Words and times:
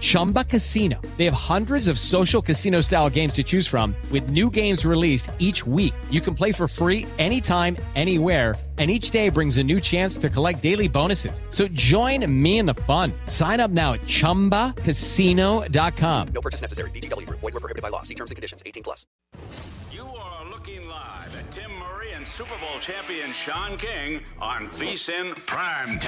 Chumba 0.00 0.44
Casino. 0.44 1.00
They 1.18 1.24
have 1.26 1.34
hundreds 1.34 1.88
of 1.88 1.98
social 1.98 2.40
casino 2.40 2.80
style 2.80 3.10
games 3.10 3.34
to 3.34 3.42
choose 3.42 3.66
from, 3.66 3.94
with 4.10 4.30
new 4.30 4.50
games 4.50 4.84
released 4.84 5.30
each 5.38 5.66
week. 5.66 5.94
You 6.10 6.20
can 6.20 6.34
play 6.34 6.52
for 6.52 6.68
free 6.68 7.06
anytime, 7.18 7.76
anywhere 7.96 8.54
and 8.78 8.90
each 8.90 9.10
day 9.10 9.28
brings 9.28 9.58
a 9.58 9.62
new 9.62 9.78
chance 9.80 10.16
to 10.18 10.30
collect 10.30 10.62
daily 10.62 10.88
bonuses. 10.88 11.42
So 11.50 11.68
join 11.68 12.24
me 12.30 12.58
in 12.58 12.66
the 12.66 12.74
fun. 12.74 13.12
Sign 13.26 13.60
up 13.60 13.70
now 13.72 13.94
at 13.94 14.02
ChumbaCasino.com. 14.02 16.28
No 16.28 16.40
purchase 16.40 16.60
necessary. 16.60 16.90
VGW. 16.90 17.28
Void 17.28 17.42
were 17.42 17.50
prohibited 17.50 17.82
by 17.82 17.88
law. 17.88 18.02
See 18.02 18.14
terms 18.14 18.30
and 18.30 18.36
conditions. 18.36 18.62
18 18.64 18.84
plus. 18.84 19.04
You 19.90 20.04
are 20.04 20.48
looking 20.48 20.88
live 20.88 21.36
at 21.36 21.50
Tim 21.50 21.72
Murray 21.72 22.12
and 22.14 22.24
Super 22.26 22.56
Bowl 22.58 22.78
champion 22.80 23.32
Sean 23.32 23.76
King 23.76 24.22
on 24.40 24.68
VSIN 24.68 25.34
Prime 25.46 25.98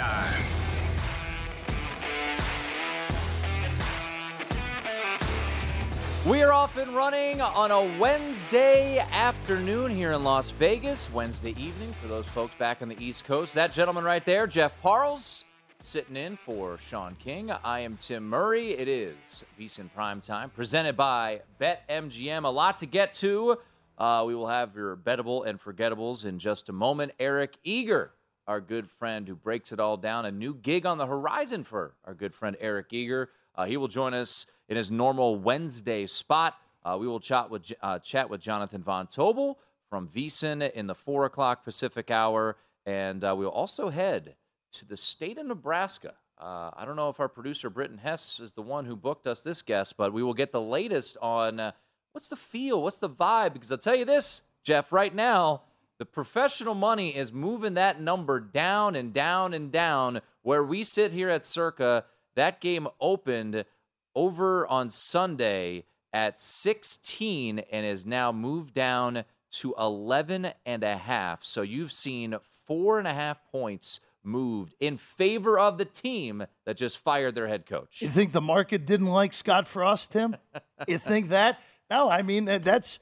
We 6.29 6.43
are 6.43 6.53
off 6.53 6.77
and 6.77 6.95
running 6.95 7.41
on 7.41 7.71
a 7.71 7.99
Wednesday 7.99 8.99
afternoon 8.99 9.91
here 9.91 10.13
in 10.13 10.23
Las 10.23 10.51
Vegas. 10.51 11.11
Wednesday 11.15 11.53
evening 11.53 11.95
for 11.95 12.09
those 12.09 12.29
folks 12.29 12.55
back 12.57 12.83
on 12.83 12.89
the 12.89 13.03
East 13.03 13.25
Coast. 13.25 13.55
That 13.55 13.73
gentleman 13.73 14.05
right 14.05 14.23
there, 14.27 14.47
Jeff 14.47 14.79
Parles, 14.83 15.47
sitting 15.81 16.17
in 16.17 16.37
for 16.37 16.77
Sean 16.77 17.17
King. 17.19 17.51
I 17.51 17.81
am 17.81 17.97
Tim 17.97 18.29
Murray. 18.29 18.73
It 18.73 18.87
is 18.87 19.47
VSIN 19.59 19.91
Prime 19.95 20.21
Time, 20.21 20.51
presented 20.51 20.95
by 20.95 21.41
BetMGM. 21.59 22.45
A 22.45 22.49
lot 22.51 22.77
to 22.77 22.87
get 22.87 23.15
to. 23.15 23.57
Uh, 23.97 24.23
we 24.27 24.35
will 24.35 24.49
have 24.49 24.77
your 24.77 24.99
bettable 24.99 25.47
and 25.47 25.59
forgettables 25.59 26.27
in 26.27 26.39
just 26.39 26.69
a 26.69 26.73
moment. 26.73 27.13
Eric 27.19 27.57
Eager, 27.65 28.13
our 28.47 28.61
good 28.61 28.91
friend 28.91 29.27
who 29.27 29.35
breaks 29.35 29.73
it 29.73 29.81
all 29.81 29.97
down, 29.97 30.27
a 30.27 30.31
new 30.31 30.53
gig 30.53 30.85
on 30.85 30.99
the 30.99 31.07
horizon 31.07 31.65
for 31.65 31.95
our 32.05 32.13
good 32.13 32.35
friend 32.35 32.59
Eric 32.61 32.93
Eager. 32.93 33.31
Uh, 33.55 33.67
he 33.67 33.77
will 33.77 33.89
join 33.89 34.15
us 34.15 34.47
in 34.69 34.77
his 34.77 34.91
normal 34.91 35.37
Wednesday 35.37 36.07
spot. 36.07 36.57
Uh, 36.85 36.97
we 36.99 37.07
will 37.07 37.21
chat 37.21 37.51
with 37.51 37.73
uh, 37.83 37.99
chat 37.99 38.31
with 38.31 38.41
Jonathan 38.41 38.83
Von 38.83 39.07
Tobel 39.07 39.59
from 39.89 40.09
VSIN 40.09 40.71
in 40.73 40.87
the 40.87 40.95
four 40.95 41.25
o'clock 41.25 41.65
Pacific 41.65 42.11
hour, 42.11 42.57
and 42.87 43.23
uh, 43.25 43.35
we'll 43.37 43.49
also 43.49 43.91
head 43.91 44.37
to 44.73 44.87
the 44.87 44.97
state 44.97 45.37
of 45.39 45.47
Nebraska. 45.47 46.15
Uh, 46.39 46.71
I 46.75 46.85
don't 46.87 46.97
know 46.97 47.11
if 47.11 47.21
our 47.21 47.29
producer 47.29 47.69
Britton 47.69 47.99
Hess 47.99 48.41
is 48.41 48.53
the 48.53 48.63
one 48.63 48.87
who 48.87 48.97
booked 48.97 49.27
us 49.27 49.43
this 49.43 49.61
guest, 49.61 49.97
but 49.99 50.13
we 50.13 50.23
will 50.23 50.33
get 50.33 50.53
the 50.53 50.61
latest 50.61 51.19
on 51.21 51.61
uh, 51.61 51.73
what's 52.13 52.29
the 52.29 52.37
feel, 52.37 52.83
what's 52.83 52.99
the 52.99 53.11
vibe. 53.11 53.53
Because 53.53 53.71
I'll 53.71 53.79
tell 53.79 53.97
you 53.97 54.07
this, 54.07 54.41
Jeff, 54.65 54.91
right 54.91 55.15
now 55.15 55.63
the 55.99 56.07
professional 56.07 56.75
money 56.75 57.15
is 57.15 57.31
moving 57.31 57.75
that 57.75 58.01
number 58.01 58.41
down 58.41 58.97
and 58.97 59.13
down 59.13 59.53
and 59.53 59.71
down. 59.71 60.23
Where 60.41 60.65
we 60.65 60.83
sit 60.83 61.13
here 61.13 61.29
at 61.29 61.45
Circa, 61.45 62.07
that 62.37 62.61
game 62.61 62.89
opened 63.01 63.65
over 64.15 64.67
on 64.67 64.91
Sunday 64.91 65.85
at 66.13 66.39
16 66.39 67.59
and 67.59 67.87
is 67.87 68.05
now 68.05 68.33
moved 68.33 68.75
down 68.75 69.25
to 69.51 69.75
11 69.79 70.53
and 70.65 70.85
a 70.85 70.97
half. 70.97 71.45
So 71.45 71.63
you've 71.63 71.93
seen 71.93 72.37
four 72.67 72.99
and 72.99 73.09
a 73.09 73.15
half 73.15 73.45
points 73.51 74.01
moved 74.23 74.75
in 74.81 74.97
favor 74.97 75.59
of 75.59 75.79
the 75.79 75.85
team 75.85 76.45
that 76.67 76.77
just 76.77 76.99
fired 76.99 77.35
their 77.35 77.49
head 77.49 77.67
coach. 77.67 78.03
You 78.03 78.09
think 78.09 78.33
the 78.33 78.41
market 78.41 78.87
didn't 78.87 79.07
like 79.07 79.33
Scott 79.33 79.67
Frost, 79.67 80.13
Tim? 80.13 80.37
you 80.89 80.99
think 80.99 81.31
that? 81.31 81.61
No, 81.91 82.09
I 82.09 82.23
mean 82.23 82.45
that's 82.45 83.01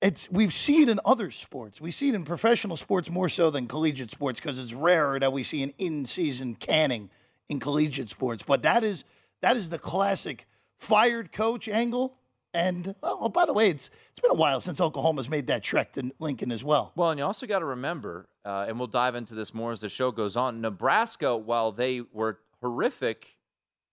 it's 0.00 0.30
we've 0.30 0.52
seen 0.52 0.88
in 0.88 1.00
other 1.04 1.30
sports. 1.30 1.80
We 1.80 1.90
see 1.90 2.08
it 2.08 2.14
in 2.14 2.24
professional 2.24 2.76
sports 2.76 3.10
more 3.10 3.28
so 3.28 3.50
than 3.50 3.66
collegiate 3.66 4.10
sports 4.10 4.40
because 4.40 4.58
it's 4.58 4.72
rarer 4.72 5.18
that 5.18 5.32
we 5.32 5.42
see 5.42 5.62
an 5.62 5.74
in-season 5.78 6.54
canning 6.56 7.10
in 7.48 7.60
collegiate 7.60 8.08
sports. 8.08 8.42
But 8.42 8.62
that 8.62 8.84
is 8.84 9.04
that 9.42 9.56
is 9.56 9.68
the 9.68 9.78
classic 9.78 10.46
fired 10.78 11.32
coach 11.32 11.68
angle. 11.68 12.16
And 12.54 12.94
oh, 13.02 13.28
by 13.28 13.44
the 13.44 13.52
way, 13.52 13.68
it's 13.68 13.90
it's 14.10 14.20
been 14.20 14.30
a 14.30 14.34
while 14.34 14.60
since 14.60 14.80
Oklahoma's 14.80 15.28
made 15.28 15.46
that 15.48 15.62
trek 15.62 15.92
to 15.92 16.10
Lincoln 16.18 16.50
as 16.50 16.64
well. 16.64 16.92
Well, 16.96 17.10
and 17.10 17.18
you 17.18 17.24
also 17.24 17.46
got 17.46 17.58
to 17.58 17.66
remember, 17.66 18.28
uh, 18.44 18.64
and 18.66 18.78
we'll 18.78 18.88
dive 18.88 19.14
into 19.14 19.34
this 19.34 19.52
more 19.52 19.72
as 19.72 19.80
the 19.80 19.90
show 19.90 20.10
goes 20.10 20.36
on. 20.36 20.60
Nebraska, 20.60 21.36
while 21.36 21.70
they 21.70 22.00
were 22.00 22.38
horrific 22.62 23.36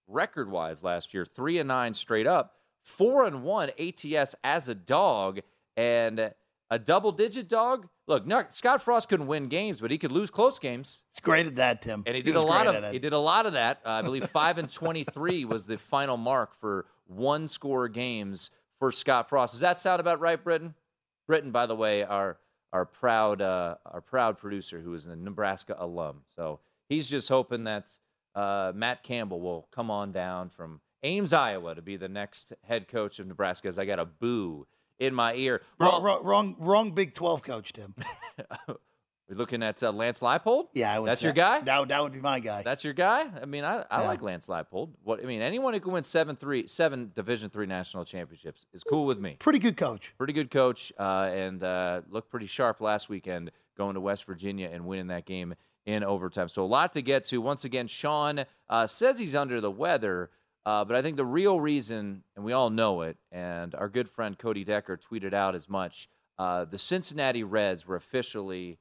record-wise 0.07 0.83
last 0.83 1.13
year, 1.13 1.25
three 1.25 1.59
and 1.59 1.67
nine 1.67 1.93
straight 1.93 2.27
up, 2.27 2.53
four 2.81 3.25
and 3.25 3.43
one 3.43 3.71
ATS 3.77 4.35
as 4.45 4.69
a 4.69 4.75
dog, 4.75 5.41
and 5.75 6.31
a 6.69 6.79
double-digit 6.79 7.47
dog. 7.47 7.87
Look, 8.07 8.25
Scott 8.51 8.81
Frost 8.81 9.09
couldn't 9.09 9.27
win 9.27 9.47
games, 9.47 9.79
but 9.79 9.91
he 9.91 9.97
could 9.97 10.11
lose 10.11 10.29
close 10.29 10.59
games. 10.59 11.03
He's 11.11 11.19
great 11.19 11.45
at 11.45 11.55
that, 11.57 11.81
Tim. 11.81 12.03
And 12.05 12.15
he 12.15 12.21
did 12.21 12.35
he 12.35 12.41
a 12.41 12.41
lot 12.41 12.67
of 12.67 12.91
he 12.91 12.99
did 12.99 13.13
a 13.13 13.19
lot 13.19 13.45
of 13.45 13.53
that. 13.53 13.81
Uh, 13.85 13.89
I 13.89 14.01
believe 14.01 14.25
five 14.29 14.57
and 14.57 14.69
twenty-three 14.71 15.45
was 15.45 15.65
the 15.65 15.77
final 15.77 16.17
mark 16.17 16.55
for 16.55 16.85
one-score 17.07 17.87
games 17.89 18.49
for 18.79 18.91
Scott 18.91 19.29
Frost. 19.29 19.53
Does 19.53 19.61
that 19.61 19.79
sound 19.79 19.99
about 19.99 20.19
right, 20.19 20.41
Britton? 20.43 20.73
Britton, 21.27 21.51
by 21.51 21.65
the 21.65 21.75
way, 21.75 22.03
our 22.03 22.37
our 22.73 22.85
proud 22.85 23.41
uh, 23.41 23.75
our 23.85 24.01
proud 24.01 24.37
producer 24.37 24.81
who 24.81 24.93
is 24.93 25.05
a 25.05 25.15
Nebraska 25.15 25.75
alum. 25.79 26.21
So 26.35 26.59
he's 26.89 27.09
just 27.09 27.29
hoping 27.29 27.65
that 27.65 27.91
uh, 28.35 28.73
Matt 28.75 29.03
Campbell 29.03 29.39
will 29.39 29.67
come 29.71 29.91
on 29.91 30.11
down 30.11 30.49
from 30.49 30.81
Ames, 31.03 31.33
Iowa, 31.33 31.75
to 31.75 31.81
be 31.81 31.97
the 31.97 32.09
next 32.09 32.53
head 32.63 32.87
coach 32.87 33.19
of 33.19 33.27
Nebraska. 33.27 33.67
As 33.67 33.77
I 33.77 33.85
got 33.85 33.99
a 33.99 34.05
boo 34.05 34.67
in 34.99 35.13
my 35.13 35.35
ear. 35.35 35.61
Well, 35.79 36.01
wrong, 36.01 36.23
wrong, 36.23 36.55
wrong, 36.59 36.91
Big 36.91 37.13
Twelve 37.13 37.43
coach, 37.43 37.73
Tim. 37.73 37.93
We're 39.29 39.37
looking 39.37 39.63
at 39.63 39.81
uh, 39.81 39.91
Lance 39.91 40.19
Leipold. 40.19 40.67
Yeah, 40.73 40.99
that's 40.99 41.21
say, 41.21 41.27
your 41.27 41.33
guy. 41.33 41.61
That, 41.61 41.87
that 41.87 42.03
would 42.03 42.11
be 42.11 42.19
my 42.19 42.39
guy. 42.39 42.61
That's 42.61 42.83
your 42.83 42.93
guy. 42.93 43.29
I 43.41 43.45
mean, 43.45 43.63
I, 43.63 43.85
I 43.89 44.01
yeah. 44.01 44.07
like 44.07 44.21
Lance 44.21 44.47
Leipold. 44.47 44.89
What 45.03 45.23
I 45.23 45.25
mean, 45.25 45.41
anyone 45.41 45.73
who 45.73 45.79
can 45.79 45.93
win 45.93 46.03
seven 46.03 46.35
three 46.35 46.67
seven 46.67 47.11
Division 47.15 47.49
three 47.49 47.65
national 47.65 48.05
championships 48.05 48.65
is 48.73 48.83
cool 48.83 49.05
with 49.05 49.19
me. 49.19 49.37
Pretty 49.39 49.59
good 49.59 49.77
coach. 49.77 50.13
Pretty 50.17 50.33
good 50.33 50.51
coach, 50.51 50.91
uh, 50.99 51.29
and 51.33 51.63
uh, 51.63 52.01
looked 52.09 52.29
pretty 52.29 52.47
sharp 52.47 52.81
last 52.81 53.09
weekend 53.09 53.51
going 53.77 53.95
to 53.95 54.01
West 54.01 54.25
Virginia 54.25 54.69
and 54.71 54.85
winning 54.85 55.07
that 55.07 55.25
game 55.25 55.55
in 55.85 56.03
overtime. 56.03 56.49
So 56.49 56.63
a 56.63 56.67
lot 56.67 56.93
to 56.93 57.01
get 57.01 57.25
to. 57.25 57.41
Once 57.41 57.65
again, 57.65 57.87
Sean 57.87 58.45
uh, 58.69 58.87
says 58.87 59.19
he's 59.19 59.35
under 59.35 59.59
the 59.61 59.71
weather. 59.71 60.29
Uh, 60.65 60.85
but 60.85 60.95
I 60.95 61.01
think 61.01 61.17
the 61.17 61.25
real 61.25 61.59
reason, 61.59 62.23
and 62.35 62.45
we 62.45 62.53
all 62.53 62.69
know 62.69 63.01
it, 63.01 63.17
and 63.31 63.75
our 63.75 63.89
good 63.89 64.07
friend 64.09 64.37
Cody 64.37 64.63
Decker 64.63 64.97
tweeted 64.97 65.33
out 65.33 65.55
as 65.55 65.67
much. 65.69 66.07
Uh, 66.39 66.65
the 66.65 66.77
Cincinnati 66.77 67.43
Reds 67.43 67.85
were 67.85 67.95
officially 67.97 68.79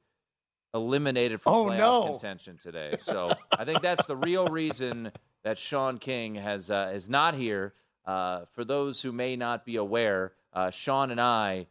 eliminated 0.73 1.41
from 1.41 1.53
Oh, 1.53 1.65
playoff 1.65 1.77
no. 1.77 2.07
contention 2.11 2.57
today. 2.57 2.95
So 2.99 3.31
I 3.57 3.65
think 3.65 3.81
that's 3.81 4.05
the 4.07 4.15
real 4.15 4.47
reason 4.47 5.11
that 5.43 5.57
Sean 5.59 5.97
King 5.99 6.35
has 6.35 6.71
uh, 6.71 6.91
is 6.95 7.09
not 7.09 7.35
here. 7.35 7.73
Uh, 8.05 8.45
for 8.53 8.65
those 8.65 9.01
who 9.01 9.11
may 9.11 9.35
not 9.35 9.65
be 9.65 9.75
aware, 9.75 10.33
uh, 10.53 10.69
Sean 10.69 11.11
and 11.11 11.21
I, 11.21 11.67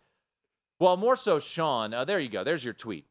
well, 0.79 0.97
more 0.97 1.17
so 1.17 1.39
Sean. 1.39 1.93
Uh, 1.93 2.05
there 2.05 2.21
you 2.21 2.29
go. 2.29 2.43
There's 2.45 2.65
your 2.65 2.75
tweet. 2.75 3.07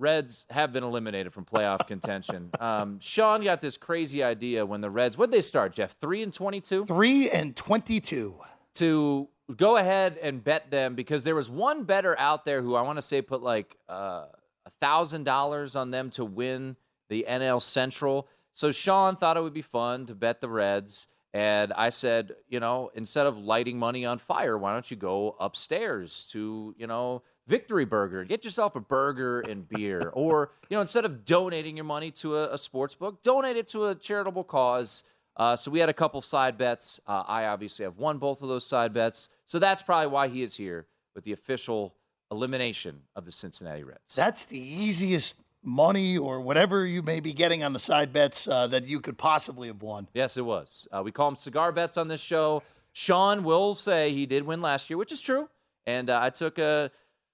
Reds 0.00 0.46
have 0.50 0.72
been 0.72 0.82
eliminated 0.82 1.32
from 1.32 1.44
playoff 1.44 1.86
contention. 1.86 2.50
Um, 2.58 2.98
Sean 3.00 3.44
got 3.44 3.60
this 3.60 3.76
crazy 3.76 4.22
idea 4.24 4.64
when 4.64 4.80
the 4.80 4.90
Reds. 4.90 5.16
What 5.18 5.28
would 5.28 5.36
they 5.36 5.42
start, 5.42 5.72
Jeff? 5.74 5.92
Three 5.92 6.22
and 6.22 6.32
twenty-two 6.32 6.86
Three 6.86 7.30
and 7.30 7.54
22. 7.54 8.34
to 8.74 9.28
go 9.56 9.76
ahead 9.76 10.16
and 10.22 10.42
bet 10.42 10.70
them 10.70 10.94
because 10.94 11.24
there 11.24 11.34
was 11.34 11.50
one 11.50 11.84
better 11.84 12.18
out 12.18 12.44
there 12.44 12.62
who 12.62 12.74
I 12.76 12.82
want 12.82 12.98
to 12.98 13.02
say 13.02 13.20
put 13.20 13.42
like 13.42 13.76
uh, 13.88 14.24
a 14.66 14.70
thousand 14.80 15.24
dollars 15.24 15.76
on 15.76 15.90
them 15.90 16.10
to 16.10 16.24
win 16.24 16.76
the 17.08 17.26
NL 17.28 17.60
Central. 17.60 18.26
So 18.52 18.72
Sean 18.72 19.16
thought 19.16 19.36
it 19.36 19.42
would 19.42 19.52
be 19.52 19.62
fun 19.62 20.06
to 20.06 20.14
bet 20.14 20.40
the 20.40 20.48
Reds, 20.48 21.08
and 21.34 21.72
I 21.74 21.90
said, 21.90 22.34
you 22.48 22.58
know, 22.60 22.90
instead 22.94 23.26
of 23.26 23.38
lighting 23.38 23.78
money 23.78 24.04
on 24.04 24.18
fire, 24.18 24.56
why 24.58 24.72
don't 24.72 24.90
you 24.90 24.96
go 24.96 25.36
upstairs 25.38 26.26
to 26.32 26.74
you 26.78 26.86
know 26.86 27.22
Victory 27.50 27.84
Burger, 27.84 28.22
get 28.22 28.44
yourself 28.44 28.76
a 28.76 28.80
burger 28.80 29.40
and 29.40 29.68
beer, 29.68 30.10
or 30.14 30.52
you 30.68 30.76
know, 30.76 30.80
instead 30.80 31.04
of 31.04 31.24
donating 31.24 31.76
your 31.76 31.84
money 31.84 32.12
to 32.12 32.36
a, 32.36 32.54
a 32.54 32.58
sports 32.58 32.94
book, 32.94 33.24
donate 33.24 33.56
it 33.56 33.66
to 33.68 33.86
a 33.86 33.94
charitable 33.96 34.44
cause. 34.44 35.02
Uh, 35.36 35.56
so 35.56 35.68
we 35.70 35.80
had 35.80 35.88
a 35.88 35.92
couple 35.92 36.22
side 36.22 36.56
bets. 36.56 37.00
Uh, 37.08 37.24
I 37.26 37.46
obviously 37.46 37.84
have 37.84 37.98
won 37.98 38.18
both 38.18 38.42
of 38.42 38.48
those 38.48 38.64
side 38.64 38.94
bets. 38.94 39.28
So 39.46 39.58
that's 39.58 39.82
probably 39.82 40.06
why 40.06 40.28
he 40.28 40.42
is 40.42 40.56
here 40.56 40.86
with 41.14 41.24
the 41.24 41.32
official 41.32 41.94
elimination 42.30 43.00
of 43.16 43.24
the 43.24 43.32
Cincinnati 43.32 43.82
Reds. 43.82 44.14
That's 44.14 44.44
the 44.44 44.58
easiest 44.58 45.34
money 45.62 46.16
or 46.16 46.40
whatever 46.40 46.86
you 46.86 47.02
may 47.02 47.18
be 47.18 47.32
getting 47.32 47.64
on 47.64 47.72
the 47.72 47.80
side 47.80 48.12
bets 48.12 48.46
uh, 48.46 48.68
that 48.68 48.86
you 48.86 49.00
could 49.00 49.18
possibly 49.18 49.66
have 49.66 49.82
won. 49.82 50.06
yes, 50.14 50.36
it 50.36 50.44
was. 50.44 50.86
Uh, 50.92 51.02
we 51.04 51.10
call 51.10 51.28
them 51.30 51.36
cigar 51.36 51.72
bets 51.72 51.96
on 51.96 52.06
this 52.06 52.20
show. 52.20 52.62
Sean 52.92 53.42
will 53.42 53.74
say 53.74 54.12
he 54.12 54.24
did 54.24 54.44
win 54.44 54.62
last 54.62 54.88
year, 54.88 54.96
which 54.96 55.10
is 55.10 55.20
true. 55.20 55.48
And 55.86 56.10
uh, 56.10 56.20
I 56.22 56.30
took 56.30 56.58
a 56.58 56.90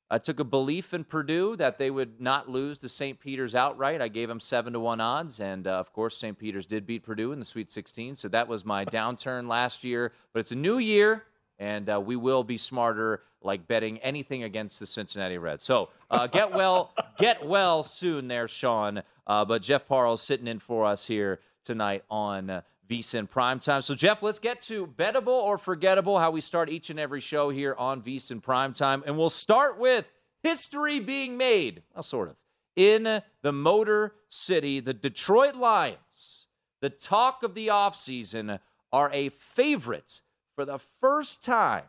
I 0.08 0.18
took 0.18 0.38
a 0.38 0.44
belief 0.44 0.94
in 0.94 1.02
Purdue 1.02 1.56
that 1.56 1.78
they 1.78 1.90
would 1.90 2.20
not 2.20 2.48
lose 2.48 2.78
to 2.78 2.88
St. 2.88 3.18
Peter's 3.18 3.56
outright. 3.56 4.00
I 4.00 4.06
gave 4.06 4.28
them 4.28 4.38
seven 4.38 4.72
to 4.74 4.80
one 4.80 5.00
odds, 5.00 5.40
and 5.40 5.66
uh, 5.66 5.72
of 5.72 5.92
course, 5.92 6.16
St. 6.16 6.38
Peter's 6.38 6.66
did 6.66 6.86
beat 6.86 7.02
Purdue 7.02 7.32
in 7.32 7.40
the 7.40 7.44
Sweet 7.44 7.70
16. 7.72 8.14
So 8.14 8.28
that 8.28 8.46
was 8.46 8.64
my 8.64 8.84
downturn 8.84 9.48
last 9.48 9.82
year. 9.82 10.12
But 10.32 10.40
it's 10.40 10.52
a 10.52 10.56
new 10.56 10.78
year, 10.78 11.24
and 11.58 11.90
uh, 11.90 12.00
we 12.00 12.14
will 12.14 12.44
be 12.44 12.56
smarter, 12.56 13.24
like 13.42 13.66
betting 13.66 13.98
anything 13.98 14.44
against 14.44 14.78
the 14.78 14.86
Cincinnati 14.86 15.38
Reds. 15.38 15.64
So 15.64 15.90
uh, 16.08 16.28
get 16.28 16.52
well, 16.52 16.94
get 17.18 17.44
well 17.44 17.82
soon, 17.82 18.28
there, 18.28 18.46
Sean. 18.46 19.02
Uh, 19.26 19.44
but 19.44 19.60
Jeff 19.60 19.88
Parles 19.88 20.22
sitting 20.22 20.46
in 20.46 20.60
for 20.60 20.86
us 20.86 21.06
here 21.06 21.40
tonight 21.64 22.04
on. 22.08 22.62
VSIN 22.88 23.28
Primetime. 23.28 23.82
So, 23.82 23.94
Jeff, 23.94 24.22
let's 24.22 24.38
get 24.38 24.60
to 24.62 24.86
bettable 24.86 25.28
or 25.28 25.58
forgettable, 25.58 26.18
how 26.18 26.30
we 26.30 26.40
start 26.40 26.70
each 26.70 26.90
and 26.90 27.00
every 27.00 27.20
show 27.20 27.50
here 27.50 27.74
on 27.78 28.02
VSIN 28.02 28.42
Primetime. 28.42 29.02
And 29.06 29.18
we'll 29.18 29.30
start 29.30 29.78
with 29.78 30.06
history 30.42 31.00
being 31.00 31.36
made, 31.36 31.82
well, 31.94 32.02
sort 32.02 32.28
of, 32.28 32.36
in 32.76 33.22
the 33.42 33.52
Motor 33.52 34.14
City. 34.28 34.80
The 34.80 34.94
Detroit 34.94 35.56
Lions, 35.56 36.46
the 36.80 36.90
talk 36.90 37.42
of 37.42 37.54
the 37.54 37.68
offseason, 37.68 38.60
are 38.92 39.10
a 39.12 39.30
favorite 39.30 40.20
for 40.54 40.64
the 40.64 40.78
first 40.78 41.44
time 41.44 41.84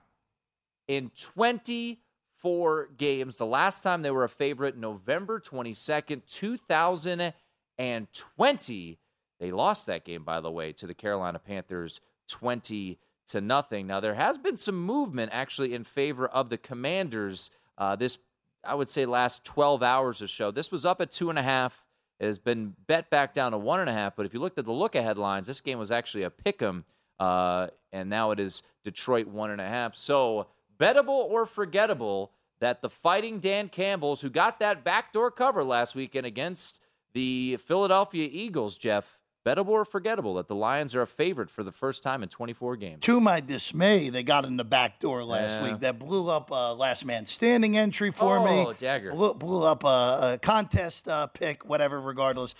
in 0.87 1.11
24 1.15 2.89
games. 2.97 3.37
The 3.37 3.45
last 3.45 3.83
time 3.83 4.01
they 4.01 4.11
were 4.11 4.23
a 4.23 4.29
favorite, 4.29 4.77
November 4.77 5.39
22nd, 5.39 6.25
2020. 6.25 8.97
They 9.39 9.51
lost 9.51 9.85
that 9.85 10.05
game, 10.05 10.23
by 10.23 10.41
the 10.41 10.51
way, 10.51 10.73
to 10.73 10.87
the 10.87 10.93
Carolina 10.93 11.39
Panthers 11.39 12.01
20 12.29 12.97
to 13.27 13.41
nothing. 13.41 13.87
Now, 13.87 13.99
there 13.99 14.15
has 14.15 14.37
been 14.37 14.57
some 14.57 14.81
movement 14.81 15.31
actually 15.33 15.73
in 15.73 15.83
favor 15.83 16.27
of 16.27 16.49
the 16.49 16.57
Commanders 16.57 17.51
uh, 17.77 17.95
this, 17.95 18.17
I 18.63 18.75
would 18.75 18.89
say, 18.89 19.05
last 19.05 19.43
12 19.45 19.83
hours 19.83 20.21
or 20.21 20.27
so. 20.27 20.51
This 20.51 20.71
was 20.71 20.85
up 20.85 21.01
at 21.01 21.11
two 21.11 21.29
and 21.29 21.37
a 21.37 21.43
half. 21.43 21.85
It 22.19 22.25
has 22.25 22.39
been 22.39 22.73
bet 22.87 23.09
back 23.09 23.33
down 23.33 23.51
to 23.51 23.57
one 23.57 23.79
and 23.79 23.89
a 23.89 23.93
half. 23.93 24.15
But 24.15 24.25
if 24.25 24.33
you 24.33 24.39
looked 24.39 24.57
at 24.57 24.65
the 24.65 24.71
look 24.71 24.95
ahead 24.95 25.17
lines, 25.17 25.47
this 25.47 25.61
game 25.61 25.77
was 25.77 25.91
actually 25.91 26.23
a 26.23 26.31
pick 26.31 26.61
'em, 26.61 26.83
uh, 27.19 27.67
and 27.91 28.09
now 28.09 28.31
it 28.31 28.39
is 28.39 28.63
Detroit 28.83 29.27
one 29.27 29.51
and 29.51 29.61
a 29.61 29.67
half. 29.67 29.95
So, 29.95 30.47
bettable 30.79 31.09
or 31.09 31.45
forgettable 31.45 32.31
that 32.59 32.81
the 32.81 32.89
fighting 32.89 33.39
Dan 33.39 33.69
Campbells, 33.69 34.21
who 34.21 34.31
got 34.31 34.59
that 34.59 34.83
backdoor 34.83 35.29
cover 35.29 35.63
last 35.63 35.95
weekend 35.95 36.25
against 36.25 36.81
the 37.13 37.57
Philadelphia 37.57 38.27
Eagles, 38.31 38.77
Jeff, 38.77 39.16
bettable 39.47 39.69
or 39.69 39.85
forgettable 39.85 40.33
that 40.35 40.47
the 40.47 40.55
Lions 40.55 40.93
are 40.93 41.01
a 41.01 41.07
favorite 41.07 41.49
for 41.49 41.63
the 41.63 41.71
first 41.71 42.03
time 42.03 42.21
in 42.23 42.29
24 42.29 42.75
games. 42.75 42.99
To 43.05 43.21
my 43.21 43.39
dismay, 43.39 44.09
they 44.09 44.23
got 44.23 44.43
in 44.45 44.57
the 44.57 44.65
back 44.65 44.99
door 44.99 45.23
last 45.23 45.53
Yeah. 45.53 45.63
week. 45.71 45.79
That 45.81 45.99
blew 45.99 46.29
up 46.29 46.51
a 46.51 46.73
last 46.73 47.05
man 47.05 47.25
standing 47.25 47.77
entry 47.77 48.11
for 48.11 48.39
me. 48.43 48.63
Oh, 48.67 48.73
dagger. 48.73 49.11
Blew, 49.11 49.33
blew 49.33 49.63
up 49.63 49.83
a, 49.83 50.33
a 50.33 50.39
contest 50.41 51.07
uh, 51.07 51.27
pick, 51.27 51.65
whatever, 51.65 52.01
regardless. 52.01 52.55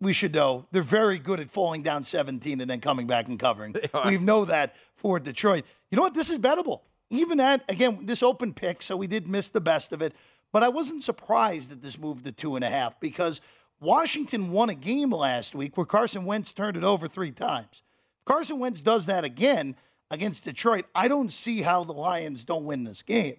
We 0.00 0.12
should 0.12 0.34
know 0.34 0.66
they're 0.72 0.82
very 0.82 1.18
good 1.20 1.38
at 1.38 1.48
falling 1.50 1.82
down 1.82 2.02
17 2.02 2.60
and 2.60 2.68
then 2.68 2.80
coming 2.80 3.06
back 3.06 3.28
and 3.28 3.38
covering. 3.38 3.76
We 4.06 4.18
know 4.18 4.44
that 4.46 4.74
for 4.96 5.20
Detroit. 5.20 5.64
You 5.90 5.96
know 5.96 6.02
what? 6.02 6.14
This 6.14 6.28
is 6.30 6.38
bettable. 6.40 6.80
Even 7.10 7.38
at, 7.38 7.62
again, 7.68 8.06
this 8.06 8.22
open 8.22 8.52
pick, 8.52 8.82
so 8.82 8.96
we 8.96 9.06
did 9.06 9.28
miss 9.28 9.50
the 9.50 9.60
best 9.60 9.92
of 9.92 10.02
it. 10.02 10.14
But 10.50 10.62
I 10.62 10.68
wasn't 10.70 11.02
surprised 11.04 11.70
that 11.70 11.80
this 11.82 11.98
moved 11.98 12.24
to 12.24 12.32
two 12.32 12.56
and 12.56 12.64
a 12.64 12.68
half 12.70 12.98
because 13.00 13.40
Washington 13.82 14.52
won 14.52 14.70
a 14.70 14.76
game 14.76 15.10
last 15.10 15.56
week 15.56 15.76
where 15.76 15.84
Carson 15.84 16.24
Wentz 16.24 16.52
turned 16.52 16.76
it 16.76 16.84
over 16.84 17.08
three 17.08 17.32
times. 17.32 17.82
If 18.20 18.24
Carson 18.24 18.60
Wentz 18.60 18.80
does 18.80 19.06
that 19.06 19.24
again 19.24 19.74
against 20.08 20.44
Detroit, 20.44 20.84
I 20.94 21.08
don't 21.08 21.32
see 21.32 21.62
how 21.62 21.82
the 21.82 21.92
Lions 21.92 22.44
don't 22.44 22.64
win 22.64 22.84
this 22.84 23.02
game. 23.02 23.38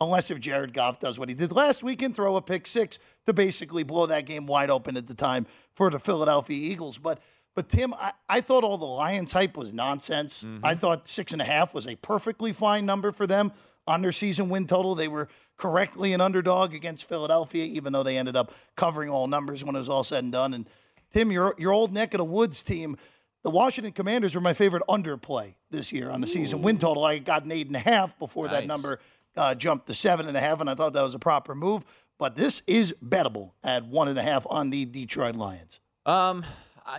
Unless 0.00 0.30
if 0.30 0.40
Jared 0.40 0.72
Goff 0.72 0.98
does 0.98 1.18
what 1.18 1.28
he 1.28 1.34
did 1.34 1.52
last 1.52 1.82
week 1.82 2.00
and 2.00 2.16
throw 2.16 2.36
a 2.36 2.42
pick 2.42 2.66
six 2.66 2.98
to 3.26 3.34
basically 3.34 3.82
blow 3.82 4.06
that 4.06 4.24
game 4.24 4.46
wide 4.46 4.70
open 4.70 4.96
at 4.96 5.06
the 5.06 5.14
time 5.14 5.46
for 5.74 5.90
the 5.90 6.00
Philadelphia 6.00 6.56
Eagles. 6.56 6.96
But 6.96 7.20
but 7.54 7.68
Tim, 7.68 7.92
I, 7.92 8.12
I 8.30 8.40
thought 8.40 8.64
all 8.64 8.78
the 8.78 8.86
Lions 8.86 9.30
hype 9.32 9.58
was 9.58 9.74
nonsense. 9.74 10.42
Mm-hmm. 10.42 10.64
I 10.64 10.74
thought 10.74 11.06
six 11.06 11.34
and 11.34 11.42
a 11.42 11.44
half 11.44 11.74
was 11.74 11.86
a 11.86 11.96
perfectly 11.96 12.54
fine 12.54 12.86
number 12.86 13.12
for 13.12 13.26
them 13.26 13.52
on 13.86 14.02
their 14.02 14.12
season 14.12 14.48
win 14.48 14.66
total. 14.66 14.94
They 14.94 15.08
were 15.08 15.28
correctly 15.56 16.12
an 16.12 16.20
underdog 16.20 16.74
against 16.74 17.08
Philadelphia, 17.08 17.64
even 17.64 17.92
though 17.92 18.02
they 18.02 18.18
ended 18.18 18.36
up 18.36 18.52
covering 18.76 19.10
all 19.10 19.26
numbers 19.26 19.64
when 19.64 19.74
it 19.74 19.78
was 19.78 19.88
all 19.88 20.04
said 20.04 20.24
and 20.24 20.32
done. 20.32 20.54
And 20.54 20.68
Tim, 21.12 21.30
your 21.30 21.54
your 21.58 21.72
old 21.72 21.92
neck 21.92 22.14
of 22.14 22.18
the 22.18 22.24
woods 22.24 22.62
team, 22.62 22.96
the 23.42 23.50
Washington 23.50 23.92
Commanders 23.92 24.34
were 24.34 24.40
my 24.40 24.54
favorite 24.54 24.82
underplay 24.88 25.54
this 25.70 25.92
year 25.92 26.10
on 26.10 26.20
the 26.20 26.26
season 26.26 26.62
win 26.62 26.78
total. 26.78 27.04
I 27.04 27.18
got 27.18 27.44
an 27.44 27.52
eight 27.52 27.66
and 27.66 27.76
a 27.76 27.80
half 27.80 28.18
before 28.18 28.48
that 28.48 28.66
number 28.66 29.00
uh, 29.36 29.54
jumped 29.54 29.86
to 29.86 29.94
seven 29.94 30.28
and 30.28 30.36
a 30.36 30.40
half, 30.40 30.60
and 30.60 30.68
I 30.68 30.74
thought 30.74 30.92
that 30.92 31.02
was 31.02 31.14
a 31.14 31.18
proper 31.18 31.54
move. 31.54 31.84
But 32.18 32.36
this 32.36 32.62
is 32.66 32.94
bettable 33.04 33.52
at 33.64 33.84
one 33.86 34.06
and 34.06 34.18
a 34.18 34.22
half 34.22 34.46
on 34.48 34.70
the 34.70 34.84
Detroit 34.84 35.34
Lions. 35.34 35.80
Um, 36.06 36.44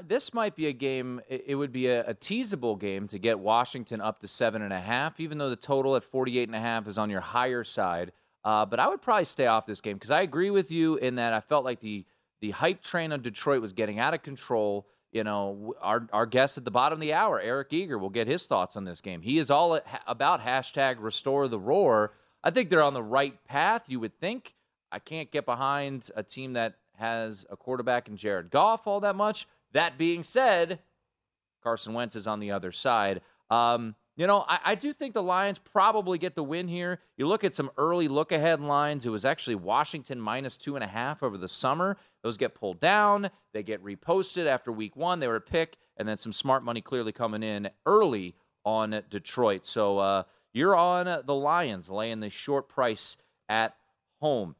This 0.06 0.34
might 0.34 0.56
be 0.56 0.68
a 0.68 0.74
game. 0.74 1.22
It, 1.28 1.46
it 1.48 1.56
would 1.56 1.72
be 1.72 1.88
a, 1.88 2.08
a 2.10 2.14
teasable 2.14 2.76
game 2.76 3.08
to 3.08 3.20
get 3.20 3.40
Washington 3.40 4.02
up 4.02 4.20
to 4.20 4.28
seven 4.28 4.62
and 4.62 4.74
a 4.74 4.80
half, 4.80 5.20
even 5.20 5.38
though 5.38 5.50
the 5.50 5.56
total 5.56 5.96
at 5.96 6.04
48 6.04 6.50
and 6.50 6.56
a 6.56 6.60
half 6.60 6.88
is 6.88 6.98
on 6.98 7.10
your 7.10 7.22
higher 7.22 7.64
side. 7.64 8.12
Uh, 8.44 8.66
but 8.66 8.80
I 8.80 8.88
would 8.88 9.02
probably 9.02 9.26
stay 9.26 9.48
off 9.48 9.66
this 9.66 9.82
game 9.82 9.96
because 9.96 10.12
I 10.12 10.22
agree 10.22 10.50
with 10.50 10.72
you 10.72 10.98
in 10.98 11.16
that 11.16 11.34
I 11.34 11.40
felt 11.40 11.64
like 11.66 11.80
the 11.80 12.06
the 12.42 12.52
hype 12.52 12.82
train 12.82 13.14
on 13.14 13.22
Detroit 13.22 13.62
was 13.62 13.72
getting 13.72 14.00
out 14.00 14.14
of 14.14 14.22
control. 14.22 14.86
You 15.14 15.24
know, 15.24 15.76
our 15.82 16.08
our 16.12 16.26
guest 16.26 16.58
at 16.58 16.66
the 16.66 16.72
bottom 16.72 16.98
of 16.98 17.02
the 17.02 17.14
hour, 17.14 17.40
Eric 17.40 17.72
Eager, 17.72 17.98
will 17.98 18.10
get 18.10 18.28
his 18.28 18.46
thoughts 18.46 18.76
on 18.76 18.84
this 18.84 19.00
game. 19.00 19.22
He 19.22 19.38
is 19.38 19.50
all 19.50 19.80
about 20.06 20.42
hashtag 20.42 20.98
restore 21.00 21.48
the 21.48 21.60
roar. 21.60 22.14
I 22.44 22.50
think 22.50 22.70
they're 22.70 22.84
on 22.84 22.94
the 22.94 23.04
right 23.04 23.42
path. 23.46 23.90
You 23.90 24.00
would 24.02 24.20
think. 24.20 24.56
I 24.92 25.00
can't 25.00 25.32
get 25.32 25.46
behind 25.46 26.10
a 26.16 26.22
team 26.22 26.54
that 26.54 26.76
has 26.98 27.46
a 27.50 27.56
quarterback 27.56 28.08
in 28.08 28.18
Jared 28.18 28.52
Goff 28.52 28.86
all 28.86 29.00
that 29.00 29.16
much. 29.16 29.48
That 29.74 29.98
being 29.98 30.24
said, 30.24 30.80
Carson 31.62 31.94
Wentz 31.94 32.16
is 32.16 32.28
on 32.28 32.40
the 32.40 32.52
other 32.52 32.72
side. 32.72 33.22
Um, 33.50 33.96
you 34.16 34.28
know, 34.28 34.46
I, 34.48 34.60
I 34.64 34.76
do 34.76 34.94
think 34.94 35.14
the 35.16 35.24
Lions 35.24 35.58
probably 35.58 36.20
get 36.20 36.36
the 36.36 36.44
win 36.44 36.68
here. 36.68 37.00
You 37.18 37.28
look 37.28 37.44
at 37.44 37.56
some 37.56 37.72
early 37.78 38.08
look 38.08 38.32
ahead 38.32 38.62
lines. 38.62 39.06
It 39.06 39.10
was 39.10 39.26
actually 39.26 39.56
Washington 39.56 40.20
minus 40.20 40.58
two 40.58 40.76
and 40.76 40.84
a 40.84 40.88
half 40.88 41.24
over 41.24 41.38
the 41.38 41.48
summer. 41.48 41.98
Those 42.22 42.38
get 42.38 42.54
pulled 42.54 42.80
down. 42.80 43.30
They 43.54 43.64
get 43.64 43.84
reposted 43.84 44.46
after 44.46 44.72
week 44.72 44.96
one. 44.96 45.20
They 45.20 45.28
were 45.28 45.38
a 45.38 45.42
pick, 45.42 45.78
and 45.98 46.08
then 46.08 46.18
some 46.18 46.32
smart 46.34 46.64
money 46.64 46.82
clearly 46.82 47.12
coming 47.12 47.42
in 47.42 47.70
early 47.86 48.36
on 48.64 49.02
Detroit. 49.10 49.66
So 49.66 49.98
uh, 49.98 50.24
you're 50.54 50.76
on 50.76 51.24
the 51.26 51.36
Lions 51.36 51.90
laying 51.90 52.20
the 52.20 52.30
short 52.30 52.70
price 52.70 53.18
at 53.50 53.76
home. 54.22 54.56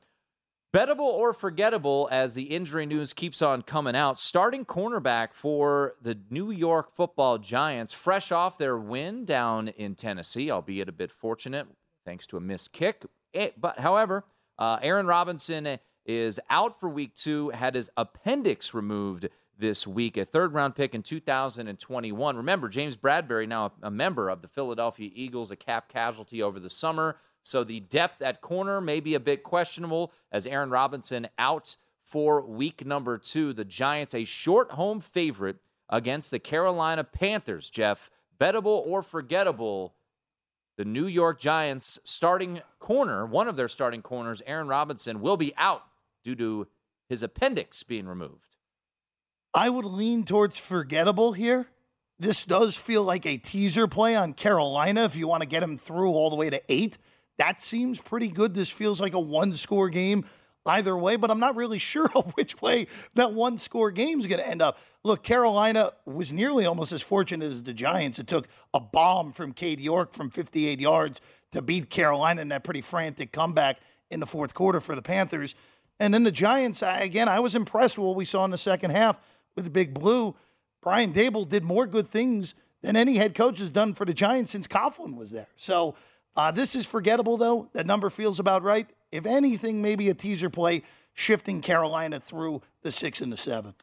Bettable 0.74 1.02
or 1.02 1.34
forgettable 1.34 2.10
as 2.12 2.34
the 2.34 2.46
injury 2.46 2.88
news 2.88 3.14
keeps 3.14 3.44
on 3.44 3.62
coming 3.62 3.96
out. 3.96 4.18
Starting 4.18 4.66
cornerback 4.66 5.36
for 5.36 5.94
the 6.02 6.18
New 6.32 6.50
York 6.50 6.90
football 6.90 7.38
Giants, 7.38 7.94
fresh 7.94 8.32
off 8.32 8.58
their 8.58 8.76
win 8.76 9.24
down 9.24 9.68
in 9.68 9.94
Tennessee, 9.94 10.50
albeit 10.50 10.90
a 10.90 10.92
bit 10.92 11.12
fortunate 11.12 11.68
thanks 12.06 12.26
to 12.26 12.38
a 12.38 12.40
missed 12.40 12.74
kick. 12.74 13.06
It, 13.34 13.62
but, 13.62 13.80
however, 13.80 14.26
uh, 14.58 14.80
Aaron 14.82 15.06
Robinson 15.06 15.78
is 16.08 16.40
out 16.50 16.80
for 16.80 16.90
week 16.90 17.14
two, 17.14 17.50
had 17.52 17.76
his 17.76 17.92
appendix 17.96 18.74
removed 18.74 19.30
this 19.56 19.86
week, 19.86 20.18
a 20.18 20.26
third 20.26 20.56
round 20.56 20.76
pick 20.76 20.96
in 20.96 21.04
2021. 21.04 22.36
Remember, 22.36 22.68
James 22.68 22.98
Bradberry, 22.98 23.48
now 23.48 23.74
a 23.84 23.92
member 23.92 24.28
of 24.28 24.42
the 24.42 24.48
Philadelphia 24.48 25.12
Eagles, 25.14 25.52
a 25.52 25.56
cap 25.56 25.88
casualty 25.88 26.42
over 26.42 26.60
the 26.60 26.72
summer. 26.72 27.18
So 27.44 27.64
the 27.64 27.82
depth 27.82 28.22
at 28.22 28.42
corner 28.42 28.82
may 28.82 29.00
be 29.00 29.16
a 29.16 29.20
bit 29.20 29.44
questionable 29.44 30.14
as 30.32 30.48
Aaron 30.48 30.70
Robinson 30.70 31.28
out 31.38 31.76
for 32.02 32.42
week 32.42 32.86
number 32.86 33.18
two. 33.18 33.54
The 33.54 33.66
Giants, 33.66 34.16
a 34.16 34.24
short 34.24 34.72
home 34.72 35.02
favorite 35.02 35.58
against 35.90 36.32
the 36.32 36.40
Carolina 36.40 37.04
Panthers. 37.04 37.70
Jeff, 37.70 38.10
bettable 38.40 38.82
or 38.86 39.04
forgettable? 39.04 39.94
The 40.78 40.86
New 40.86 41.06
York 41.06 41.40
Giants 41.40 42.00
starting 42.04 42.62
corner, 42.80 43.26
one 43.26 43.48
of 43.48 43.58
their 43.58 43.68
starting 43.68 44.02
corners, 44.02 44.42
Aaron 44.48 44.68
Robinson, 44.68 45.22
will 45.22 45.38
be 45.38 45.54
out 45.56 45.84
due 46.24 46.36
to 46.36 46.68
his 47.08 47.22
appendix 47.22 47.84
being 47.84 48.08
removed. 48.08 48.56
I 49.54 49.70
would 49.70 49.86
lean 49.86 50.24
towards 50.24 50.58
forgettable 50.58 51.34
here. 51.34 51.68
This 52.18 52.46
does 52.46 52.76
feel 52.76 53.04
like 53.04 53.26
a 53.26 53.38
teaser 53.38 53.88
play 53.88 54.16
on 54.16 54.34
Carolina 54.34 55.04
if 55.04 55.16
you 55.16 55.28
want 55.28 55.44
to 55.44 55.50
get 55.50 55.62
him 55.62 55.78
through 55.78 56.12
all 56.12 56.30
the 56.30 56.36
way 56.36 56.50
to 56.50 56.62
eight. 56.70 56.98
That 57.38 57.62
seems 57.62 58.00
pretty 58.00 58.30
good. 58.30 58.54
This 58.54 58.70
feels 58.70 59.02
like 59.02 59.14
a 59.14 59.20
one 59.20 59.54
score 59.54 59.90
game 59.90 60.26
either 60.66 60.96
way, 60.96 61.16
but 61.16 61.32
I'm 61.32 61.40
not 61.40 61.56
really 61.56 61.80
sure 61.80 62.08
which 62.36 62.62
way 62.62 62.88
that 63.16 63.34
one 63.34 63.58
score 63.58 63.92
game 63.92 64.20
is 64.20 64.28
going 64.28 64.40
to 64.42 64.48
end 64.48 64.62
up. 64.62 64.78
Look, 65.04 65.24
Carolina 65.24 65.92
was 66.06 66.32
nearly 66.32 66.66
almost 66.66 66.92
as 66.92 67.02
fortunate 67.02 67.52
as 67.52 67.64
the 67.64 67.74
Giants. 67.74 68.20
It 68.20 68.28
took 68.28 68.48
a 68.74 68.80
bomb 68.80 69.34
from 69.34 69.54
Cade 69.54 69.82
York 69.82 70.14
from 70.14 70.30
58 70.30 70.80
yards 70.80 71.20
to 71.52 71.62
beat 71.62 71.90
Carolina 71.90 72.42
in 72.42 72.48
that 72.50 72.64
pretty 72.64 72.82
frantic 72.82 73.32
comeback 73.32 73.80
in 74.10 74.20
the 74.20 74.26
fourth 74.26 74.54
quarter 74.54 74.80
for 74.80 74.96
the 74.96 75.02
Panthers. 75.02 75.56
And 76.00 76.14
then 76.14 76.24
the 76.24 76.32
Giants, 76.32 76.84
again, 76.86 77.28
I 77.28 77.40
was 77.40 77.56
impressed 77.56 77.98
with 77.98 78.08
what 78.08 78.16
we 78.16 78.26
saw 78.26 78.46
in 78.46 78.52
the 78.52 78.58
second 78.58 78.92
half 78.92 79.20
with 79.56 79.66
the 79.66 79.72
Big 79.72 79.94
Blue. 79.94 80.36
Brian 80.82 81.14
Daboll 81.14 81.48
did 81.48 81.64
more 81.64 81.86
good 81.86 82.10
things 82.10 82.56
than 82.82 82.96
any 82.96 83.18
head 83.18 83.36
coach 83.36 83.60
has 83.60 83.72
done 83.72 83.94
for 83.94 84.06
the 84.06 84.14
Giants 84.14 84.52
since 84.52 84.68
Coughlin 84.68 85.16
was 85.16 85.32
there. 85.32 85.48
So 85.56 85.96
uh, 86.36 86.52
this 86.52 86.76
is 86.76 86.86
forgettable, 86.86 87.38
though. 87.38 87.70
That 87.74 87.86
number 87.86 88.10
feels 88.10 88.40
about 88.40 88.64
right. 88.64 88.90
If 89.12 89.26
anything, 89.26 89.82
maybe 89.82 90.10
a 90.10 90.14
teaser 90.14 90.50
play 90.50 90.84
shifting 91.14 91.62
Carolina 91.62 92.20
through 92.20 92.62
the 92.82 92.92
six 92.92 93.22
and 93.22 93.32
the 93.32 93.38
seven. 93.38 93.76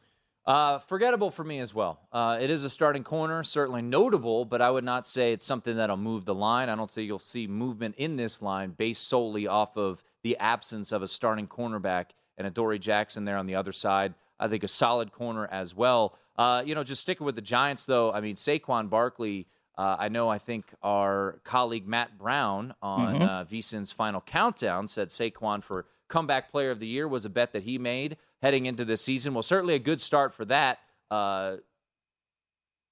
Uh, 0.45 0.79
forgettable 0.79 1.29
for 1.29 1.43
me 1.43 1.59
as 1.59 1.73
well. 1.73 1.99
Uh, 2.11 2.37
it 2.41 2.49
is 2.49 2.63
a 2.63 2.69
starting 2.69 3.03
corner, 3.03 3.43
certainly 3.43 3.81
notable, 3.81 4.43
but 4.43 4.61
I 4.61 4.71
would 4.71 4.83
not 4.83 5.05
say 5.05 5.33
it's 5.33 5.45
something 5.45 5.77
that'll 5.77 5.97
move 5.97 6.25
the 6.25 6.33
line. 6.33 6.67
I 6.67 6.75
don't 6.75 6.89
think 6.89 7.07
you'll 7.07 7.19
see 7.19 7.47
movement 7.47 7.95
in 7.97 8.15
this 8.15 8.41
line 8.41 8.71
based 8.71 9.07
solely 9.07 9.47
off 9.47 9.77
of 9.77 10.03
the 10.23 10.35
absence 10.37 10.91
of 10.91 11.03
a 11.03 11.07
starting 11.07 11.47
cornerback 11.47 12.07
and 12.37 12.47
Adoree' 12.47 12.79
Jackson 12.79 13.23
there 13.23 13.37
on 13.37 13.45
the 13.45 13.55
other 13.55 13.71
side. 13.71 14.15
I 14.39 14.47
think 14.47 14.63
a 14.63 14.67
solid 14.67 15.11
corner 15.11 15.47
as 15.51 15.75
well. 15.75 16.17
Uh, 16.37 16.63
you 16.65 16.73
know, 16.73 16.83
just 16.83 17.03
sticking 17.03 17.25
with 17.25 17.35
the 17.35 17.41
Giants, 17.41 17.85
though. 17.85 18.11
I 18.11 18.19
mean, 18.19 18.35
Saquon 18.35 18.89
Barkley. 18.89 19.47
Uh, 19.77 19.95
I 19.99 20.09
know. 20.09 20.29
I 20.29 20.37
think 20.37 20.65
our 20.83 21.39
colleague 21.43 21.87
Matt 21.87 22.17
Brown 22.17 22.73
on 22.81 23.15
mm-hmm. 23.15 23.23
uh, 23.23 23.43
VSIN's 23.45 23.91
final 23.91 24.21
countdown 24.21 24.87
said 24.87 25.09
Saquon 25.09 25.63
for 25.63 25.85
comeback 26.07 26.51
player 26.51 26.71
of 26.71 26.79
the 26.79 26.87
year 26.87 27.07
was 27.07 27.25
a 27.25 27.29
bet 27.29 27.53
that 27.53 27.63
he 27.63 27.77
made 27.77 28.17
heading 28.41 28.65
into 28.65 28.83
this 28.83 29.01
season. 29.01 29.33
Well, 29.33 29.43
certainly 29.43 29.75
a 29.75 29.79
good 29.79 30.01
start 30.01 30.33
for 30.33 30.45
that 30.45 30.79
uh, 31.09 31.57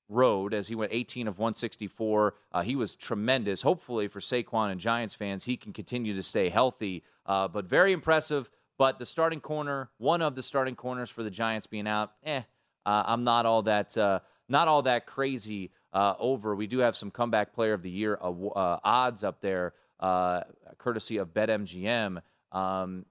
road 0.08 0.54
as 0.54 0.68
he 0.68 0.76
went 0.76 0.94
18 0.94 1.28
of 1.28 1.38
164. 1.38 2.36
Uh, 2.52 2.62
he 2.62 2.76
was 2.76 2.96
tremendous. 2.96 3.62
Hopefully 3.62 4.08
for 4.08 4.20
Saquon 4.20 4.72
and 4.72 4.80
Giants 4.80 5.14
fans, 5.14 5.44
he 5.44 5.58
can 5.58 5.74
continue 5.74 6.16
to 6.16 6.24
stay 6.24 6.50
healthy. 6.50 7.04
Uh, 7.26 7.48
but 7.48 7.66
very 7.66 7.92
impressive. 7.94 8.50
But 8.78 8.98
the 8.98 9.06
starting 9.06 9.42
corner, 9.42 9.90
one 9.98 10.22
of 10.22 10.36
the 10.36 10.44
starting 10.44 10.76
corners 10.76 11.10
for 11.10 11.22
the 11.22 11.30
Giants 11.30 11.68
being 11.68 11.88
out, 11.88 12.14
eh, 12.24 12.44
uh, 12.86 13.04
I'm 13.06 13.26
not 13.26 13.46
all 13.46 13.62
that 13.64 13.98
uh, 13.98 14.22
not 14.48 14.68
all 14.68 14.82
that 14.84 15.06
crazy 15.06 15.72
uh, 15.94 16.14
over. 16.20 16.56
We 16.56 16.68
do 16.68 16.80
have 16.80 16.96
some 16.96 17.12
comeback 17.12 17.54
player 17.54 17.74
of 17.74 17.82
the 17.82 17.90
year 17.90 18.18
uh, 18.22 18.78
odds 18.84 19.24
up 19.24 19.42
there, 19.42 19.74
uh, 20.00 20.42
courtesy 20.78 21.18
of 21.18 21.34
BetMGM. 21.34 22.22
Um, 22.52 23.06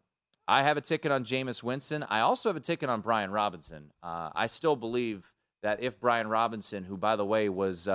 I 0.46 0.62
have 0.62 0.76
a 0.76 0.80
ticket 0.80 1.12
on 1.12 1.24
Jameis 1.24 1.62
Winston. 1.62 2.04
I 2.08 2.20
also 2.20 2.48
have 2.48 2.56
a 2.56 2.60
ticket 2.60 2.88
on 2.88 3.00
Brian 3.00 3.30
Robinson. 3.30 3.92
Uh, 4.02 4.30
I 4.34 4.46
still 4.46 4.76
believe 4.76 5.30
that 5.62 5.82
if 5.82 6.00
Brian 6.00 6.28
Robinson, 6.28 6.84
who 6.84 6.96
by 6.96 7.16
the 7.16 7.24
way 7.24 7.48
was 7.48 7.88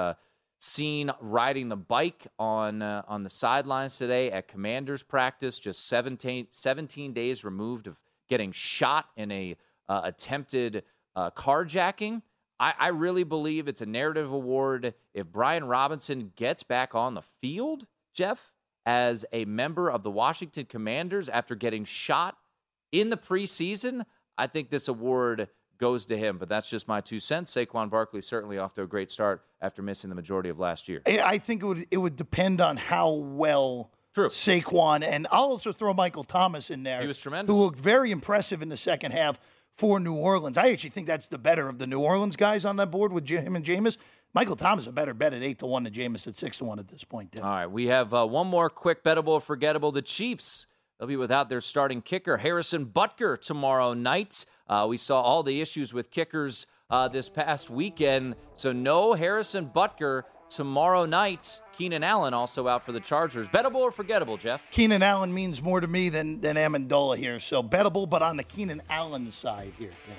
seen 0.64 1.12
riding 1.20 1.68
the 1.68 1.76
bike 1.76 2.26
on 2.40 2.82
uh, 2.82 3.04
on 3.10 3.24
the 3.24 3.30
sidelines 3.30 3.98
today 3.98 4.32
at 4.32 4.48
Commanders 4.48 5.04
practice, 5.04 5.60
just 5.60 5.88
17, 5.90 6.48
17 6.52 7.12
days 7.12 7.44
removed 7.44 7.86
of 7.86 8.02
getting 8.30 8.54
shot 8.54 9.08
in 9.18 9.30
a 9.32 9.58
uh, 9.90 10.02
attempted 10.06 10.84
uh, 11.18 11.30
carjacking. 11.32 12.22
I, 12.64 12.74
I 12.80 12.88
really 12.90 13.26
believe 13.26 13.68
it's 13.68 13.82
a 13.82 13.86
narrative 13.86 14.32
award 14.32 14.94
if 15.14 15.28
Brian 15.28 15.66
Robinson 15.66 16.32
gets 16.38 16.64
back 16.64 16.96
on 16.96 17.14
the 17.14 17.22
field, 17.22 17.86
Jeff, 18.14 18.54
as 18.86 19.26
a 19.34 19.44
member 19.44 19.92
of 19.92 20.02
the 20.02 20.10
Washington 20.10 20.66
Commanders 20.66 21.28
after 21.28 21.56
getting 21.56 21.84
shot 21.84 22.38
in 22.94 23.10
the 23.10 23.18
preseason. 23.18 24.06
I 24.38 24.48
think 24.48 24.70
this 24.70 24.88
award 24.88 25.50
goes 25.78 26.06
to 26.06 26.18
him. 26.18 26.38
But 26.38 26.48
that's 26.48 26.70
just 26.70 26.88
my 26.88 27.02
two 27.02 27.20
cents. 27.20 27.54
Saquon 27.54 27.90
Barkley 27.90 28.22
certainly 28.22 28.58
off 28.58 28.74
to 28.76 28.84
a 28.84 28.88
great 28.88 29.12
start 29.12 29.44
after 29.60 29.82
missing 29.82 30.10
the 30.10 30.16
majority 30.16 30.48
of 30.48 30.58
last 30.58 30.88
year. 30.88 31.02
I 31.06 31.40
think 31.40 31.64
it 31.64 31.66
would 31.66 31.86
it 31.92 31.98
would 31.98 32.16
depend 32.16 32.62
on 32.62 32.78
how 32.78 33.12
well 33.12 33.92
True. 34.14 34.30
Saquon 34.30 35.04
and 35.04 35.28
I'll 35.32 35.44
also 35.44 35.74
throw 35.74 35.94
Michael 35.94 36.24
Thomas 36.24 36.70
in 36.70 36.84
there. 36.84 37.02
He 37.02 37.08
was 37.08 37.20
tremendous. 37.20 37.54
Who 37.54 37.62
looked 37.62 37.80
very 37.80 38.12
impressive 38.12 38.62
in 38.62 38.70
the 38.70 38.78
second 38.78 39.12
half 39.12 39.38
for 39.78 40.00
New 40.00 40.14
Orleans. 40.14 40.58
I 40.58 40.70
actually 40.70 40.92
think 40.92 41.08
that's 41.08 41.28
the 41.28 41.38
better 41.38 41.68
of 41.68 41.80
the 41.80 41.88
New 41.88 42.00
Orleans 42.00 42.36
guys 42.36 42.66
on 42.66 42.76
that 42.78 42.92
board 42.92 43.12
with 43.12 43.28
him 43.28 43.56
and 43.56 43.66
Jameis. 43.66 43.98
Michael 44.34 44.56
Thomas 44.56 44.88
a 44.88 44.92
better 44.92 45.14
bet 45.14 45.34
at 45.34 45.44
eight 45.44 45.60
to 45.60 45.68
one 45.68 45.84
than 45.84 45.94
Jameis 45.94 46.28
at 46.28 46.36
six 46.36 46.58
to 46.58 46.66
one 46.66 46.80
at 46.80 46.88
this 46.88 47.04
point. 47.04 47.38
All 47.38 47.44
right, 47.44 47.68
we 47.68 47.88
have 47.88 48.14
uh, 48.14 48.26
one 48.26 48.48
more 48.48 48.70
quick 48.70 49.04
bettable, 49.04 49.42
forgettable. 49.42 49.92
The 49.92 50.02
Chiefs 50.02 50.66
they'll 50.98 51.08
be 51.08 51.16
without 51.16 51.50
their 51.50 51.62
starting 51.62 52.02
kicker 52.02 52.38
Harrison 52.38 52.86
Butker 52.88 53.40
tomorrow 53.40 53.94
night. 53.94 54.46
Uh, 54.68 54.88
we 54.90 54.98
saw 54.98 55.22
all 55.22 55.44
the 55.44 55.62
issues 55.62 55.94
with 55.94 56.10
kickers 56.10 56.66
uh, 56.90 57.08
this 57.08 57.30
past 57.30 57.70
weekend. 57.70 58.36
So, 58.56 58.72
no 58.72 59.14
Harrison 59.14 59.68
Butker 59.68 60.24
tomorrow 60.56 61.06
night. 61.06 61.62
Keenan 61.76 62.04
Allen 62.04 62.34
also 62.34 62.68
out 62.68 62.84
for 62.84 62.92
the 62.92 63.00
Chargers. 63.00 63.48
Bettable 63.50 63.78
or 63.78 63.92
forgettable, 63.92 64.38
Jeff? 64.38 64.66
Keenan 64.72 65.02
Allen 65.02 65.34
means 65.34 65.62
more 65.62 65.80
to 65.80 65.88
me 65.88 66.10
than, 66.10 66.42
than 66.42 66.56
Amendola 66.56 67.18
here. 67.18 67.40
So, 67.40 67.64
bettable, 67.64 68.10
but 68.10 68.22
on 68.22 68.38
the 68.38 68.44
Keenan 68.44 68.82
Allen 68.90 69.32
side 69.32 69.74
here, 69.78 69.92
Tim. 70.06 70.16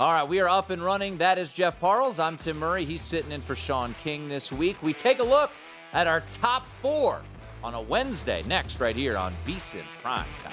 All 0.00 0.12
right, 0.12 0.28
we 0.28 0.40
are 0.40 0.48
up 0.48 0.70
and 0.70 0.82
running. 0.82 1.18
That 1.18 1.38
is 1.38 1.52
Jeff 1.52 1.78
Parles. 1.78 2.18
I'm 2.18 2.36
Tim 2.36 2.58
Murray. 2.58 2.84
He's 2.84 3.02
sitting 3.02 3.30
in 3.30 3.40
for 3.40 3.54
Sean 3.54 3.94
King 4.02 4.28
this 4.28 4.52
week. 4.52 4.82
We 4.82 4.92
take 4.92 5.20
a 5.20 5.24
look 5.24 5.50
at 5.92 6.06
our 6.06 6.22
top 6.30 6.66
four 6.80 7.20
on 7.62 7.74
a 7.74 7.80
Wednesday 7.80 8.42
next, 8.46 8.80
right 8.80 8.96
here 8.96 9.16
on 9.16 9.32
VSIN 9.46 9.84
Prime 10.02 10.26
Time. 10.42 10.52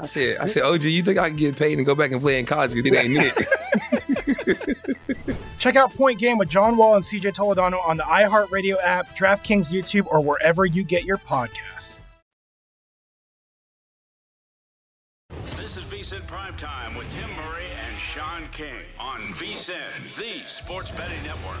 I 0.00 0.06
said, 0.06 0.38
I 0.38 0.46
said, 0.46 0.62
OG, 0.62 0.84
you 0.84 1.02
think 1.02 1.18
I 1.18 1.28
can 1.28 1.36
get 1.36 1.56
paid 1.56 1.76
and 1.78 1.86
go 1.86 1.94
back 1.94 2.12
and 2.12 2.20
play 2.20 2.38
in 2.38 2.46
college 2.46 2.74
because 2.74 2.90
it 2.90 2.94
ain't 2.94 3.18
it? 3.18 3.46
Check 5.58 5.76
out 5.76 5.94
Point 5.94 6.18
Game 6.18 6.38
with 6.38 6.48
John 6.48 6.76
Wall 6.76 6.96
and 6.96 7.04
CJ 7.04 7.34
Toledano 7.34 7.86
on 7.86 7.96
the 7.96 8.04
iHeartRadio 8.04 8.76
app, 8.82 9.16
DraftKings 9.16 9.72
YouTube, 9.72 10.06
or 10.06 10.20
wherever 10.20 10.64
you 10.64 10.84
get 10.84 11.04
your 11.04 11.18
podcasts. 11.18 12.00
This 15.56 15.76
is 15.76 15.84
VSIN 15.84 16.26
Primetime 16.26 16.96
with 16.96 17.12
Tim 17.18 17.28
Murray 17.36 17.66
and 17.88 17.98
Sean 17.98 18.46
King 18.52 18.84
on 18.98 19.20
VSIN, 19.32 20.14
the 20.14 20.46
sports 20.46 20.92
betting 20.92 21.22
network. 21.24 21.60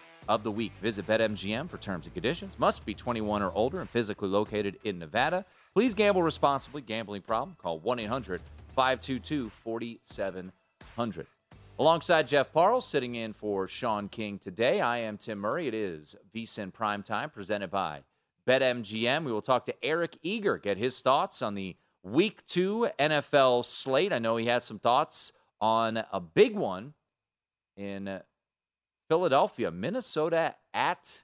of 0.27 0.43
the 0.43 0.51
week. 0.51 0.71
Visit 0.81 1.07
BetMGM 1.07 1.69
for 1.69 1.77
terms 1.77 2.05
and 2.05 2.13
conditions. 2.13 2.57
Must 2.59 2.85
be 2.85 2.93
21 2.93 3.41
or 3.41 3.51
older 3.53 3.79
and 3.79 3.89
physically 3.89 4.29
located 4.29 4.77
in 4.83 4.99
Nevada. 4.99 5.45
Please 5.73 5.93
gamble 5.93 6.23
responsibly. 6.23 6.81
Gambling 6.81 7.21
problem? 7.21 7.55
Call 7.61 7.79
1 7.79 7.99
800 7.99 8.41
522 8.75 9.49
4700. 9.49 11.27
Alongside 11.79 12.27
Jeff 12.27 12.53
Parles, 12.53 12.85
sitting 12.85 13.15
in 13.15 13.33
for 13.33 13.67
Sean 13.67 14.07
King 14.07 14.37
today, 14.37 14.81
I 14.81 14.99
am 14.99 15.17
Tim 15.17 15.39
Murray. 15.39 15.67
It 15.67 15.73
is 15.73 16.15
VSIN 16.35 16.71
Primetime 16.71 17.33
presented 17.33 17.71
by 17.71 18.01
BetMGM. 18.47 19.23
We 19.23 19.31
will 19.31 19.41
talk 19.41 19.65
to 19.65 19.75
Eric 19.83 20.17
Eager, 20.21 20.57
get 20.57 20.77
his 20.77 21.01
thoughts 21.01 21.41
on 21.41 21.55
the 21.55 21.75
Week 22.03 22.45
2 22.45 22.89
NFL 22.99 23.63
slate. 23.65 24.11
I 24.11 24.19
know 24.19 24.35
he 24.37 24.47
has 24.47 24.63
some 24.63 24.79
thoughts 24.79 25.31
on 25.59 26.03
a 26.11 26.19
big 26.19 26.55
one 26.55 26.93
in 27.77 28.19
Philadelphia, 29.11 29.71
Minnesota 29.71 30.55
at 30.73 31.23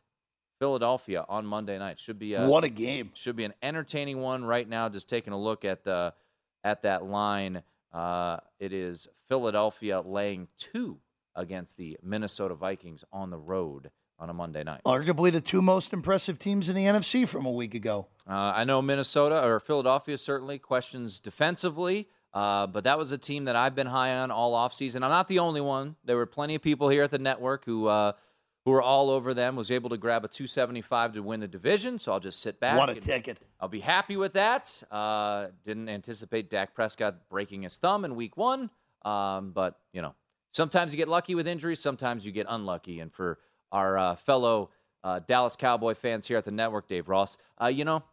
Philadelphia 0.60 1.24
on 1.30 1.46
Monday 1.46 1.80
night. 1.80 1.98
Should 2.02 2.20
be 2.20 2.34
a, 2.34 2.46
What 2.46 2.66
a 2.66 2.70
game. 2.70 3.12
should 3.14 3.38
be 3.38 3.46
an 3.46 3.54
entertaining 3.64 4.20
one 4.20 4.44
right 4.44 4.68
now. 4.68 4.90
Just 4.90 5.08
taking 5.08 5.32
a 5.32 5.40
look 5.40 5.64
at 5.64 5.86
the 5.86 6.14
at 6.66 6.82
that 6.82 7.06
line, 7.06 7.64
uh, 7.94 8.40
it 8.60 8.74
is 8.74 9.08
Philadelphia 9.30 10.02
laying 10.02 10.50
two 10.58 10.98
against 11.34 11.78
the 11.78 11.98
Minnesota 12.04 12.56
Vikings 12.56 13.06
on 13.14 13.30
the 13.30 13.38
road 13.38 13.90
on 14.20 14.30
a 14.30 14.34
Monday 14.34 14.66
night. 14.66 14.82
Arguably 14.86 15.32
the 15.32 15.40
two 15.40 15.62
most 15.62 15.94
impressive 15.94 16.38
teams 16.38 16.68
in 16.68 16.76
the 16.76 16.84
NFC 16.84 17.26
from 17.26 17.46
a 17.46 17.52
week 17.52 17.74
ago. 17.74 18.08
Uh, 18.30 18.34
I 18.54 18.66
know 18.66 18.82
Minnesota 18.82 19.42
or 19.42 19.62
Philadelphia 19.62 20.18
certainly 20.18 20.60
questions 20.60 21.22
defensively, 21.22 22.10
uh, 22.38 22.68
but 22.68 22.84
that 22.84 23.00
was 23.00 23.12
a 23.12 23.18
team 23.18 23.46
that 23.46 23.56
I've 23.56 23.74
been 23.74 23.88
high 23.88 24.16
on 24.16 24.30
all 24.30 24.54
offseason. 24.54 24.98
I'm 24.98 25.10
not 25.10 25.28
the 25.28 25.40
only 25.40 25.60
one. 25.60 25.96
There 26.06 26.16
were 26.16 26.28
plenty 26.28 26.54
of 26.54 26.62
people 26.62 26.88
here 26.88 27.02
at 27.02 27.10
the 27.10 27.18
network 27.18 27.66
who 27.66 27.88
uh, 27.88 28.12
who 28.64 28.70
were 28.70 28.82
all 28.82 29.10
over 29.10 29.34
them. 29.34 29.56
Was 29.56 29.72
able 29.72 29.90
to 29.90 29.98
grab 29.98 30.24
a 30.24 30.28
275 30.28 31.14
to 31.14 31.24
win 31.24 31.40
the 31.40 31.48
division, 31.48 31.98
so 31.98 32.12
I'll 32.12 32.20
just 32.20 32.40
sit 32.40 32.60
back. 32.60 32.78
What 32.78 32.92
a 32.92 32.96
ticket. 32.96 33.40
I'll 33.60 33.70
be 33.70 33.80
happy 33.80 34.18
with 34.18 34.34
that. 34.34 34.84
Uh, 34.92 35.48
didn't 35.64 35.90
anticipate 35.90 36.52
Dak 36.52 36.76
Prescott 36.76 37.28
breaking 37.28 37.64
his 37.64 37.80
thumb 37.80 38.06
in 38.06 38.16
Week 38.16 38.38
One, 38.38 38.70
um, 39.04 39.50
but 39.50 39.80
you 39.92 40.04
know 40.04 40.14
sometimes 40.52 40.94
you 40.94 40.98
get 40.98 41.08
lucky 41.08 41.34
with 41.34 41.48
injuries, 41.48 41.80
sometimes 41.80 42.24
you 42.24 42.32
get 42.32 42.46
unlucky, 42.48 43.00
and 43.00 43.12
for 43.12 43.40
our 43.72 43.98
uh, 43.98 44.16
fellow 44.16 44.70
uh, 45.04 45.22
Dallas 45.26 45.56
Cowboy 45.56 45.96
fans 45.96 46.28
here 46.28 46.38
at 46.38 46.46
the 46.46 46.52
network, 46.52 46.88
Dave 46.88 47.10
Ross, 47.10 47.40
uh, 47.60 47.66
you 47.66 47.84
know, 47.84 48.04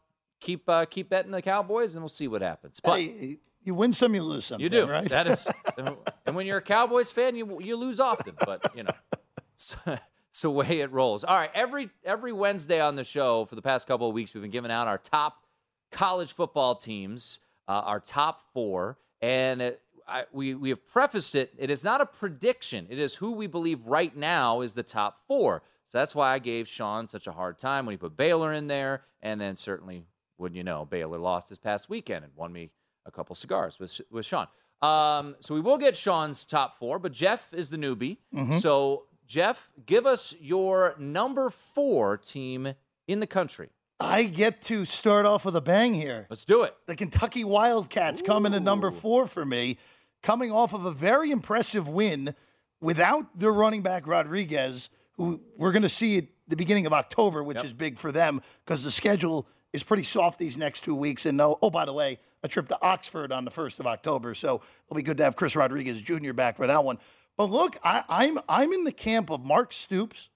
keep 0.41 0.67
uh, 0.67 0.87
keep 0.87 1.11
betting 1.11 1.31
the 1.31 1.43
Cowboys, 1.43 1.93
and 1.93 2.03
we'll 2.03 2.09
see 2.09 2.27
what 2.27 2.41
happens. 2.41 2.81
But 2.81 3.01
Hey, 3.01 3.37
you 3.65 3.75
win 3.75 3.93
some, 3.93 4.15
you 4.15 4.23
lose 4.23 4.45
some. 4.45 4.61
you 4.61 4.69
do 4.69 4.87
right? 4.87 5.09
that 5.09 5.27
is, 5.27 5.49
and 6.27 6.37
when 6.37 6.47
you're 6.47 6.59
a 6.59 6.63
Cowboys 6.63 7.11
fan, 7.11 7.35
you 7.35 7.61
you 7.61 7.77
lose 7.77 7.99
often, 7.99 8.35
but 8.45 8.65
you 8.77 8.83
know, 8.83 8.91
it's, 9.55 9.77
it's 9.87 10.41
the 10.43 10.51
way 10.51 10.81
it 10.81 10.93
rolls. 10.93 11.25
All 11.25 11.37
right, 11.37 11.51
every 11.55 11.91
every 12.05 12.33
Wednesday 12.33 12.81
on 12.81 12.95
the 12.95 13.05
show 13.05 13.45
for 13.47 13.55
the 13.55 13.63
past 13.63 13.87
couple 13.87 14.09
of 14.09 14.15
weeks, 14.15 14.35
we've 14.35 14.43
been 14.43 14.51
giving 14.51 14.71
out 14.71 14.87
our 14.87 14.99
top 14.99 15.45
college 15.91 16.33
football 16.33 16.75
teams, 16.75 17.41
uh, 17.67 17.83
our 17.85 18.01
top 18.01 18.41
four, 18.53 18.99
and 19.23 19.63
it, 19.63 19.81
I, 20.07 20.25
we 20.33 20.55
we 20.55 20.69
have 20.69 20.87
prefaced 20.87 21.35
it. 21.35 21.55
It 21.57 21.71
is 21.71 21.83
not 21.83 22.01
a 22.01 22.07
prediction. 22.07 22.87
It 22.91 22.99
is 22.99 23.15
who 23.15 23.33
we 23.33 23.47
believe 23.47 23.81
right 23.87 24.15
now 24.15 24.61
is 24.61 24.75
the 24.75 24.83
top 24.83 25.17
four. 25.27 25.63
So 25.89 25.99
that's 25.99 26.15
why 26.15 26.33
I 26.33 26.39
gave 26.39 26.69
Sean 26.69 27.09
such 27.09 27.27
a 27.27 27.33
hard 27.33 27.59
time 27.59 27.87
when 27.87 27.93
he 27.93 27.97
put 27.97 28.17
Baylor 28.17 28.53
in 28.53 28.67
there, 28.67 29.05
and 29.23 29.41
then 29.41 29.57
certainly, 29.57 30.05
wouldn't 30.37 30.57
you 30.57 30.65
know, 30.65 30.85
Baylor 30.85 31.19
lost 31.19 31.49
this 31.49 31.59
past 31.59 31.89
weekend 31.89 32.25
and 32.25 32.35
won 32.35 32.53
me 32.53 32.71
a 33.07 33.11
couple 33.11 33.35
cigars 33.35 33.79
with 33.79 34.01
with 34.11 34.27
Sean. 34.27 34.47
Um, 34.83 35.37
so 35.41 35.55
we 35.55 35.61
will 35.61 35.79
get 35.79 35.97
Sean's 35.97 36.45
top 36.45 36.79
four, 36.79 36.99
but 36.99 37.13
Jeff 37.13 37.53
is 37.55 37.71
the 37.71 37.77
newbie. 37.79 38.19
Mhm. 38.35 38.55
So 38.61 39.05
Jeff, 39.27 39.73
give 39.87 40.05
us 40.07 40.35
your 40.41 40.95
number 40.99 41.49
four 41.51 42.17
team 42.19 42.75
in 43.07 43.21
the 43.21 43.27
country. 43.27 43.71
I 44.01 44.25
get 44.25 44.61
to 44.63 44.85
start 44.85 45.25
off 45.25 45.45
with 45.45 45.57
a 45.57 45.61
bang 45.63 45.95
here. 45.95 46.27
Let's 46.29 46.45
do 46.45 46.63
it. 46.65 46.75
The 46.87 46.97
Kentucky 46.97 47.45
Wildcats 47.45 48.21
come 48.21 48.45
in 48.45 48.53
at 48.53 48.63
number 48.63 48.91
four 48.91 49.27
for 49.27 49.45
me, 49.47 49.79
coming 50.23 50.51
off 50.53 50.75
of 50.75 50.85
a 50.85 50.91
very 50.91 51.31
impressive 51.31 51.89
win 51.89 52.35
without 52.81 53.39
their 53.39 53.53
running 53.53 53.83
back 53.83 54.07
Rodriguez, 54.07 54.91
who 55.13 55.41
we're 55.57 55.73
going 55.73 55.83
to 55.83 55.89
see 55.89 56.19
at 56.19 56.25
the 56.49 56.57
beginning 56.57 56.85
of 56.87 56.93
October, 56.93 57.43
which 57.43 57.57
Yep. 57.59 57.65
is 57.65 57.73
big 57.73 57.99
for 57.99 58.13
them 58.13 58.43
because 58.65 58.85
the 58.85 58.91
schedule 58.91 59.47
is 59.73 59.83
pretty 59.83 60.03
soft 60.03 60.39
these 60.39 60.57
next 60.59 60.83
two 60.85 60.95
weeks. 60.95 61.25
And 61.25 61.39
no, 61.39 61.59
oh, 61.63 61.71
by 61.71 61.85
the 61.87 61.93
way, 61.93 62.19
a 62.45 62.49
trip 62.49 62.69
to 62.69 62.79
Oxford 62.81 63.33
on 63.33 63.45
the 63.45 63.51
1st 63.51 63.81
of 63.81 63.87
October. 63.87 64.35
So 64.35 64.61
it'll 64.87 64.97
be 64.97 65.03
good 65.03 65.17
to 65.17 65.25
have 65.25 65.35
Chris 65.35 65.57
Rodriguez 65.57 66.01
Jr. 66.01 66.33
back 66.33 66.57
for 66.57 66.69
that 66.69 66.85
one. 66.85 66.99
But 67.37 67.51
look, 67.51 67.77
I, 67.83 68.05
I'm 68.09 68.39
I'm 68.49 68.73
in 68.73 68.85
the 68.85 68.93
camp 68.93 69.31
of 69.31 69.45
Mark 69.45 69.73
Stoops 69.73 70.29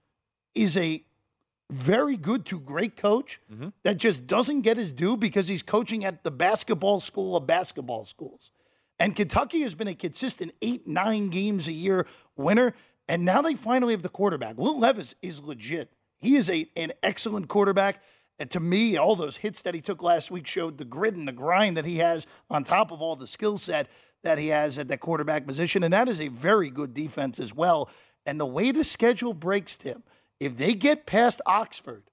is 0.57 0.77
a 0.77 1.05
very 1.71 2.17
good 2.17 2.47
to 2.47 2.59
great 2.59 2.97
coach 2.97 3.41
mm-hmm. 3.53 3.69
that 3.85 3.99
just 3.99 4.27
doesn't 4.27 4.63
get 4.63 4.79
his 4.79 4.91
due 4.91 5.17
because 5.17 5.47
he's 5.47 5.63
coaching 5.63 6.05
at 6.05 6.25
the 6.25 6.31
basketball 6.31 6.99
school 6.99 7.37
of 7.37 7.47
basketball 7.47 8.05
schools. 8.05 8.51
And 8.99 9.15
Kentucky 9.15 9.61
has 9.61 9.75
been 9.75 9.87
a 9.87 9.95
consistent 9.95 10.53
eight, 10.61 10.89
nine 10.89 11.29
games 11.29 11.69
a 11.69 11.73
year 11.73 12.07
winner. 12.37 12.75
And 13.07 13.25
now 13.25 13.43
they 13.43 13.55
finally 13.55 13.93
have 13.93 14.03
the 14.03 14.09
quarterback. 14.09 14.59
Will 14.59 14.79
Levis 14.79 15.15
is 15.23 15.41
legit. 15.41 15.93
He 16.17 16.37
is 16.37 16.51
a, 16.51 16.67
an 16.75 16.93
excellent 17.03 17.49
quarterback. 17.49 18.03
And 18.39 18.51
to 18.51 18.61
me, 18.61 18.97
all 18.97 19.17
those 19.17 19.39
hits 19.39 19.63
that 19.63 19.75
he 19.75 19.81
took 19.81 20.03
last 20.03 20.31
week 20.31 20.47
showed 20.47 20.79
the 20.79 20.85
grit 20.85 21.15
and 21.15 21.27
the 21.27 21.33
grind 21.33 21.77
that 21.77 21.85
he 21.85 21.99
has 21.99 22.27
on 22.51 22.65
top 22.65 22.93
of 22.93 23.03
all 23.03 23.17
the 23.17 23.27
skill 23.27 23.59
set 23.59 23.89
that 24.23 24.39
he 24.39 24.49
has 24.49 24.79
at 24.79 24.89
that 24.89 25.01
quarterback 25.01 25.47
position. 25.47 25.83
And 25.83 25.93
that 25.93 26.09
is 26.09 26.21
a 26.21 26.29
very 26.29 26.71
good 26.71 26.95
defense 26.95 27.39
as 27.41 27.55
well. 27.55 27.91
And 28.27 28.39
the 28.39 28.47
way 28.47 28.71
the 28.71 28.85
schedule 28.85 29.35
breaks, 29.35 29.77
Tim, 29.77 30.03
if 30.39 30.57
they 30.57 30.75
get 30.75 31.07
past 31.07 31.41
Oxford, 31.47 32.05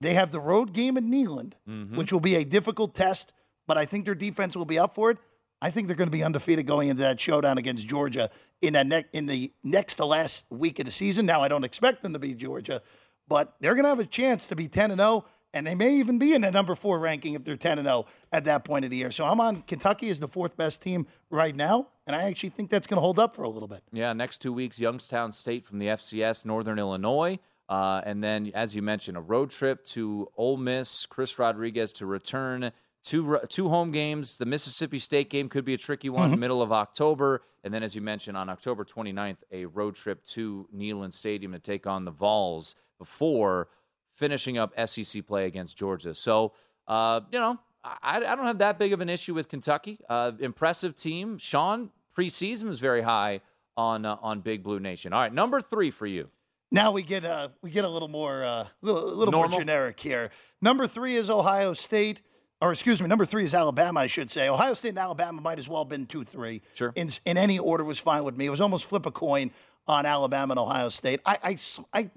they 0.00 0.14
have 0.14 0.30
the 0.30 0.40
road 0.40 0.72
game 0.72 0.96
in 0.96 1.10
Neyland, 1.10 1.54
mm-hmm. 1.68 1.96
which 1.96 2.12
will 2.12 2.20
be 2.20 2.36
a 2.36 2.44
difficult 2.44 2.94
test, 2.94 3.32
but 3.66 3.76
I 3.76 3.84
think 3.84 4.04
their 4.04 4.14
defense 4.14 4.56
will 4.56 4.64
be 4.64 4.78
up 4.78 4.94
for 4.94 5.10
it. 5.10 5.18
I 5.60 5.70
think 5.70 5.88
they're 5.88 5.96
going 5.96 6.08
to 6.08 6.16
be 6.16 6.22
undefeated 6.22 6.66
going 6.66 6.88
into 6.88 7.02
that 7.02 7.20
showdown 7.20 7.58
against 7.58 7.88
Georgia 7.88 8.30
in 8.62 8.74
that 8.74 8.86
ne- 8.86 9.04
in 9.12 9.26
the 9.26 9.52
next 9.64 9.96
to 9.96 10.04
last 10.04 10.46
week 10.50 10.78
of 10.78 10.84
the 10.84 10.92
season. 10.92 11.26
Now, 11.26 11.42
I 11.42 11.48
don't 11.48 11.64
expect 11.64 12.02
them 12.02 12.12
to 12.12 12.20
be 12.20 12.34
Georgia, 12.34 12.80
but 13.28 13.54
they're 13.60 13.74
going 13.74 13.84
to 13.84 13.90
have 13.90 14.00
a 14.00 14.06
chance 14.06 14.46
to 14.48 14.56
be 14.56 14.68
10 14.68 14.90
and 14.90 15.00
0, 15.00 15.24
and 15.54 15.66
they 15.66 15.74
may 15.74 15.94
even 15.94 16.18
be 16.18 16.34
in 16.34 16.42
the 16.42 16.50
number 16.50 16.74
four 16.74 16.98
ranking 16.98 17.34
if 17.34 17.44
they're 17.44 17.56
10 17.56 17.78
and 17.78 17.86
0 17.88 18.06
at 18.32 18.44
that 18.44 18.64
point 18.64 18.84
of 18.84 18.90
the 18.90 18.96
year. 18.96 19.10
So 19.10 19.24
I'm 19.24 19.40
on 19.40 19.62
Kentucky 19.62 20.08
as 20.10 20.18
the 20.18 20.28
fourth 20.28 20.56
best 20.56 20.82
team 20.82 21.06
right 21.30 21.54
now, 21.54 21.88
and 22.06 22.14
I 22.16 22.22
actually 22.24 22.50
think 22.50 22.70
that's 22.70 22.86
going 22.86 22.96
to 22.96 23.00
hold 23.02 23.18
up 23.18 23.34
for 23.36 23.42
a 23.42 23.48
little 23.48 23.68
bit. 23.68 23.82
Yeah, 23.92 24.12
next 24.12 24.38
two 24.38 24.52
weeks, 24.52 24.78
Youngstown 24.80 25.32
State 25.32 25.64
from 25.64 25.78
the 25.78 25.86
FCS, 25.86 26.44
Northern 26.44 26.78
Illinois. 26.78 27.38
Uh, 27.68 28.00
and 28.04 28.24
then, 28.24 28.50
as 28.54 28.74
you 28.74 28.80
mentioned, 28.80 29.18
a 29.18 29.20
road 29.20 29.50
trip 29.50 29.84
to 29.84 30.26
Ole 30.38 30.56
Miss, 30.56 31.04
Chris 31.04 31.38
Rodriguez 31.38 31.92
to 31.94 32.06
return. 32.06 32.72
Two, 33.04 33.38
two 33.48 33.68
home 33.68 33.90
games. 33.90 34.38
The 34.38 34.46
Mississippi 34.46 34.98
State 34.98 35.28
game 35.28 35.48
could 35.50 35.66
be 35.66 35.74
a 35.74 35.78
tricky 35.78 36.08
one, 36.08 36.32
Mhm. 36.34 36.38
middle 36.38 36.62
of 36.62 36.72
October. 36.72 37.42
And 37.64 37.72
then, 37.72 37.82
as 37.82 37.94
you 37.94 38.00
mentioned, 38.00 38.38
on 38.38 38.48
October 38.48 38.84
29th, 38.84 39.44
a 39.52 39.66
road 39.66 39.94
trip 39.96 40.24
to 40.28 40.66
Neyland 40.74 41.12
Stadium 41.12 41.52
to 41.52 41.58
take 41.58 41.86
on 41.86 42.06
the 42.06 42.10
Vols 42.10 42.74
before 42.98 43.68
finishing 44.12 44.58
up 44.58 44.72
SEC 44.88 45.26
play 45.26 45.46
against 45.46 45.76
Georgia. 45.76 46.14
So, 46.14 46.52
uh, 46.86 47.20
you 47.30 47.38
know, 47.38 47.58
I, 47.84 48.16
I 48.16 48.34
don't 48.34 48.46
have 48.46 48.58
that 48.58 48.78
big 48.78 48.92
of 48.92 49.00
an 49.00 49.08
issue 49.08 49.34
with 49.34 49.48
Kentucky. 49.48 50.00
Uh, 50.08 50.32
impressive 50.40 50.94
team. 50.96 51.38
Sean, 51.38 51.90
preseason 52.16 52.64
was 52.64 52.80
very 52.80 53.02
high 53.02 53.40
on 53.76 54.04
uh, 54.04 54.16
on 54.20 54.40
Big 54.40 54.62
Blue 54.62 54.80
Nation. 54.80 55.12
All 55.12 55.20
right, 55.20 55.32
number 55.32 55.60
three 55.60 55.90
for 55.90 56.06
you. 56.06 56.28
Now 56.70 56.90
we 56.92 57.02
get 57.02 57.24
uh 57.24 57.48
we 57.62 57.70
get 57.70 57.84
a 57.84 57.88
little 57.88 58.08
more 58.08 58.42
uh 58.44 58.66
little 58.82 59.02
little 59.14 59.32
more 59.32 59.48
generic 59.48 59.98
here. 60.00 60.30
Number 60.60 60.86
three 60.86 61.14
is 61.14 61.30
Ohio 61.30 61.72
State, 61.72 62.20
or 62.60 62.72
excuse 62.72 63.00
me, 63.00 63.06
number 63.08 63.24
three 63.24 63.44
is 63.44 63.54
Alabama. 63.54 64.00
I 64.00 64.06
should 64.08 64.30
say 64.30 64.48
Ohio 64.48 64.74
State 64.74 64.90
and 64.90 64.98
Alabama 64.98 65.40
might 65.40 65.58
as 65.58 65.66
well 65.68 65.82
have 65.84 65.88
been 65.88 66.04
two 66.06 66.24
three. 66.24 66.60
Sure. 66.74 66.92
In 66.96 67.08
in 67.24 67.38
any 67.38 67.58
order 67.58 67.84
was 67.84 67.98
fine 67.98 68.24
with 68.24 68.36
me. 68.36 68.46
It 68.46 68.50
was 68.50 68.60
almost 68.60 68.84
flip 68.84 69.06
a 69.06 69.10
coin 69.12 69.50
on 69.86 70.04
Alabama 70.04 70.52
and 70.52 70.58
Ohio 70.58 70.88
State. 70.90 71.20
I 71.24 71.38
I, 71.42 71.58
I- 71.94 72.10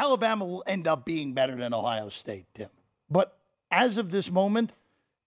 Alabama 0.00 0.46
will 0.46 0.64
end 0.66 0.88
up 0.88 1.04
being 1.04 1.34
better 1.34 1.54
than 1.54 1.74
Ohio 1.74 2.08
State, 2.08 2.46
Tim. 2.54 2.70
But 3.10 3.36
as 3.70 3.98
of 3.98 4.10
this 4.10 4.30
moment, 4.30 4.72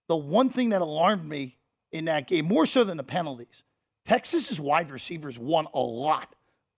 the 0.08 0.16
one 0.16 0.50
thing 0.50 0.70
that 0.70 0.82
alarmed 0.82 1.28
me 1.28 1.58
in 1.92 2.06
that 2.06 2.26
game, 2.26 2.46
more 2.46 2.66
so 2.66 2.82
than 2.82 2.96
the 2.96 3.04
penalties, 3.04 3.62
Texas's 4.04 4.58
wide 4.58 4.90
receivers 4.90 5.38
won 5.38 5.68
a 5.74 5.78
lot 5.78 6.34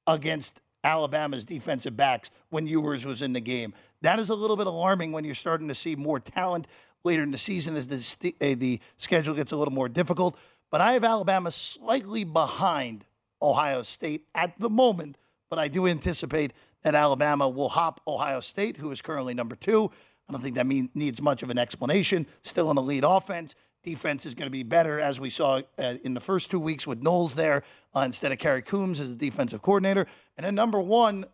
against 0.07 0.61
Alabama's 0.85 1.47
defensive 1.47 1.97
backs 1.97 2.29
when 2.51 2.67
Ewers 2.67 3.07
was 3.07 3.23
in 3.23 3.33
the 3.33 3.41
game. 3.41 3.73
That 4.03 4.19
is 4.19 4.29
a 4.29 4.35
little 4.35 4.59
bit 4.59 4.67
alarming 4.67 5.13
when 5.13 5.25
you're 5.25 5.35
starting 5.35 5.69
to 5.69 5.75
see 5.75 5.97
more 5.97 6.21
talent 6.21 6.67
later 7.03 7.23
in 7.23 7.31
the 7.31 7.39
season 7.39 7.77
as 7.77 7.89
the, 7.89 8.35
uh, 8.43 8.55
the 8.59 8.79
schedule 8.99 9.35
gets 9.35 9.53
a 9.53 9.57
little 9.57 9.73
more 9.73 9.89
difficult. 9.89 10.37
But 10.71 10.83
I 10.83 10.93
have 10.93 11.03
Alabama 11.03 11.51
slightly 11.51 12.25
behind 12.25 13.07
Ohio 13.41 13.83
State 13.83 14.27
at 14.35 14.59
the 14.59 14.69
moment, 14.69 15.17
but 15.49 15.59
I 15.59 15.69
do 15.69 15.87
anticipate 15.87 16.53
that 16.87 16.95
Alabama 16.95 17.49
will 17.49 17.71
hop 17.71 18.01
Ohio 18.07 18.39
State, 18.39 18.77
who 18.77 18.93
is 18.93 19.03
currently 19.03 19.35
number 19.35 19.57
two. 19.57 19.91
I 20.29 20.33
don't 20.33 20.41
think 20.41 20.55
that 20.55 20.69
mean, 20.69 20.89
needs 20.95 21.21
much 21.21 21.43
of 21.43 21.51
an 21.51 21.59
explanation. 21.59 22.29
Still 22.45 22.71
an 22.71 22.79
elite 22.79 23.03
offense. 23.05 23.57
Defense 23.83 24.25
is 24.25 24.37
going 24.37 24.47
to 24.47 24.53
be 24.53 24.63
better, 24.63 25.01
as 25.01 25.19
we 25.19 25.29
saw 25.29 25.63
uh, 25.81 25.95
in 26.05 26.15
the 26.15 26.21
first 26.21 26.49
two 26.49 26.61
weeks 26.61 26.87
with 26.87 27.03
Knowles 27.03 27.35
there 27.35 27.65
uh, 27.97 28.03
instead 28.03 28.31
of 28.31 28.39
Kerry 28.39 28.63
Coombs 28.63 29.01
as 29.01 29.11
the 29.11 29.17
defensive 29.17 29.63
coordinator. 29.63 30.07
And 30.37 30.47
then 30.47 30.55
number 30.55 30.81
one, 30.81 31.25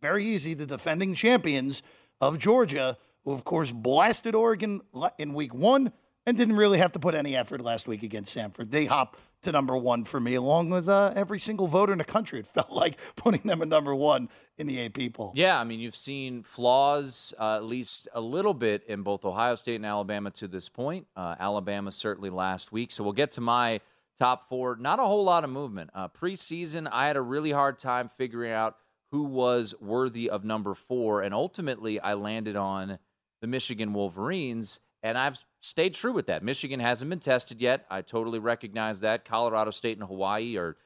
very 0.00 0.24
easy, 0.24 0.54
the 0.54 0.66
defending 0.66 1.14
champions 1.14 1.82
of 2.20 2.38
Georgia, 2.38 2.96
who 3.24 3.32
of 3.32 3.42
course 3.42 3.72
blasted 3.72 4.36
Oregon 4.36 4.82
in 5.18 5.34
week 5.34 5.52
one 5.52 5.90
and 6.26 6.36
didn't 6.36 6.54
really 6.54 6.78
have 6.78 6.92
to 6.92 7.00
put 7.00 7.16
any 7.16 7.34
effort 7.34 7.60
last 7.60 7.88
week 7.88 8.04
against 8.04 8.36
Samford. 8.36 8.70
They 8.70 8.84
hop 8.84 9.16
to 9.42 9.52
number 9.52 9.76
one 9.76 10.04
for 10.04 10.20
me, 10.20 10.34
along 10.34 10.70
with 10.70 10.88
uh, 10.88 11.12
every 11.14 11.38
single 11.38 11.66
voter 11.66 11.92
in 11.92 11.98
the 11.98 12.04
country. 12.04 12.40
It 12.40 12.46
felt 12.46 12.70
like 12.72 12.98
putting 13.16 13.42
them 13.42 13.62
at 13.62 13.68
number 13.68 13.94
one 13.94 14.28
in 14.58 14.66
the 14.66 14.78
eight 14.78 14.94
people. 14.94 15.32
Yeah, 15.34 15.58
I 15.58 15.64
mean, 15.64 15.80
you've 15.80 15.96
seen 15.96 16.42
flaws 16.42 17.34
uh, 17.38 17.56
at 17.56 17.64
least 17.64 18.08
a 18.12 18.20
little 18.20 18.54
bit 18.54 18.84
in 18.86 19.02
both 19.02 19.24
Ohio 19.24 19.54
State 19.54 19.76
and 19.76 19.86
Alabama 19.86 20.30
to 20.32 20.48
this 20.48 20.68
point. 20.68 21.06
Uh, 21.16 21.34
Alabama 21.38 21.90
certainly 21.92 22.30
last 22.30 22.72
week. 22.72 22.92
So 22.92 23.02
we'll 23.02 23.12
get 23.12 23.32
to 23.32 23.40
my 23.40 23.80
top 24.18 24.48
four. 24.48 24.76
Not 24.76 24.98
a 24.98 25.04
whole 25.04 25.24
lot 25.24 25.44
of 25.44 25.50
movement. 25.50 25.90
Uh, 25.94 26.08
preseason, 26.08 26.88
I 26.92 27.06
had 27.06 27.16
a 27.16 27.22
really 27.22 27.52
hard 27.52 27.78
time 27.78 28.08
figuring 28.08 28.52
out 28.52 28.76
who 29.10 29.24
was 29.24 29.74
worthy 29.80 30.30
of 30.30 30.44
number 30.44 30.74
four. 30.74 31.22
And 31.22 31.34
ultimately, 31.34 31.98
I 31.98 32.14
landed 32.14 32.54
on 32.54 32.98
the 33.40 33.46
Michigan 33.46 33.92
Wolverines. 33.92 34.80
And 35.02 35.16
I've 35.16 35.44
stayed 35.60 35.94
true 35.94 36.12
with 36.12 36.26
that. 36.26 36.42
Michigan 36.42 36.80
hasn't 36.80 37.08
been 37.08 37.20
tested 37.20 37.60
yet. 37.60 37.86
I 37.90 38.02
totally 38.02 38.38
recognize 38.38 39.00
that. 39.00 39.24
Colorado 39.24 39.70
State 39.70 39.98
and 39.98 40.06
Hawaii 40.06 40.56
are 40.56 40.76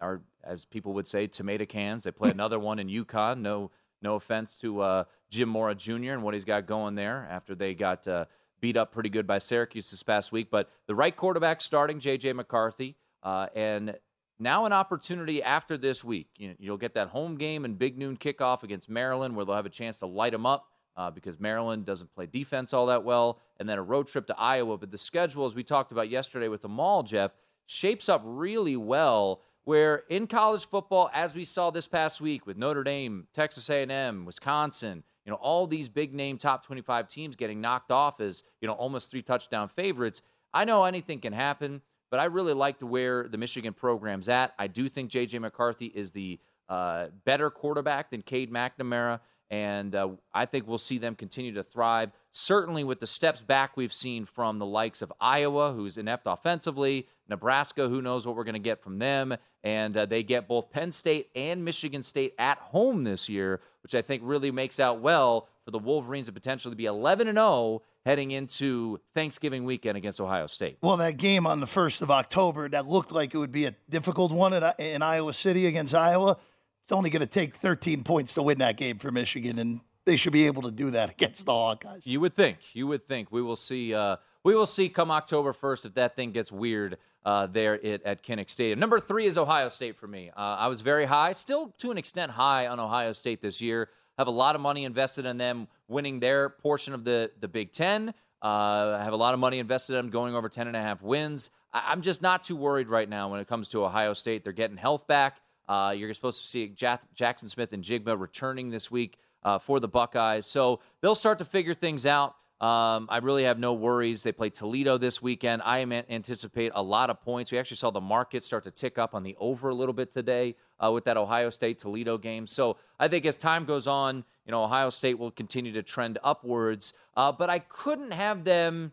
are, 0.00 0.22
as 0.44 0.64
people 0.64 0.92
would 0.94 1.06
say, 1.06 1.26
tomato 1.26 1.66
cans. 1.66 2.04
They 2.04 2.10
play 2.10 2.30
another 2.38 2.58
one 2.58 2.78
in 2.78 2.88
UConn. 2.88 3.40
No, 3.40 3.70
no 4.02 4.14
offense 4.14 4.56
to 4.58 4.80
uh, 4.80 5.04
Jim 5.30 5.48
Mora 5.48 5.74
Jr. 5.74 6.12
and 6.12 6.22
what 6.22 6.34
he's 6.34 6.44
got 6.44 6.66
going 6.66 6.94
there 6.94 7.26
after 7.30 7.54
they 7.54 7.74
got 7.74 8.06
uh, 8.06 8.26
beat 8.60 8.76
up 8.76 8.92
pretty 8.92 9.08
good 9.08 9.26
by 9.26 9.38
Syracuse 9.38 9.90
this 9.90 10.02
past 10.02 10.32
week. 10.32 10.48
But 10.50 10.70
the 10.86 10.94
right 10.94 11.14
quarterback 11.14 11.60
starting, 11.60 11.98
J.J. 11.98 12.32
McCarthy, 12.34 12.96
uh, 13.22 13.48
and 13.54 13.96
now 14.38 14.64
an 14.64 14.72
opportunity 14.72 15.42
after 15.42 15.76
this 15.76 16.04
week. 16.04 16.28
You 16.36 16.48
know, 16.48 16.54
you'll 16.58 16.76
get 16.76 16.94
that 16.94 17.08
home 17.08 17.36
game 17.36 17.64
and 17.64 17.78
big 17.78 17.98
noon 17.98 18.16
kickoff 18.16 18.62
against 18.62 18.88
Maryland, 18.88 19.36
where 19.36 19.44
they'll 19.44 19.54
have 19.54 19.66
a 19.66 19.70
chance 19.70 19.98
to 19.98 20.06
light 20.06 20.32
them 20.32 20.46
up. 20.46 20.66
Uh, 20.96 21.10
because 21.10 21.40
Maryland 21.40 21.84
doesn't 21.84 22.14
play 22.14 22.26
defense 22.26 22.72
all 22.72 22.86
that 22.86 23.02
well, 23.02 23.40
and 23.58 23.68
then 23.68 23.78
a 23.78 23.82
road 23.82 24.06
trip 24.06 24.28
to 24.28 24.38
Iowa. 24.38 24.78
But 24.78 24.92
the 24.92 24.98
schedule, 24.98 25.44
as 25.44 25.54
we 25.54 25.64
talked 25.64 25.90
about 25.90 26.08
yesterday 26.08 26.46
with 26.46 26.62
the 26.62 26.68
mall, 26.68 27.02
Jeff, 27.02 27.34
shapes 27.66 28.08
up 28.08 28.22
really 28.24 28.76
well 28.76 29.42
where 29.64 30.04
in 30.08 30.26
college 30.26 30.66
football 30.66 31.10
as 31.12 31.34
we 31.34 31.44
saw 31.44 31.70
this 31.70 31.88
past 31.88 32.20
week 32.20 32.46
with 32.46 32.56
Notre 32.56 32.84
Dame, 32.84 33.26
Texas 33.32 33.68
A&M, 33.70 34.24
Wisconsin, 34.24 35.02
you 35.24 35.30
know, 35.30 35.36
all 35.36 35.66
these 35.66 35.88
big 35.88 36.14
name 36.14 36.36
top 36.36 36.64
25 36.64 37.08
teams 37.08 37.34
getting 37.34 37.60
knocked 37.60 37.90
off 37.90 38.20
as, 38.20 38.42
you 38.60 38.68
know, 38.68 38.74
almost 38.74 39.10
three 39.10 39.22
touchdown 39.22 39.68
favorites. 39.68 40.20
I 40.52 40.66
know 40.66 40.84
anything 40.84 41.20
can 41.20 41.32
happen, 41.32 41.80
but 42.10 42.20
I 42.20 42.26
really 42.26 42.52
like 42.52 42.78
to 42.80 42.86
where 42.86 43.26
the 43.26 43.38
Michigan 43.38 43.72
program's 43.72 44.28
at. 44.28 44.54
I 44.58 44.66
do 44.66 44.88
think 44.88 45.10
JJ 45.10 45.40
McCarthy 45.40 45.86
is 45.86 46.12
the 46.12 46.38
uh, 46.68 47.06
better 47.24 47.50
quarterback 47.50 48.10
than 48.10 48.22
Cade 48.22 48.52
McNamara 48.52 49.20
and 49.54 49.94
uh, 49.94 50.08
I 50.34 50.46
think 50.46 50.66
we'll 50.66 50.78
see 50.78 50.98
them 50.98 51.14
continue 51.14 51.54
to 51.54 51.62
thrive. 51.62 52.10
Certainly, 52.32 52.82
with 52.82 52.98
the 52.98 53.06
steps 53.06 53.40
back 53.40 53.76
we've 53.76 53.92
seen 53.92 54.24
from 54.24 54.58
the 54.58 54.66
likes 54.66 55.00
of 55.00 55.12
Iowa, 55.20 55.72
who's 55.72 55.96
inept 55.96 56.24
offensively, 56.26 57.06
Nebraska, 57.28 57.88
who 57.88 58.02
knows 58.02 58.26
what 58.26 58.34
we're 58.34 58.42
going 58.42 58.54
to 58.54 58.58
get 58.58 58.82
from 58.82 58.98
them, 58.98 59.36
and 59.62 59.96
uh, 59.96 60.06
they 60.06 60.24
get 60.24 60.48
both 60.48 60.72
Penn 60.72 60.90
State 60.90 61.30
and 61.36 61.64
Michigan 61.64 62.02
State 62.02 62.34
at 62.36 62.58
home 62.58 63.04
this 63.04 63.28
year, 63.28 63.60
which 63.84 63.94
I 63.94 64.02
think 64.02 64.22
really 64.24 64.50
makes 64.50 64.80
out 64.80 65.00
well 65.00 65.48
for 65.64 65.70
the 65.70 65.78
Wolverines 65.78 66.26
to 66.26 66.32
potentially 66.32 66.74
be 66.74 66.86
11 66.86 67.28
and 67.28 67.38
0 67.38 67.82
heading 68.04 68.32
into 68.32 68.98
Thanksgiving 69.14 69.64
weekend 69.64 69.96
against 69.96 70.20
Ohio 70.20 70.48
State. 70.48 70.78
Well, 70.82 70.96
that 70.96 71.16
game 71.16 71.46
on 71.46 71.60
the 71.60 71.66
1st 71.66 72.02
of 72.02 72.10
October, 72.10 72.68
that 72.70 72.88
looked 72.88 73.12
like 73.12 73.32
it 73.34 73.38
would 73.38 73.52
be 73.52 73.66
a 73.66 73.74
difficult 73.88 74.32
one 74.32 74.52
at, 74.52 74.80
in 74.80 75.00
Iowa 75.00 75.32
City 75.32 75.66
against 75.66 75.94
Iowa. 75.94 76.38
It's 76.84 76.92
only 76.92 77.08
going 77.08 77.20
to 77.20 77.26
take 77.26 77.56
13 77.56 78.04
points 78.04 78.34
to 78.34 78.42
win 78.42 78.58
that 78.58 78.76
game 78.76 78.98
for 78.98 79.10
Michigan, 79.10 79.58
and 79.58 79.80
they 80.04 80.16
should 80.16 80.34
be 80.34 80.44
able 80.44 80.60
to 80.62 80.70
do 80.70 80.90
that 80.90 81.10
against 81.12 81.46
the 81.46 81.52
Hawkeyes. 81.52 82.04
You 82.04 82.20
would 82.20 82.34
think. 82.34 82.58
You 82.74 82.86
would 82.88 83.02
think. 83.02 83.32
We 83.32 83.40
will 83.40 83.56
see. 83.56 83.94
Uh, 83.94 84.16
we 84.44 84.54
will 84.54 84.66
see 84.66 84.90
come 84.90 85.10
October 85.10 85.54
first 85.54 85.86
if 85.86 85.94
that 85.94 86.14
thing 86.14 86.32
gets 86.32 86.52
weird 86.52 86.98
uh, 87.24 87.46
there 87.46 87.82
at, 87.82 88.02
at 88.02 88.22
Kinnick 88.22 88.50
Stadium. 88.50 88.78
Number 88.78 89.00
three 89.00 89.24
is 89.24 89.38
Ohio 89.38 89.70
State 89.70 89.96
for 89.96 90.06
me. 90.06 90.28
Uh, 90.36 90.40
I 90.40 90.66
was 90.66 90.82
very 90.82 91.06
high, 91.06 91.32
still 91.32 91.74
to 91.78 91.90
an 91.90 91.96
extent 91.96 92.32
high 92.32 92.66
on 92.66 92.78
Ohio 92.78 93.12
State 93.12 93.40
this 93.40 93.62
year. 93.62 93.88
Have 94.18 94.26
a 94.26 94.32
lot 94.32 94.54
of 94.54 94.60
money 94.60 94.84
invested 94.84 95.24
in 95.24 95.38
them 95.38 95.68
winning 95.88 96.20
their 96.20 96.50
portion 96.50 96.92
of 96.92 97.04
the 97.04 97.30
the 97.40 97.48
Big 97.48 97.72
Ten. 97.72 98.12
Uh, 98.42 98.98
have 98.98 99.14
a 99.14 99.16
lot 99.16 99.32
of 99.32 99.40
money 99.40 99.58
invested 99.58 99.94
in 99.94 100.00
them 100.00 100.10
going 100.10 100.34
over 100.34 100.50
ten 100.50 100.66
and 100.66 100.76
a 100.76 100.82
half 100.82 101.00
wins. 101.00 101.48
I, 101.72 101.84
I'm 101.86 102.02
just 102.02 102.20
not 102.20 102.42
too 102.42 102.56
worried 102.56 102.88
right 102.88 103.08
now 103.08 103.30
when 103.30 103.40
it 103.40 103.48
comes 103.48 103.70
to 103.70 103.86
Ohio 103.86 104.12
State. 104.12 104.44
They're 104.44 104.52
getting 104.52 104.76
health 104.76 105.06
back. 105.06 105.40
Uh, 105.68 105.94
you're 105.96 106.12
supposed 106.14 106.42
to 106.42 106.48
see 106.48 106.68
Jack- 106.68 107.04
Jaxon 107.14 107.48
Smith-Njigba 107.48 108.18
returning 108.18 108.70
this 108.70 108.90
week 108.90 109.18
uh, 109.42 109.58
for 109.58 109.80
the 109.80 109.88
Buckeyes. 109.88 110.46
So 110.46 110.80
they'll 111.00 111.14
start 111.14 111.38
to 111.38 111.44
figure 111.44 111.74
things 111.74 112.06
out. 112.06 112.36
Um, 112.60 113.08
I 113.10 113.18
really 113.18 113.44
have 113.44 113.58
no 113.58 113.74
worries. 113.74 114.22
They 114.22 114.32
play 114.32 114.48
Toledo 114.48 114.96
this 114.96 115.20
weekend. 115.20 115.60
I 115.64 115.80
anticipate 115.80 116.72
a 116.74 116.82
lot 116.82 117.10
of 117.10 117.20
points. 117.20 117.52
We 117.52 117.58
actually 117.58 117.76
saw 117.76 117.90
the 117.90 118.00
market 118.00 118.42
start 118.42 118.64
to 118.64 118.70
tick 118.70 118.96
up 118.96 119.14
on 119.14 119.22
the 119.22 119.36
over 119.38 119.68
a 119.68 119.74
little 119.74 119.92
bit 119.92 120.12
today 120.12 120.54
uh, 120.82 120.90
with 120.92 121.04
that 121.04 121.16
Ohio 121.16 121.50
State 121.50 121.78
Toledo 121.78 122.16
game. 122.16 122.46
So 122.46 122.78
I 122.98 123.08
think 123.08 123.26
as 123.26 123.36
time 123.36 123.64
goes 123.64 123.86
on, 123.86 124.24
you 124.46 124.52
know, 124.52 124.62
Ohio 124.64 124.88
State 124.90 125.18
will 125.18 125.32
continue 125.32 125.72
to 125.72 125.82
trend 125.82 126.18
upwards. 126.22 126.94
Uh, 127.16 127.32
but 127.32 127.50
I 127.50 127.58
couldn't 127.58 128.12
have 128.12 128.44
them 128.44 128.92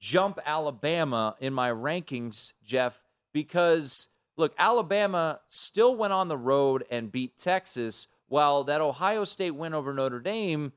jump 0.00 0.40
Alabama 0.44 1.36
in 1.38 1.52
my 1.52 1.70
rankings, 1.70 2.54
Jeff, 2.64 3.04
because 3.32 4.08
look, 4.36 4.54
Alabama 4.58 5.40
still 5.48 5.96
went 5.96 6.12
on 6.12 6.28
the 6.28 6.36
road 6.36 6.84
and 6.90 7.10
beat 7.10 7.36
Texas, 7.36 8.08
while 8.28 8.64
that 8.64 8.80
Ohio 8.80 9.24
State 9.24 9.52
win 9.52 9.74
over 9.74 9.94
Notre 9.94 10.20
Dame 10.20 10.72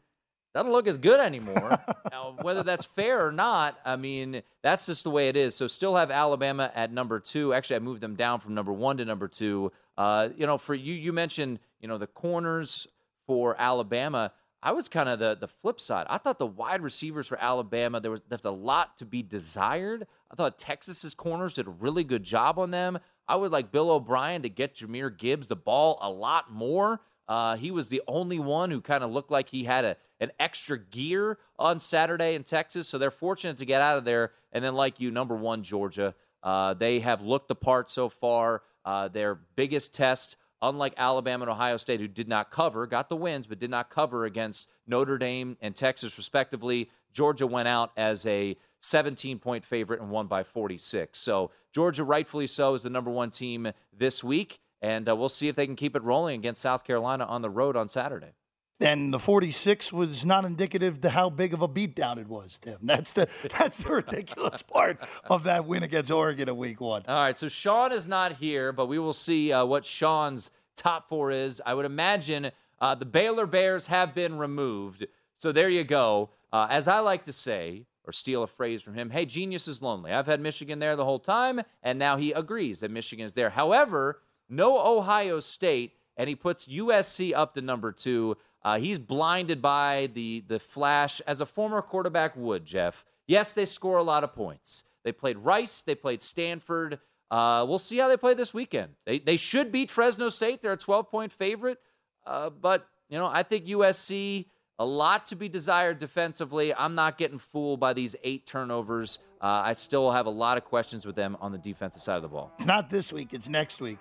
doesn't 0.54 0.72
look 0.72 0.88
as 0.88 0.98
good 0.98 1.20
anymore. 1.20 1.78
now, 2.12 2.36
whether 2.42 2.64
that's 2.64 2.86
fair 2.86 3.26
or 3.26 3.32
not, 3.32 3.80
I 3.86 3.96
mean, 3.96 4.42
that's 4.62 4.86
just 4.88 5.04
the 5.04 5.10
way 5.10 5.30
it 5.30 5.38
is. 5.38 5.56
So, 5.56 5.68
still 5.68 5.96
have 5.96 6.12
Alabama 6.12 6.72
at 6.74 6.92
number 6.92 7.20
two. 7.20 7.54
Actually, 7.54 7.78
I 7.78 7.80
moved 7.80 8.02
them 8.02 8.16
down 8.16 8.40
from 8.40 8.56
number 8.56 8.74
one 8.74 8.98
to 8.98 9.06
number 9.06 9.28
two. 9.28 9.72
Uh, 9.98 10.30
you 10.36 10.46
know, 10.46 10.58
for 10.58 10.74
you, 10.74 10.94
you 10.94 11.14
mentioned, 11.14 11.60
you 11.80 11.88
know, 11.88 11.98
the 11.98 12.08
corners 12.08 12.88
for 13.28 13.56
Alabama. 13.60 14.32
I 14.62 14.74
was 14.74 14.90
kind 14.90 15.08
of 15.08 15.20
the 15.20 15.38
the 15.40 15.48
flip 15.48 15.80
side. 15.80 16.08
I 16.10 16.18
thought 16.18 16.40
the 16.40 16.46
wide 16.46 16.82
receivers 16.82 17.28
for 17.28 17.38
Alabama 17.40 18.00
there 18.02 18.12
was 18.12 18.22
there's 18.28 18.46
a 18.46 18.52
lot 18.52 18.98
to 18.98 19.06
be 19.06 19.22
desired. 19.22 20.06
I 20.32 20.36
thought 20.36 20.58
Texas's 20.58 21.14
corners 21.14 21.54
did 21.54 21.68
a 21.68 21.72
really 21.72 22.04
good 22.04 22.24
job 22.24 22.60
on 22.60 22.72
them. 22.72 23.00
I 23.30 23.36
would 23.36 23.52
like 23.52 23.72
Bill 23.72 23.92
O'Brien 23.92 24.42
to 24.42 24.50
get 24.50 24.76
Jahmyr 24.76 25.16
Gibbs 25.16 25.48
the 25.48 25.56
ball 25.56 26.00
a 26.02 26.10
lot 26.10 26.52
more. 26.52 27.02
Uh, 27.28 27.56
he 27.56 27.70
was 27.70 27.90
the 27.90 28.02
only 28.08 28.40
one 28.40 28.72
who 28.72 28.82
kind 28.82 29.04
of 29.04 29.12
looked 29.12 29.30
like 29.30 29.50
he 29.50 29.64
had 29.64 29.86
a 29.86 29.96
an 30.20 30.32
extra 30.40 30.78
gear 30.78 31.38
on 31.58 31.80
Saturday 31.80 32.36
in 32.36 32.44
Texas. 32.44 32.88
So 32.88 32.98
they're 32.98 33.12
fortunate 33.12 33.58
to 33.58 33.66
get 33.66 33.82
out 33.82 33.98
of 33.98 34.04
there. 34.04 34.34
And 34.52 34.64
then, 34.64 34.76
like 34.76 35.00
you, 35.00 35.12
number 35.12 35.36
one, 35.36 35.64
Georgia. 35.64 36.16
Uh, 36.42 36.74
they 36.74 37.00
have 37.00 37.22
looked 37.22 37.48
the 37.48 37.56
part 37.56 37.90
so 37.90 38.10
far. 38.10 38.64
Uh, 38.84 39.08
their 39.08 39.36
biggest 39.56 39.94
test, 39.94 40.38
unlike 40.62 40.94
Alabama 40.98 41.44
and 41.44 41.52
Ohio 41.52 41.78
State, 41.78 42.00
who 42.00 42.08
did 42.08 42.28
not 42.28 42.50
cover, 42.50 42.88
got 42.88 43.10
the 43.10 43.16
wins, 43.16 43.46
but 43.46 43.60
did 43.60 43.70
not 43.70 43.90
cover 43.90 44.26
against 44.26 44.68
Notre 44.88 45.18
Dame 45.18 45.56
and 45.62 45.76
Texas, 45.76 46.18
respectively. 46.18 46.90
Georgia 47.14 47.46
went 47.48 47.68
out 47.68 47.92
as 47.96 48.26
a 48.26 48.58
17 48.82 49.40
point 49.40 49.66
favorite 49.66 50.02
and 50.02 50.10
won 50.10 50.28
by 50.28 50.44
46. 50.44 51.20
So, 51.20 51.52
Georgia, 51.74 52.04
rightfully 52.04 52.48
so, 52.48 52.74
is 52.74 52.84
the 52.84 52.90
number 52.90 53.12
one 53.12 53.32
team 53.32 53.72
this 53.96 54.24
week. 54.24 54.60
And 54.82 55.10
uh, 55.10 55.16
we'll 55.16 55.30
see 55.30 55.50
if 55.50 55.56
they 55.56 55.66
can 55.66 55.76
keep 55.76 55.96
it 55.96 56.04
rolling 56.04 56.40
against 56.40 56.62
South 56.62 56.84
Carolina 56.86 57.26
on 57.26 57.42
the 57.42 57.50
road 57.50 57.76
on 57.76 57.90
Saturday. 57.90 58.34
And 58.82 59.14
the 59.14 59.20
46 59.20 59.92
was 59.92 60.26
not 60.26 60.46
indicative 60.46 61.02
to 61.02 61.10
how 61.10 61.30
big 61.30 61.54
of 61.54 61.62
a 61.62 61.68
beatdown 61.68 62.18
it 62.18 62.30
was, 62.30 62.60
Tim. 62.60 62.78
That's 62.82 63.12
the 63.12 63.28
that's 63.60 63.80
the 63.80 63.90
ridiculous 63.90 64.62
part 64.62 65.00
of 65.30 65.44
that 65.44 65.66
win 65.66 65.84
against 65.84 66.12
Oregon 66.12 66.48
in 66.48 66.56
week 66.56 66.80
one. 66.80 67.04
All 67.08 67.16
right, 67.16 67.38
so 67.38 67.50
Sean 67.50 67.92
is 67.92 68.08
not 68.08 68.38
here, 68.38 68.72
but 68.72 68.86
we 68.86 68.98
will 68.98 69.12
see 69.14 69.52
uh, 69.52 69.66
what 69.66 69.84
Sean's 69.84 70.50
top 70.78 71.10
four 71.10 71.30
is. 71.30 71.62
I 71.66 71.74
would 71.74 71.86
imagine 71.86 72.52
uh, 72.80 72.96
the 72.96 73.06
Baylor 73.06 73.46
Bears 73.46 73.88
have 73.88 74.16
been 74.16 74.38
removed. 74.38 75.06
So 75.38 75.52
there 75.52 75.70
you 75.70 75.84
go. 75.84 76.30
Uh, 76.54 76.68
as 76.70 76.88
I 76.88 77.00
like 77.00 77.26
to 77.26 77.34
say, 77.34 77.86
or 78.10 78.12
steal 78.12 78.42
a 78.42 78.48
phrase 78.48 78.82
from 78.82 78.96
him, 78.96 79.12
hey, 79.12 79.24
genius 79.24 79.68
is 79.68 79.84
lonely. 79.84 80.12
I've 80.12 80.26
had 80.26 80.42
Michigan 80.42 80.80
there 80.80 80.96
the 80.96 81.06
whole 81.06 81.20
time, 81.20 81.62
and 81.84 82.00
now 82.00 82.18
he 82.18 82.32
agrees 82.32 82.80
that 82.80 82.90
Michigan 82.90 83.24
is 83.24 83.36
there. 83.36 83.52
However, 83.52 84.22
no 84.50 84.84
Ohio 84.84 85.40
State, 85.40 85.94
and 86.18 86.28
he 86.28 86.36
puts 86.36 86.66
USC 86.66 87.34
up 87.36 87.54
to 87.54 87.62
number 87.62 87.92
two. 87.92 88.36
Uh, 88.66 88.80
he's 88.80 88.98
blinded 88.98 89.62
by 89.62 90.10
the 90.14 90.44
the 90.48 90.60
flash 90.60 91.22
as 91.28 91.40
a 91.40 91.46
former 91.46 91.84
quarterback 91.84 92.36
would. 92.36 92.66
Jeff, 92.66 93.06
yes, 93.28 93.54
they 93.54 93.66
score 93.66 94.00
a 94.00 94.04
lot 94.04 94.24
of 94.24 94.34
points. 94.34 94.84
They 95.04 95.12
played 95.12 95.38
Rice. 95.38 95.84
They 95.84 95.96
played 95.96 96.22
Stanford. 96.24 97.00
Uh, 97.30 97.64
we'll 97.70 97.78
see 97.78 97.98
how 97.98 98.08
they 98.08 98.18
play 98.18 98.34
this 98.34 98.56
weekend. 98.56 98.96
They 99.06 99.20
they 99.20 99.38
should 99.38 99.72
beat 99.72 99.92
Fresno 99.92 100.30
State. 100.30 100.62
They're 100.62 100.74
a 100.74 100.78
12 100.78 101.12
point 101.12 101.32
favorite. 101.32 101.78
Uh, 102.26 102.50
but 102.50 102.88
you 103.08 103.20
know, 103.20 103.28
I 103.28 103.44
think 103.44 103.68
USC 103.68 104.48
a 104.80 104.86
lot 104.86 105.28
to 105.28 105.36
be 105.36 105.50
desired 105.50 106.00
defensively. 106.00 106.74
I'm 106.74 106.96
not 106.96 107.18
getting 107.18 107.38
fooled 107.38 107.82
by 107.82 107.94
these 107.94 108.16
eight 108.24 108.46
turnovers. 108.46 109.20
Uh, 109.42 109.48
I 109.66 109.74
still 109.74 110.12
have 110.12 110.26
a 110.26 110.32
lot 110.32 110.58
of 110.58 110.64
questions 110.64 111.06
with 111.06 111.16
them 111.16 111.38
on 111.42 111.52
the 111.52 111.58
defensive 111.58 112.02
side 112.02 112.16
of 112.16 112.22
the 112.22 112.30
ball. 112.30 112.52
It's 112.56 112.66
not 112.66 112.90
this 112.90 113.12
week. 113.12 113.34
It's 113.34 113.50
next 113.50 113.82
week 113.82 114.00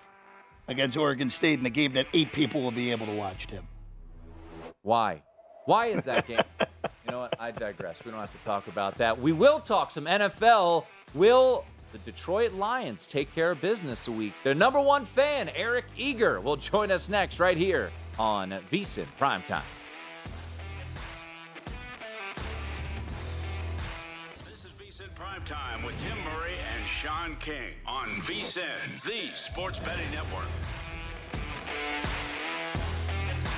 against 0.69 0.97
Oregon 0.97 1.29
State 1.29 1.59
in 1.59 1.65
a 1.65 1.69
game 1.69 1.93
that 1.93 2.07
eight 2.13 2.31
people 2.31 2.61
will 2.61 2.71
be 2.71 2.91
able 2.91 3.05
to 3.05 3.13
watch. 3.13 3.47
Tim. 3.47 3.67
Why? 4.81 5.21
Why 5.65 5.87
is 5.87 6.05
that 6.05 6.25
game? 6.25 6.39
you 6.59 7.11
know 7.11 7.19
what? 7.19 7.35
I 7.39 7.51
digress. 7.51 8.03
We 8.05 8.11
don't 8.11 8.19
have 8.21 8.31
to 8.31 8.45
talk 8.45 8.67
about 8.67 8.97
that. 8.99 9.19
We 9.19 9.33
will 9.33 9.59
talk 9.59 9.91
some 9.91 10.05
NFL. 10.05 10.85
Will 11.13 11.65
the 11.91 11.97
Detroit 11.99 12.53
Lions 12.53 13.05
take 13.05 13.33
care 13.35 13.51
of 13.51 13.59
business 13.59 14.07
a 14.07 14.11
week? 14.11 14.33
Their 14.43 14.55
number 14.55 14.79
one 14.79 15.03
fan, 15.05 15.49
Eric 15.55 15.85
Eager, 15.97 16.39
will 16.39 16.57
join 16.57 16.91
us 16.91 17.09
next 17.09 17.39
right 17.39 17.57
here 17.57 17.91
on 18.17 18.51
VSIN 18.71 19.07
Primetime. 19.19 19.63
Primetime 25.49 25.83
with 25.83 26.07
Tim 26.07 26.17
Murray 26.23 26.53
and 26.75 26.87
Sean 26.87 27.35
King 27.37 27.73
on 27.87 28.07
VSIN, 28.21 29.01
the 29.03 29.35
sports 29.35 29.79
betting 29.79 30.05
network. 30.11 30.45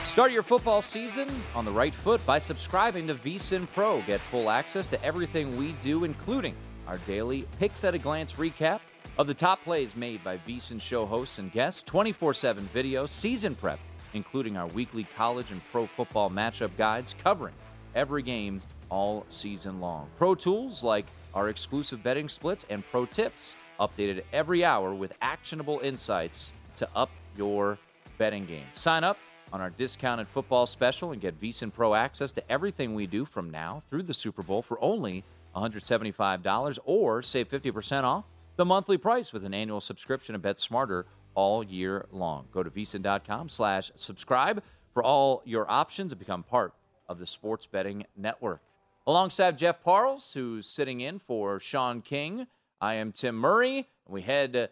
Start 0.06 0.32
your 0.32 0.44
football 0.44 0.82
season 0.82 1.28
on 1.54 1.66
the 1.66 1.72
right 1.72 1.94
foot 1.94 2.26
by 2.26 2.38
subscribing 2.38 3.08
to 3.08 3.16
VSIN 3.16 3.70
Pro. 3.74 4.02
Get 4.04 4.22
full 4.22 4.50
access 4.50 4.88
to 4.88 5.04
everything 5.04 5.58
we 5.58 5.74
do, 5.82 6.06
including 6.06 6.56
our 6.88 6.98
daily 7.00 7.46
picks 7.60 7.84
at 7.84 7.94
a 7.94 7.98
glance 8.00 8.34
recap 8.34 8.80
of 9.18 9.28
the 9.28 9.34
top 9.34 9.62
plays 9.64 9.96
made 9.96 10.24
by 10.24 10.38
VSIN 10.38 10.80
show 10.80 11.06
hosts 11.06 11.40
and 11.40 11.52
guests, 11.52 11.84
24 11.84 12.34
7 12.34 12.70
video, 12.74 13.06
season 13.06 13.54
prep, 13.54 13.80
including 14.14 14.56
our 14.56 14.68
weekly 14.68 15.06
college 15.18 15.52
and 15.52 15.62
pro 15.72 15.86
football 15.88 16.30
matchup 16.30 16.72
guides 16.78 17.16
covering 17.22 17.56
every 17.96 18.24
game 18.24 18.62
all 18.92 19.26
season 19.30 19.80
long. 19.80 20.08
Pro 20.18 20.36
tools 20.36 20.84
like 20.84 21.08
our 21.34 21.50
exclusive 21.50 22.04
betting 22.04 22.30
splits 22.30 22.66
and 22.70 22.84
pro 22.92 23.06
tips, 23.08 23.56
updated 23.80 24.22
every 24.32 24.64
hour 24.64 24.94
with 24.94 25.14
actionable 25.22 25.80
insights 25.80 26.54
to 26.76 26.88
up 26.96 27.10
your 27.36 27.80
betting 28.20 28.46
game. 28.46 28.66
Sign 28.74 29.04
up 29.04 29.18
on 29.52 29.62
our 29.62 29.72
discounted 29.72 30.28
football 30.28 30.66
special 30.66 31.12
and 31.12 31.22
get 31.22 31.40
VSIN 31.42 31.74
Pro 31.74 31.96
access 31.96 32.32
to 32.34 32.52
everything 32.52 32.94
we 32.94 33.08
do 33.08 33.26
from 33.26 33.50
now 33.50 33.82
through 33.90 34.04
the 34.04 34.14
Super 34.14 34.44
Bowl 34.44 34.62
for 34.62 34.82
only 34.84 35.24
$175 35.56 36.80
or 36.86 37.22
save 37.22 37.50
50% 37.50 38.04
off 38.04 38.26
the 38.56 38.66
monthly 38.66 38.98
price 38.98 39.34
with 39.34 39.44
an 39.44 39.54
annual 39.54 39.82
subscription 39.82 40.36
and 40.36 40.42
bet 40.42 40.60
smarter 40.60 41.06
all 41.34 41.64
year 41.64 42.06
long. 42.12 42.48
Go 42.52 42.64
to 42.64 42.70
VSIN.com 42.70 43.50
slash 43.50 43.92
subscribe 43.96 44.62
for 44.94 45.04
all 45.04 45.42
your 45.46 45.70
options 45.70 46.12
and 46.12 46.20
become 46.20 46.44
part 46.44 46.74
of 47.08 47.20
the 47.20 47.26
sports 47.26 47.66
betting 47.66 48.06
network. 48.16 48.62
Alongside 49.08 49.58
Jeff 49.58 49.82
Parles, 49.82 50.32
who's 50.36 50.68
sitting 50.68 51.02
in 51.02 51.18
for 51.18 51.60
Sean 51.60 52.04
King, 52.04 52.46
I 52.80 52.94
am 52.96 53.12
Tim 53.12 53.34
Murray, 53.34 53.88
we 54.08 54.22
head 54.22 54.70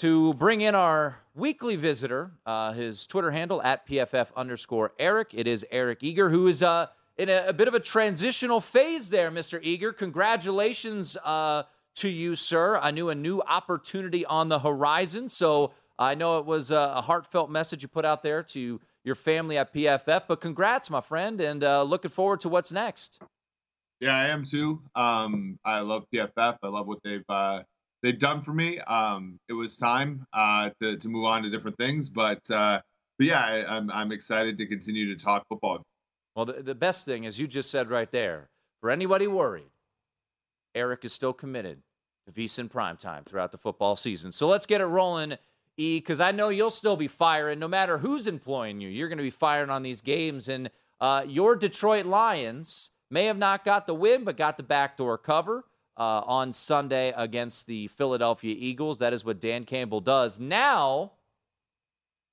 to 0.00 0.34
bring 0.34 0.60
in 0.60 0.74
our 0.74 1.20
weekly 1.34 1.74
visitor, 1.74 2.32
uh, 2.44 2.74
his 2.74 3.06
Twitter 3.06 3.30
handle 3.30 3.62
at 3.62 3.88
PFF 3.88 4.28
underscore 4.36 4.92
Eric. 4.98 5.30
It 5.32 5.46
is 5.46 5.64
Eric 5.70 6.02
Eager, 6.02 6.28
who 6.28 6.48
is 6.48 6.62
uh, 6.62 6.88
in 7.16 7.30
a, 7.30 7.46
a, 7.46 7.52
bit 7.54 7.66
of 7.66 7.72
a 7.72 7.80
transitional 7.80 8.60
phase 8.60 9.08
there, 9.08 9.30
Mr. 9.30 9.58
Eager. 9.62 9.94
Congratulations 9.94 11.16
uh, 11.24 11.62
to 11.94 12.10
you, 12.10 12.36
sir. 12.36 12.76
I 12.76 12.90
knew 12.90 13.08
a 13.08 13.14
new 13.14 13.40
opportunity 13.40 14.26
on 14.26 14.50
the 14.50 14.58
horizon. 14.58 15.30
So 15.30 15.72
I 15.98 16.14
know 16.14 16.40
it 16.40 16.44
was 16.44 16.70
a, 16.70 16.92
a 16.96 17.00
heartfelt 17.00 17.50
message 17.50 17.80
you 17.80 17.88
put 17.88 18.04
out 18.04 18.22
there 18.22 18.42
to 18.42 18.82
your 19.04 19.14
family 19.14 19.58
at 19.58 19.72
PFF, 19.72 20.22
but 20.26 20.40
congrats, 20.40 20.90
my 20.90 21.00
friend, 21.00 21.40
and 21.40 21.62
uh, 21.62 21.82
looking 21.82 22.10
forward 22.10 22.40
to 22.40 22.48
what's 22.48 22.72
next. 22.72 23.20
Yeah, 24.00 24.16
I 24.16 24.28
am 24.28 24.44
too. 24.44 24.82
Um, 24.96 25.58
I 25.64 25.80
love 25.80 26.04
PFF. 26.12 26.56
I 26.62 26.66
love 26.66 26.86
what 26.86 26.98
they've 27.04 27.24
uh, 27.28 27.60
they've 28.02 28.18
done 28.18 28.42
for 28.42 28.52
me. 28.52 28.80
Um, 28.80 29.38
it 29.48 29.52
was 29.52 29.76
time 29.76 30.26
uh, 30.32 30.70
to 30.80 30.96
to 30.96 31.08
move 31.08 31.24
on 31.24 31.42
to 31.42 31.50
different 31.50 31.76
things, 31.76 32.08
but 32.08 32.50
uh, 32.50 32.80
but 33.18 33.26
yeah, 33.26 33.40
I, 33.40 33.76
I'm 33.76 33.90
I'm 33.90 34.10
excited 34.10 34.58
to 34.58 34.66
continue 34.66 35.14
to 35.14 35.22
talk 35.22 35.46
football. 35.48 35.82
Well, 36.34 36.46
the, 36.46 36.62
the 36.62 36.74
best 36.74 37.04
thing, 37.04 37.26
as 37.26 37.38
you 37.38 37.46
just 37.46 37.70
said 37.70 37.90
right 37.90 38.10
there, 38.10 38.48
for 38.80 38.90
anybody 38.90 39.26
worried, 39.26 39.70
Eric 40.74 41.04
is 41.04 41.12
still 41.12 41.32
committed 41.32 41.82
to 42.26 42.32
VSIN 42.32 42.70
primetime 42.70 43.24
throughout 43.24 43.52
the 43.52 43.58
football 43.58 43.96
season. 43.96 44.32
So 44.32 44.48
let's 44.48 44.66
get 44.66 44.80
it 44.80 44.86
rolling, 44.86 45.34
E, 45.76 45.98
because 45.98 46.20
I 46.20 46.30
know 46.30 46.48
you'll 46.50 46.70
still 46.70 46.96
be 46.96 47.08
firing 47.08 47.58
no 47.58 47.68
matter 47.68 47.98
who's 47.98 48.26
employing 48.26 48.80
you. 48.80 48.88
You're 48.88 49.08
going 49.08 49.18
to 49.18 49.24
be 49.24 49.30
firing 49.30 49.70
on 49.70 49.82
these 49.82 50.00
games. 50.00 50.48
And 50.48 50.70
uh, 51.00 51.24
your 51.26 51.56
Detroit 51.56 52.06
Lions 52.06 52.90
may 53.10 53.24
have 53.26 53.38
not 53.38 53.64
got 53.64 53.86
the 53.86 53.94
win, 53.94 54.24
but 54.24 54.36
got 54.36 54.56
the 54.56 54.62
backdoor 54.62 55.18
cover 55.18 55.64
uh, 55.96 56.20
on 56.26 56.52
Sunday 56.52 57.12
against 57.16 57.66
the 57.66 57.88
Philadelphia 57.88 58.54
Eagles. 58.58 58.98
That 58.98 59.12
is 59.12 59.24
what 59.24 59.40
Dan 59.40 59.64
Campbell 59.64 60.00
does. 60.00 60.38
Now, 60.38 61.12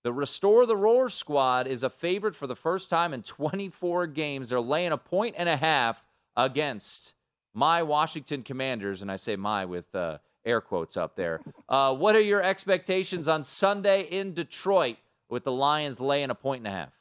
The 0.04 0.14
Restore 0.14 0.66
the 0.66 0.78
Roar 0.78 1.10
squad 1.10 1.68
is 1.68 1.84
a 1.84 1.90
favorite 1.90 2.36
for 2.36 2.48
the 2.48 2.56
first 2.56 2.90
time 2.90 3.14
in 3.14 3.22
24 3.22 4.08
games. 4.08 4.50
They're 4.50 4.60
laying 4.62 4.92
a 4.92 4.98
point 4.98 5.36
and 5.38 5.48
a 5.48 5.58
half 5.58 6.06
against 6.36 7.14
my 7.54 7.84
Washington 7.84 8.44
Commanders, 8.44 9.02
and 9.02 9.12
I 9.12 9.18
say 9.18 9.36
my 9.36 9.66
with 9.66 9.94
uh, 9.94 10.18
air 10.46 10.62
quotes 10.62 10.98
up 10.98 11.16
there. 11.16 11.42
Uh, 11.70 11.94
what 11.94 12.16
are 12.16 12.22
your 12.22 12.44
expectations 12.44 13.28
on 13.28 13.44
Sunday 13.44 14.04
in 14.04 14.34
Detroit 14.34 14.98
with 15.30 15.44
the 15.44 15.52
Lions 15.52 16.00
laying 16.00 16.30
a 16.30 16.36
point 16.36 16.60
and 16.60 16.68
a 16.68 16.72
half? 16.72 16.94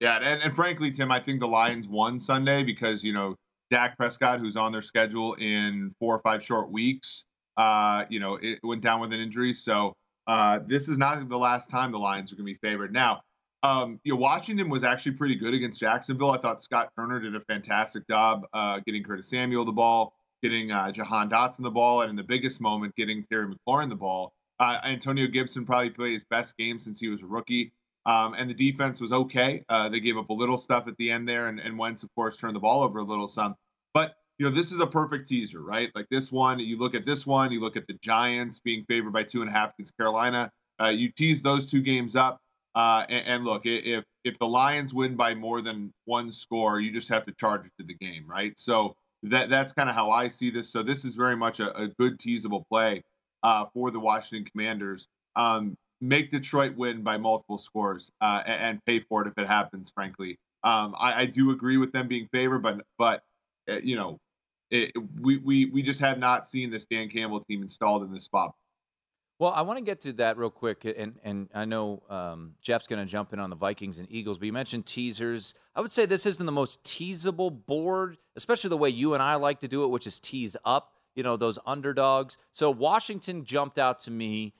Yeah, 0.00 0.16
and, 0.16 0.42
and 0.42 0.54
frankly, 0.56 0.90
Tim, 0.90 1.12
I 1.12 1.20
think 1.20 1.40
the 1.40 1.46
Lions 1.46 1.86
won 1.86 2.18
Sunday 2.18 2.64
because 2.64 3.04
you 3.04 3.12
know 3.12 3.36
Dak 3.70 3.96
Prescott, 3.96 4.40
who's 4.40 4.56
on 4.56 4.72
their 4.72 4.82
schedule 4.82 5.34
in 5.34 5.94
four 5.98 6.14
or 6.14 6.20
five 6.20 6.44
short 6.44 6.70
weeks, 6.70 7.24
uh, 7.56 8.04
you 8.08 8.20
know, 8.20 8.38
it 8.40 8.58
went 8.62 8.82
down 8.82 9.00
with 9.00 9.12
an 9.12 9.20
injury. 9.20 9.54
So 9.54 9.94
uh, 10.26 10.60
this 10.66 10.88
is 10.88 10.98
not 10.98 11.28
the 11.28 11.38
last 11.38 11.70
time 11.70 11.92
the 11.92 11.98
Lions 11.98 12.32
are 12.32 12.36
going 12.36 12.46
to 12.46 12.52
be 12.52 12.58
favored. 12.66 12.92
Now, 12.92 13.22
um, 13.62 14.00
you 14.04 14.12
know, 14.12 14.18
Washington 14.18 14.68
was 14.68 14.82
actually 14.82 15.12
pretty 15.12 15.36
good 15.36 15.54
against 15.54 15.78
Jacksonville. 15.78 16.32
I 16.32 16.38
thought 16.38 16.60
Scott 16.60 16.90
Turner 16.96 17.20
did 17.20 17.36
a 17.36 17.40
fantastic 17.40 18.06
job 18.08 18.44
uh, 18.52 18.80
getting 18.84 19.02
Curtis 19.04 19.30
Samuel 19.30 19.64
the 19.64 19.72
ball, 19.72 20.14
getting 20.42 20.70
uh, 20.70 20.92
Jahan 20.92 21.30
Dotson 21.30 21.62
the 21.62 21.70
ball, 21.70 22.02
and 22.02 22.10
in 22.10 22.16
the 22.16 22.22
biggest 22.22 22.60
moment, 22.60 22.94
getting 22.96 23.24
Terry 23.24 23.46
McLaurin 23.46 23.88
the 23.88 23.94
ball. 23.94 24.32
Uh, 24.60 24.78
Antonio 24.84 25.26
Gibson 25.26 25.64
probably 25.64 25.90
played 25.90 26.12
his 26.14 26.24
best 26.24 26.56
game 26.56 26.78
since 26.78 27.00
he 27.00 27.08
was 27.08 27.22
a 27.22 27.26
rookie. 27.26 27.72
Um, 28.04 28.34
and 28.34 28.50
the 28.50 28.54
defense 28.54 29.00
was 29.00 29.12
okay. 29.12 29.64
Uh, 29.68 29.88
they 29.88 30.00
gave 30.00 30.16
up 30.16 30.30
a 30.30 30.32
little 30.32 30.58
stuff 30.58 30.88
at 30.88 30.96
the 30.96 31.10
end 31.10 31.28
there, 31.28 31.46
and, 31.46 31.60
and 31.60 31.78
Wentz, 31.78 32.02
of 32.02 32.12
course, 32.14 32.36
turned 32.36 32.56
the 32.56 32.60
ball 32.60 32.82
over 32.82 32.98
a 32.98 33.04
little 33.04 33.28
some. 33.28 33.54
But 33.94 34.16
you 34.38 34.48
know, 34.48 34.54
this 34.54 34.72
is 34.72 34.80
a 34.80 34.86
perfect 34.86 35.28
teaser, 35.28 35.62
right? 35.62 35.90
Like 35.94 36.08
this 36.10 36.32
one, 36.32 36.58
you 36.58 36.78
look 36.78 36.94
at 36.94 37.06
this 37.06 37.26
one, 37.26 37.52
you 37.52 37.60
look 37.60 37.76
at 37.76 37.86
the 37.86 37.94
Giants 38.02 38.58
being 38.58 38.84
favored 38.88 39.12
by 39.12 39.22
two 39.22 39.40
and 39.40 39.48
a 39.48 39.52
half 39.52 39.74
against 39.74 39.96
Carolina. 39.96 40.50
Uh, 40.80 40.88
you 40.88 41.12
tease 41.12 41.42
those 41.42 41.66
two 41.66 41.80
games 41.80 42.16
up, 42.16 42.40
uh, 42.74 43.04
and, 43.08 43.26
and, 43.26 43.44
look, 43.44 43.62
if 43.66 44.04
if 44.24 44.38
the 44.38 44.46
Lions 44.46 44.92
win 44.92 45.14
by 45.14 45.34
more 45.34 45.60
than 45.60 45.92
one 46.06 46.32
score, 46.32 46.80
you 46.80 46.90
just 46.90 47.08
have 47.08 47.24
to 47.26 47.32
charge 47.32 47.66
it 47.66 47.72
to 47.78 47.86
the 47.86 47.94
game, 47.94 48.24
right? 48.26 48.52
So 48.58 48.96
that 49.24 49.50
that's 49.50 49.72
kind 49.72 49.88
of 49.88 49.94
how 49.94 50.10
I 50.10 50.28
see 50.28 50.50
this. 50.50 50.70
So 50.70 50.82
this 50.82 51.04
is 51.04 51.14
very 51.14 51.36
much 51.36 51.60
a, 51.60 51.76
a 51.76 51.88
good 51.88 52.18
teasable 52.18 52.66
play 52.68 53.02
uh, 53.42 53.66
for 53.72 53.90
the 53.90 54.00
Washington 54.00 54.50
Commanders. 54.50 55.08
Um, 55.36 55.76
make 56.00 56.30
Detroit 56.30 56.76
win 56.76 57.02
by 57.02 57.16
multiple 57.16 57.58
scores 57.58 58.10
uh, 58.20 58.42
and, 58.44 58.62
and, 58.62 58.84
pay 58.84 59.00
for 59.00 59.22
it 59.22 59.28
if 59.28 59.42
it 59.42 59.46
happens. 59.46 59.90
Frankly, 59.94 60.38
um, 60.64 60.94
I, 60.98 61.22
I, 61.22 61.26
do 61.26 61.52
agree 61.52 61.76
with 61.76 61.92
them 61.92 62.08
being 62.08 62.28
favored, 62.32 62.58
but 62.58 62.82
but 62.98 63.22
uh, 63.70 63.78
you 63.82 63.96
know, 63.96 64.18
it, 64.70 64.92
we 65.20 65.38
we 65.38 65.66
we 65.66 65.82
just 65.82 66.00
have 66.00 66.18
not 66.18 66.48
seen 66.48 66.70
this 66.70 66.84
Dan 66.86 67.08
Campbell 67.08 67.44
team 67.44 67.62
installed 67.62 68.02
in 68.02 68.12
this 68.12 68.24
spot. 68.24 68.54
Well, 69.42 69.52
I 69.52 69.62
want 69.62 69.76
to 69.78 69.84
get 69.84 70.02
to 70.02 70.12
that 70.12 70.38
real 70.38 70.50
quick, 70.50 70.84
and 70.84 71.16
and 71.24 71.48
I 71.52 71.64
know 71.64 72.00
um, 72.08 72.54
Jeff's 72.62 72.86
going 72.86 73.04
to 73.04 73.10
jump 73.10 73.32
in 73.32 73.40
on 73.40 73.50
the 73.50 73.56
Vikings 73.56 73.98
and 73.98 74.06
Eagles, 74.08 74.38
but 74.38 74.46
you 74.46 74.52
mentioned 74.52 74.86
teasers. 74.86 75.54
I 75.74 75.80
would 75.80 75.90
say 75.90 76.06
this 76.06 76.26
isn't 76.26 76.46
the 76.46 76.52
most 76.52 76.84
teasable 76.84 77.50
board, 77.50 78.18
especially 78.36 78.70
the 78.70 78.76
way 78.76 78.90
you 78.90 79.14
and 79.14 79.22
I 79.22 79.34
like 79.34 79.58
to 79.58 79.66
do 79.66 79.82
it, 79.82 79.88
which 79.88 80.06
is 80.06 80.20
tease 80.20 80.56
up. 80.64 80.92
You 81.16 81.24
know 81.24 81.36
those 81.36 81.58
underdogs. 81.66 82.38
So 82.52 82.70
Washington 82.70 83.44
jumped 83.44 83.78
out 83.78 83.98
to 84.02 84.12
me 84.12 84.54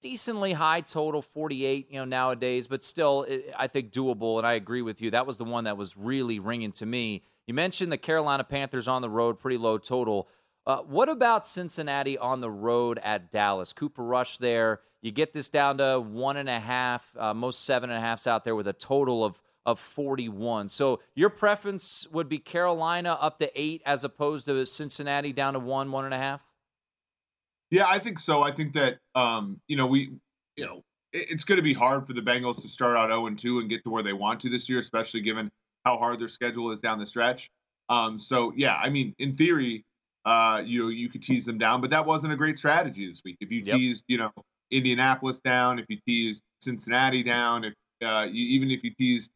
decently 0.00 0.54
high 0.54 0.80
total 0.80 1.20
48 1.20 1.88
you 1.90 1.98
know 1.98 2.04
nowadays 2.04 2.66
but 2.66 2.82
still 2.82 3.24
i 3.56 3.68
think 3.68 3.92
doable 3.92 4.38
and 4.38 4.44
i 4.44 4.54
agree 4.54 4.82
with 4.82 5.00
you 5.00 5.12
that 5.12 5.28
was 5.28 5.36
the 5.36 5.44
one 5.44 5.62
that 5.62 5.76
was 5.76 5.96
really 5.96 6.40
ringing 6.40 6.72
to 6.72 6.84
me 6.84 7.22
you 7.46 7.54
mentioned 7.54 7.92
the 7.92 7.96
carolina 7.96 8.42
panthers 8.42 8.88
on 8.88 9.00
the 9.00 9.08
road 9.08 9.38
pretty 9.38 9.58
low 9.58 9.78
total 9.78 10.26
uh, 10.66 10.78
what 10.78 11.08
about 11.08 11.46
cincinnati 11.46 12.16
on 12.18 12.40
the 12.40 12.50
road 12.50 12.98
at 13.02 13.30
dallas 13.30 13.72
cooper 13.72 14.02
rush 14.02 14.38
there 14.38 14.80
you 15.00 15.10
get 15.10 15.32
this 15.32 15.48
down 15.48 15.78
to 15.78 16.00
one 16.00 16.36
and 16.36 16.48
a 16.48 16.60
half 16.60 17.14
uh, 17.18 17.34
most 17.34 17.64
seven 17.64 17.90
and 17.90 17.98
a 17.98 18.00
halfs 18.00 18.26
out 18.26 18.44
there 18.44 18.56
with 18.56 18.68
a 18.68 18.72
total 18.72 19.24
of 19.24 19.40
of 19.64 19.78
41 19.78 20.68
so 20.68 21.00
your 21.14 21.30
preference 21.30 22.08
would 22.10 22.28
be 22.28 22.38
carolina 22.38 23.16
up 23.20 23.38
to 23.38 23.50
eight 23.60 23.80
as 23.86 24.02
opposed 24.02 24.46
to 24.46 24.66
cincinnati 24.66 25.32
down 25.32 25.52
to 25.52 25.60
one 25.60 25.92
one 25.92 26.04
and 26.04 26.14
a 26.14 26.18
half 26.18 26.42
yeah, 27.72 27.86
I 27.88 27.98
think 27.98 28.18
so. 28.18 28.42
I 28.42 28.52
think 28.52 28.74
that 28.74 28.98
um, 29.14 29.58
you 29.66 29.78
know 29.78 29.86
we, 29.86 30.12
you 30.56 30.66
know, 30.66 30.84
it, 31.14 31.30
it's 31.30 31.42
going 31.42 31.56
to 31.56 31.62
be 31.62 31.72
hard 31.72 32.06
for 32.06 32.12
the 32.12 32.20
Bengals 32.20 32.60
to 32.60 32.68
start 32.68 32.98
out 32.98 33.08
0 33.08 33.28
and 33.28 33.38
2 33.38 33.60
and 33.60 33.70
get 33.70 33.82
to 33.84 33.90
where 33.90 34.02
they 34.02 34.12
want 34.12 34.40
to 34.40 34.50
this 34.50 34.68
year, 34.68 34.78
especially 34.78 35.22
given 35.22 35.50
how 35.86 35.96
hard 35.96 36.20
their 36.20 36.28
schedule 36.28 36.70
is 36.70 36.80
down 36.80 36.98
the 36.98 37.06
stretch. 37.06 37.50
Um, 37.88 38.20
so 38.20 38.52
yeah, 38.54 38.74
I 38.74 38.90
mean, 38.90 39.14
in 39.18 39.36
theory, 39.36 39.86
uh, 40.24 40.62
you 40.64 40.82
know, 40.82 40.88
you 40.88 41.08
could 41.08 41.22
tease 41.22 41.44
them 41.44 41.58
down, 41.58 41.80
but 41.80 41.90
that 41.90 42.06
wasn't 42.06 42.32
a 42.32 42.36
great 42.36 42.58
strategy 42.58 43.08
this 43.08 43.22
week. 43.24 43.36
If 43.40 43.50
you 43.50 43.62
yep. 43.62 43.76
teased, 43.76 44.04
you 44.08 44.18
know, 44.18 44.30
Indianapolis 44.70 45.40
down, 45.40 45.78
if 45.78 45.86
you 45.88 45.98
teased 46.06 46.42
Cincinnati 46.60 47.22
down, 47.22 47.64
if 47.64 47.74
uh, 48.04 48.26
you, 48.30 48.44
even 48.56 48.70
if 48.70 48.84
you 48.84 48.92
teased, 48.94 49.30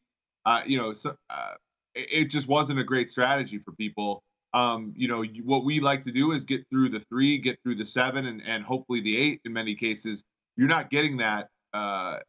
uh, 0.45 0.61
you 0.67 0.79
know, 0.79 0.93
so, 0.93 1.17
uh, 1.31 1.55
it, 1.95 2.09
it 2.11 2.25
just 2.31 2.49
wasn't 2.49 2.79
a 2.79 2.85
great 2.85 3.11
strategy 3.11 3.59
for 3.59 3.73
people 3.73 4.23
um, 4.57 4.95
you 4.97 5.07
know, 5.07 5.23
what 5.45 5.65
we 5.65 5.81
like 5.81 6.03
to 6.05 6.13
do 6.13 6.33
is 6.33 6.45
get 6.45 6.67
through 6.71 6.89
the 6.89 7.01
three, 7.11 7.37
get 7.37 7.59
through 7.63 7.75
the 7.75 7.85
seven, 7.85 8.25
and, 8.25 8.41
and 8.47 8.65
hopefully 8.65 9.03
the 9.03 9.15
eight. 9.15 9.43
In 9.45 9.53
many 9.53 9.75
cases, 9.75 10.25
you're 10.57 10.67
not 10.67 10.89
getting 10.89 11.19
that 11.19 11.49
uh, 11.75 12.21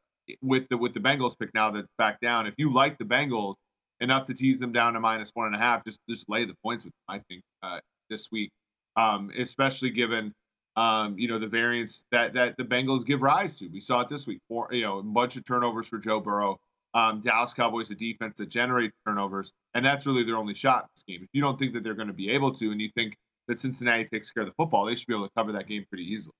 with 0.41 0.67
the 0.67 0.77
with 0.77 0.93
the 0.93 0.99
Bengals 0.99 1.39
pick 1.39 1.53
now 1.53 1.71
that's 1.71 1.87
back 1.97 2.19
down. 2.19 2.45
If 2.45 2.55
you 2.57 2.73
like 2.73 2.97
the 2.97 3.05
Bengals 3.05 3.55
enough 4.01 4.27
to 4.27 4.33
tease 4.33 4.59
them 4.59 4.73
down 4.73 4.93
to 4.93 4.99
minus 4.99 5.31
one 5.35 5.47
and 5.47 5.55
a 5.55 5.59
half, 5.59 5.85
just 5.85 6.01
just 6.09 6.25
lay 6.27 6.43
the 6.43 6.55
points 6.63 6.83
with 6.83 6.93
them. 6.93 7.17
I 7.17 7.21
think 7.29 7.43
uh, 7.63 7.79
this 8.09 8.31
week, 8.31 8.51
um, 8.95 9.31
especially 9.37 9.89
given 9.89 10.33
um, 10.75 11.17
you 11.17 11.27
know 11.27 11.39
the 11.39 11.47
variance 11.47 12.05
that 12.11 12.33
that 12.33 12.55
the 12.57 12.63
Bengals 12.63 13.05
give 13.05 13.21
rise 13.21 13.55
to. 13.55 13.67
We 13.67 13.81
saw 13.81 14.01
it 14.01 14.09
this 14.09 14.27
week. 14.27 14.39
For 14.47 14.67
you 14.71 14.83
know, 14.83 14.99
a 14.99 15.03
bunch 15.03 15.35
of 15.35 15.45
turnovers 15.45 15.87
for 15.87 15.97
Joe 15.97 16.19
Burrow. 16.19 16.57
Um, 16.93 17.21
Dallas 17.21 17.53
Cowboys, 17.53 17.91
a 17.91 17.95
defense 17.95 18.37
that 18.37 18.49
generates 18.49 18.95
turnovers, 19.05 19.51
and 19.75 19.85
that's 19.85 20.05
really 20.05 20.23
their 20.23 20.37
only 20.37 20.55
shot 20.55 20.83
in 20.83 20.87
this 20.95 21.03
game. 21.03 21.23
If 21.23 21.29
you 21.33 21.41
don't 21.41 21.59
think 21.59 21.73
that 21.73 21.83
they're 21.83 21.93
going 21.93 22.07
to 22.07 22.13
be 22.13 22.31
able 22.31 22.53
to, 22.55 22.71
and 22.71 22.81
you 22.81 22.89
think 22.95 23.15
that 23.47 23.59
Cincinnati 23.59 24.05
takes 24.05 24.31
care 24.31 24.43
of 24.43 24.49
the 24.49 24.53
football, 24.53 24.85
they 24.85 24.95
should 24.95 25.07
be 25.07 25.13
able 25.13 25.27
to 25.27 25.33
cover 25.35 25.51
that 25.51 25.67
game 25.67 25.85
pretty 25.89 26.05
easily. 26.05 26.33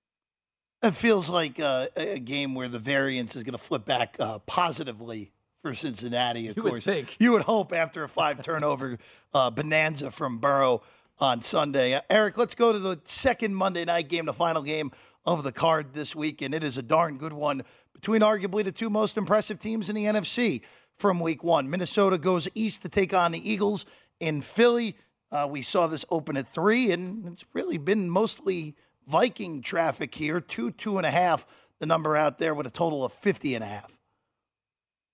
It 0.83 0.91
feels 0.91 1.29
like 1.29 1.59
uh, 1.59 1.87
a 1.95 2.19
game 2.19 2.55
where 2.55 2.69
the 2.69 2.79
variance 2.79 3.35
is 3.35 3.43
going 3.43 3.53
to 3.53 3.59
flip 3.59 3.85
back 3.85 4.15
uh, 4.19 4.39
positively 4.39 5.31
for 5.63 5.73
Cincinnati. 5.73 6.47
Of 6.47 6.57
you 6.57 6.63
course, 6.63 6.85
would 6.85 6.95
think. 6.95 7.17
you 7.19 7.31
would 7.31 7.43
hope 7.43 7.73
after 7.73 8.03
a 8.03 8.09
five 8.09 8.41
turnover 8.41 8.99
uh, 9.33 9.49
bonanza 9.49 10.11
from 10.11 10.37
Burrow 10.37 10.81
on 11.19 11.41
Sunday. 11.41 11.93
Uh, 11.93 12.01
Eric, 12.09 12.37
let's 12.37 12.55
go 12.55 12.71
to 12.71 12.79
the 12.79 12.99
second 13.03 13.55
Monday 13.55 13.85
night 13.85 14.09
game, 14.09 14.25
the 14.25 14.33
final 14.33 14.61
game 14.61 14.91
of 15.25 15.43
the 15.43 15.51
card 15.51 15.93
this 15.93 16.15
week, 16.15 16.41
and 16.41 16.53
it 16.53 16.63
is 16.63 16.77
a 16.77 16.81
darn 16.81 17.17
good 17.17 17.33
one 17.33 17.63
between 17.93 18.21
arguably 18.21 18.63
the 18.63 18.71
two 18.71 18.89
most 18.89 19.17
impressive 19.17 19.59
teams 19.59 19.89
in 19.89 19.95
the 19.95 20.05
NFC 20.05 20.61
from 20.95 21.19
week 21.19 21.43
one. 21.43 21.69
Minnesota 21.69 22.17
goes 22.17 22.47
east 22.55 22.81
to 22.83 22.89
take 22.89 23.13
on 23.13 23.31
the 23.31 23.51
Eagles 23.51 23.85
in 24.19 24.41
Philly. 24.41 24.95
Uh, 25.31 25.47
we 25.49 25.61
saw 25.61 25.87
this 25.87 26.05
open 26.09 26.37
at 26.37 26.47
three, 26.47 26.91
and 26.91 27.27
it's 27.27 27.45
really 27.53 27.77
been 27.77 28.09
mostly 28.09 28.75
Viking 29.07 29.61
traffic 29.61 30.13
here. 30.15 30.41
Two, 30.41 30.71
two 30.71 30.97
and 30.97 31.05
a 31.05 31.11
half, 31.11 31.45
the 31.79 31.85
number 31.85 32.15
out 32.15 32.39
there 32.39 32.53
with 32.53 32.67
a 32.67 32.71
total 32.71 33.05
of 33.05 33.13
50 33.13 33.55
and 33.55 33.63
a 33.63 33.67
half. 33.67 33.97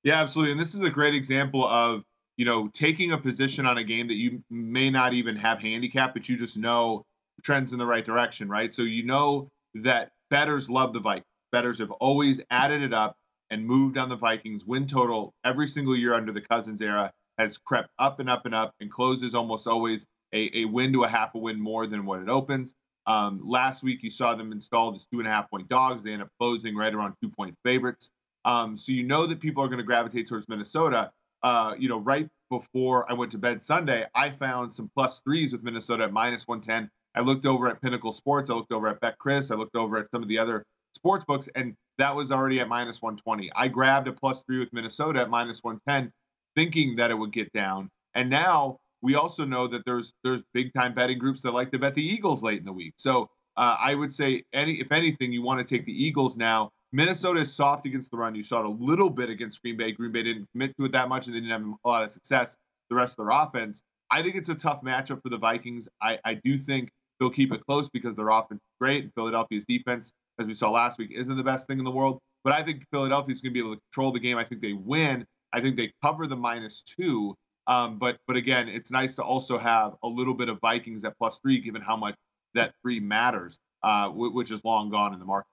Yeah, 0.04 0.20
absolutely. 0.20 0.52
And 0.54 0.60
this 0.60 0.74
is 0.74 0.82
a 0.82 0.90
great 0.90 1.16
example 1.16 1.66
of, 1.66 2.04
you 2.38 2.46
know, 2.46 2.70
taking 2.74 3.12
a 3.12 3.18
position 3.18 3.66
on 3.66 3.78
a 3.78 3.84
game 3.84 4.08
that 4.08 4.16
you 4.16 4.44
may 4.50 4.90
not 4.90 5.14
even 5.14 5.36
have 5.36 5.60
handicap, 5.60 6.14
but 6.14 6.28
you 6.28 6.38
just 6.38 6.58
know 6.58 7.06
trends 7.44 7.74
in 7.74 7.80
the 7.80 7.86
right 7.86 8.06
direction, 8.06 8.50
right? 8.50 8.74
So 8.74 8.84
you 8.84 9.04
know 9.04 9.50
that 9.76 10.12
bettors 10.30 10.70
love 10.70 10.94
the 10.94 11.00
Vikings. 11.00 11.26
Bettors 11.52 11.80
have 11.80 11.92
always 11.92 12.42
added 12.50 12.82
it 12.82 12.94
up 12.94 13.16
and 13.52 13.66
moved 13.66 13.98
on 13.98 14.10
the 14.10 14.16
Vikings. 14.16 14.66
Win 14.66 14.88
total 14.88 15.34
every 15.46 15.68
single 15.68 15.96
year 15.96 16.14
under 16.14 16.32
the 16.32 16.42
Cousins 16.42 16.82
era 16.82 17.12
has 17.38 17.58
crept 17.58 17.90
up 18.00 18.20
and 18.20 18.30
up 18.30 18.46
and 18.46 18.56
up 18.56 18.74
and 18.80 18.92
closes 18.92 19.36
almost 19.36 19.68
always 19.68 20.06
a, 20.34 20.50
a 20.56 20.66
win 20.66 20.94
to 20.94 21.04
a 21.04 21.08
half 21.08 21.36
a 21.36 21.38
win 21.38 21.60
more 21.60 21.86
than 21.88 22.06
what 22.06 22.22
it 22.22 22.30
opens. 22.30 22.74
Um, 23.06 23.42
last 23.44 23.84
week, 23.84 24.02
you 24.02 24.10
saw 24.12 24.34
them 24.34 24.52
installed 24.52 24.96
as 24.96 25.06
two 25.06 25.20
and 25.20 25.28
a 25.28 25.32
half 25.32 25.50
point 25.50 25.68
dogs. 25.70 26.04
They 26.04 26.14
end 26.14 26.22
up 26.22 26.30
closing 26.40 26.76
right 26.76 26.94
around 26.94 27.16
two 27.22 27.30
point 27.30 27.56
favorites. 27.64 28.10
Um, 28.46 28.78
so 28.78 28.92
you 28.92 29.04
know 29.04 29.28
that 29.28 29.40
people 29.40 29.64
are 29.64 29.68
going 29.68 29.78
to 29.78 29.84
gravitate 29.84 30.28
towards 30.28 30.48
Minnesota. 30.50 31.12
Uh, 31.44 31.76
you 31.78 31.90
know, 31.90 32.00
right 32.00 32.30
before 32.50 33.10
I 33.10 33.14
went 33.14 33.32
to 33.34 33.38
bed 33.38 33.62
Sunday, 33.62 34.06
I 34.16 34.32
found 34.32 34.74
some 34.74 34.90
plus 34.96 35.20
threes 35.22 35.52
with 35.52 35.64
Minnesota 35.64 36.06
at 36.06 36.14
minus 36.14 36.48
110. 36.48 36.90
I 37.16 37.22
looked 37.22 37.46
over 37.46 37.68
at 37.68 37.82
Pinnacle 37.82 38.14
Sports. 38.14 38.50
I 38.50 38.54
looked 38.54 38.72
over 38.72 38.88
at 38.88 39.02
BetCris. 39.02 39.52
I 39.52 39.56
looked 39.56 39.76
over 39.76 39.98
at 39.98 40.10
some 40.12 40.24
of 40.24 40.30
the 40.30 40.40
other 40.40 40.66
sports 40.96 41.26
books, 41.26 41.50
and 41.56 41.76
that 41.98 42.16
was 42.16 42.32
already 42.32 42.60
at 42.60 42.68
minus 42.68 43.02
120. 43.02 43.52
I 43.56 43.68
grabbed 43.68 44.08
a 44.08 44.14
plus 44.14 44.44
three 44.44 44.60
with 44.60 44.72
Minnesota 44.74 45.22
at 45.22 45.30
minus 45.30 45.60
110, 45.64 46.12
thinking 46.56 46.96
that 46.96 47.12
it 47.12 47.16
would 47.16 47.32
get 47.32 47.52
down. 47.54 47.90
And 48.16 48.30
now 48.30 48.78
we 49.02 49.16
also 49.16 49.44
know 49.46 49.68
that 49.68 49.84
there's 49.86 50.14
there's 50.24 50.42
big 50.54 50.74
time 50.74 50.94
betting 50.96 51.20
groups 51.20 51.42
that 51.42 51.52
like 51.52 51.72
to 51.72 51.80
bet 51.80 51.94
the 51.94 52.06
Eagles 52.06 52.42
late 52.42 52.60
in 52.60 52.66
the 52.66 52.74
week. 52.74 52.94
So 52.98 53.30
uh, 53.58 53.76
I 53.80 53.94
would 53.94 54.14
say 54.14 54.44
any 54.54 54.80
if 54.80 54.92
anything, 54.92 55.32
you 55.32 55.44
want 55.44 55.66
to 55.66 55.76
take 55.78 55.86
the 55.86 55.92
Eagles 55.92 56.38
now. 56.38 56.72
Minnesota 56.94 57.42
is 57.42 57.54
soft 57.54 57.86
against 57.86 58.12
the 58.12 58.18
run. 58.18 58.36
You 58.36 58.44
saw 58.44 58.60
it 58.60 58.66
a 58.66 58.70
little 58.70 59.10
bit 59.10 59.30
against 59.30 59.62
Green 59.62 59.76
Bay. 59.76 59.92
Green 59.92 60.12
Bay 60.12 60.24
didn't 60.24 60.48
commit 60.52 60.76
to 60.78 60.86
it 60.86 60.92
that 60.92 61.10
much 61.10 61.28
and 61.28 61.36
they 61.36 61.40
didn't 61.40 61.52
have 61.52 61.78
a 61.84 61.88
lot 61.88 62.04
of 62.04 62.12
success. 62.12 62.56
The 62.90 62.96
rest 62.96 63.18
of 63.20 63.26
their 63.26 63.36
offense. 63.36 63.82
I 64.12 64.22
think 64.22 64.36
it's 64.36 64.50
a 64.50 64.56
tough 64.56 64.84
matchup 64.84 65.22
for 65.24 65.30
the 65.30 65.38
Vikings. 65.38 65.90
I, 66.02 66.20
I 66.24 66.36
do 66.36 66.58
think 66.58 66.92
they'll 67.20 67.32
keep 67.32 67.52
it 67.52 67.66
close 67.66 67.90
because 67.90 68.16
their 68.16 68.30
offense 68.30 68.62
is 68.62 68.76
great 68.80 69.04
and 69.04 69.14
Philadelphia's 69.16 69.66
defense 69.68 70.14
as 70.40 70.48
we 70.48 70.54
saw 70.54 70.72
last 70.72 70.98
week, 70.98 71.12
isn't 71.16 71.36
the 71.36 71.44
best 71.44 71.68
thing 71.68 71.80
in 71.80 71.86
the 71.86 71.92
world. 71.92 72.20
But 72.44 72.54
I 72.54 72.64
think 72.64 72.86
Philadelphia's 72.92 73.42
going 73.42 73.52
to 73.52 73.54
be 73.54 73.60
able 73.60 73.76
to 73.76 73.82
control 73.92 74.12
the 74.12 74.20
game. 74.20 74.38
I 74.38 74.44
think 74.44 74.62
they 74.62 74.74
win. 74.74 75.26
I 75.54 75.62
think 75.62 75.76
they 75.76 75.92
cover 76.04 76.28
the 76.28 76.36
minus 76.36 76.82
two. 76.82 77.36
Um, 77.68 77.98
but 77.98 78.18
but 78.28 78.36
again, 78.36 78.68
it's 78.68 78.92
nice 78.92 79.16
to 79.16 79.24
also 79.24 79.58
have 79.58 79.94
a 80.04 80.08
little 80.08 80.34
bit 80.34 80.50
of 80.50 80.60
Vikings 80.60 81.06
at 81.06 81.18
plus 81.18 81.40
three, 81.40 81.62
given 81.62 81.82
how 81.82 81.96
much 81.96 82.16
that 82.56 82.74
three 82.82 83.00
matters, 83.00 83.58
uh, 83.84 84.10
which 84.10 84.52
is 84.52 84.60
long 84.66 84.90
gone 84.90 85.14
in 85.14 85.20
the 85.20 85.26
market. 85.26 85.48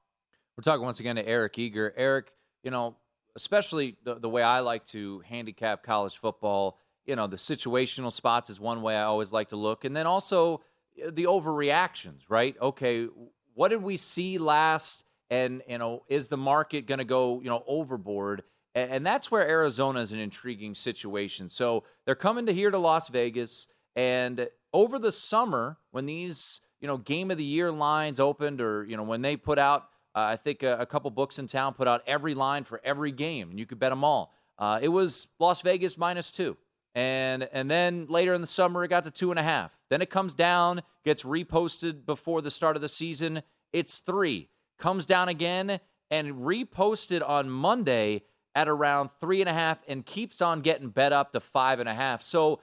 We're 0.60 0.72
talking 0.72 0.84
once 0.84 1.00
again 1.00 1.16
to 1.16 1.26
Eric 1.26 1.58
Eager. 1.58 1.94
Eric, 1.96 2.34
you 2.62 2.70
know, 2.70 2.94
especially 3.34 3.96
the, 4.04 4.16
the 4.16 4.28
way 4.28 4.42
I 4.42 4.60
like 4.60 4.84
to 4.88 5.20
handicap 5.20 5.82
college 5.82 6.18
football, 6.18 6.76
you 7.06 7.16
know, 7.16 7.26
the 7.26 7.38
situational 7.38 8.12
spots 8.12 8.50
is 8.50 8.60
one 8.60 8.82
way 8.82 8.94
I 8.94 9.04
always 9.04 9.32
like 9.32 9.48
to 9.48 9.56
look. 9.56 9.86
And 9.86 9.96
then 9.96 10.06
also 10.06 10.60
uh, 11.02 11.12
the 11.12 11.24
overreactions, 11.24 12.24
right? 12.28 12.56
Okay, 12.60 13.08
what 13.54 13.68
did 13.68 13.82
we 13.82 13.96
see 13.96 14.36
last? 14.36 15.02
And, 15.30 15.62
you 15.66 15.78
know, 15.78 16.02
is 16.08 16.28
the 16.28 16.36
market 16.36 16.86
going 16.86 16.98
to 16.98 17.06
go, 17.06 17.40
you 17.40 17.48
know, 17.48 17.64
overboard? 17.66 18.42
And, 18.74 18.90
and 18.90 19.06
that's 19.06 19.30
where 19.30 19.48
Arizona 19.48 20.00
is 20.00 20.12
an 20.12 20.18
intriguing 20.18 20.74
situation. 20.74 21.48
So 21.48 21.84
they're 22.04 22.14
coming 22.14 22.44
to 22.44 22.52
here 22.52 22.70
to 22.70 22.76
Las 22.76 23.08
Vegas. 23.08 23.66
And 23.96 24.46
over 24.74 24.98
the 24.98 25.10
summer, 25.10 25.78
when 25.90 26.04
these, 26.04 26.60
you 26.82 26.86
know, 26.86 26.98
game 26.98 27.30
of 27.30 27.38
the 27.38 27.44
year 27.44 27.72
lines 27.72 28.20
opened 28.20 28.60
or, 28.60 28.84
you 28.84 28.98
know, 28.98 29.04
when 29.04 29.22
they 29.22 29.38
put 29.38 29.58
out 29.58 29.86
I 30.14 30.36
think 30.36 30.62
a, 30.62 30.78
a, 30.78 30.86
couple 30.86 31.10
books 31.10 31.38
in 31.38 31.46
town 31.46 31.74
put 31.74 31.86
out 31.86 32.02
every 32.06 32.34
line 32.34 32.64
for 32.64 32.80
every 32.84 33.12
game, 33.12 33.50
and 33.50 33.58
you 33.58 33.66
could 33.66 33.78
bet 33.78 33.90
them 33.90 34.04
all. 34.04 34.34
Uh, 34.58 34.78
it 34.82 34.88
was 34.88 35.28
Las 35.38 35.60
Vegas 35.62 35.96
minus 35.96 36.30
two, 36.30 36.56
and 36.94 37.48
and 37.52 37.70
then 37.70 38.06
later 38.08 38.34
in 38.34 38.40
the 38.40 38.46
summer 38.46 38.84
it 38.84 38.88
got 38.88 39.04
to 39.04 39.10
two 39.10 39.30
and 39.30 39.38
a 39.38 39.42
half. 39.42 39.78
Then 39.88 40.02
it 40.02 40.10
comes 40.10 40.34
down, 40.34 40.82
gets 41.04 41.22
reposted 41.22 42.04
before 42.04 42.42
the 42.42 42.50
start 42.50 42.76
of 42.76 42.82
the 42.82 42.88
season. 42.88 43.42
It's 43.72 44.00
three, 44.00 44.48
comes 44.78 45.06
down 45.06 45.28
again, 45.28 45.80
and 46.10 46.34
reposted 46.34 47.26
on 47.26 47.48
Monday 47.48 48.22
at 48.54 48.68
around 48.68 49.10
three 49.20 49.40
and 49.40 49.48
a 49.48 49.54
half, 49.54 49.80
and 49.86 50.04
keeps 50.04 50.42
on 50.42 50.60
getting 50.60 50.88
bet 50.88 51.12
up 51.12 51.32
to 51.32 51.40
five 51.40 51.80
and 51.80 51.88
a 51.88 51.94
half. 51.94 52.22
So. 52.22 52.60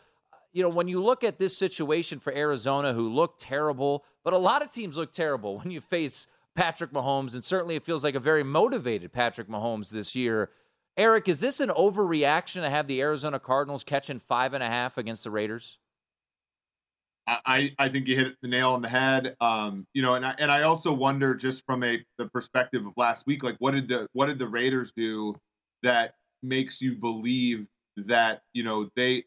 You 0.54 0.64
know, 0.64 0.70
when 0.70 0.88
you 0.88 1.04
look 1.04 1.24
at 1.24 1.38
this 1.38 1.56
situation 1.56 2.18
for 2.18 2.34
Arizona, 2.34 2.92
who 2.92 3.10
looked 3.10 3.42
terrible, 3.42 4.04
but 4.24 4.34
a 4.34 4.40
lot 4.40 4.64
of 4.64 4.72
teams 4.72 4.98
look 4.98 5.12
terrible 5.12 5.58
when 5.60 5.70
you 5.70 5.82
face 5.82 6.26
Patrick 6.58 6.92
Mahomes, 6.92 7.36
and 7.36 7.46
certainly 7.46 7.76
it 7.76 7.86
feels 7.86 8.04
like 8.04 8.16
a 8.16 8.20
very 8.20 8.44
motivated 8.44 9.14
Patrick 9.14 9.48
Mahomes 9.48 9.92
this 9.92 10.16
year. 10.16 10.50
Eric, 10.98 11.30
is 11.30 11.40
this 11.40 11.60
an 11.60 11.70
overreaction 11.70 12.62
to 12.62 12.70
have 12.70 12.88
the 12.88 13.00
Arizona 13.00 13.40
Cardinals 13.40 13.84
catching 13.84 14.18
five 14.18 14.56
and 14.56 14.64
a 14.64 14.68
half 14.68 14.98
against 14.98 15.24
the 15.24 15.30
Raiders? 15.30 15.78
I, 17.28 17.76
I 17.78 17.90
think 17.90 18.08
you 18.08 18.16
hit 18.16 18.36
the 18.42 18.48
nail 18.48 18.72
on 18.72 18.82
the 18.82 18.88
head. 18.88 19.36
Um, 19.40 19.86
you 19.94 20.02
know, 20.02 20.16
and 20.16 20.26
I, 20.26 20.34
and 20.40 20.50
I 20.50 20.64
also 20.64 20.92
wonder 20.92 21.36
just 21.36 21.64
from 21.66 21.84
a 21.84 22.04
the 22.18 22.28
perspective 22.30 22.86
of 22.86 22.94
last 22.98 23.28
week, 23.28 23.44
like 23.44 23.58
what 23.60 23.72
did 23.72 23.88
the 23.88 24.08
what 24.14 24.26
did 24.26 24.40
the 24.40 24.48
Raiders 24.48 24.94
do 24.96 25.36
that 25.84 26.14
makes 26.42 26.82
you 26.82 26.96
believe 26.96 27.68
that 27.98 28.42
you 28.54 28.64
know 28.64 28.90
they 28.96 29.26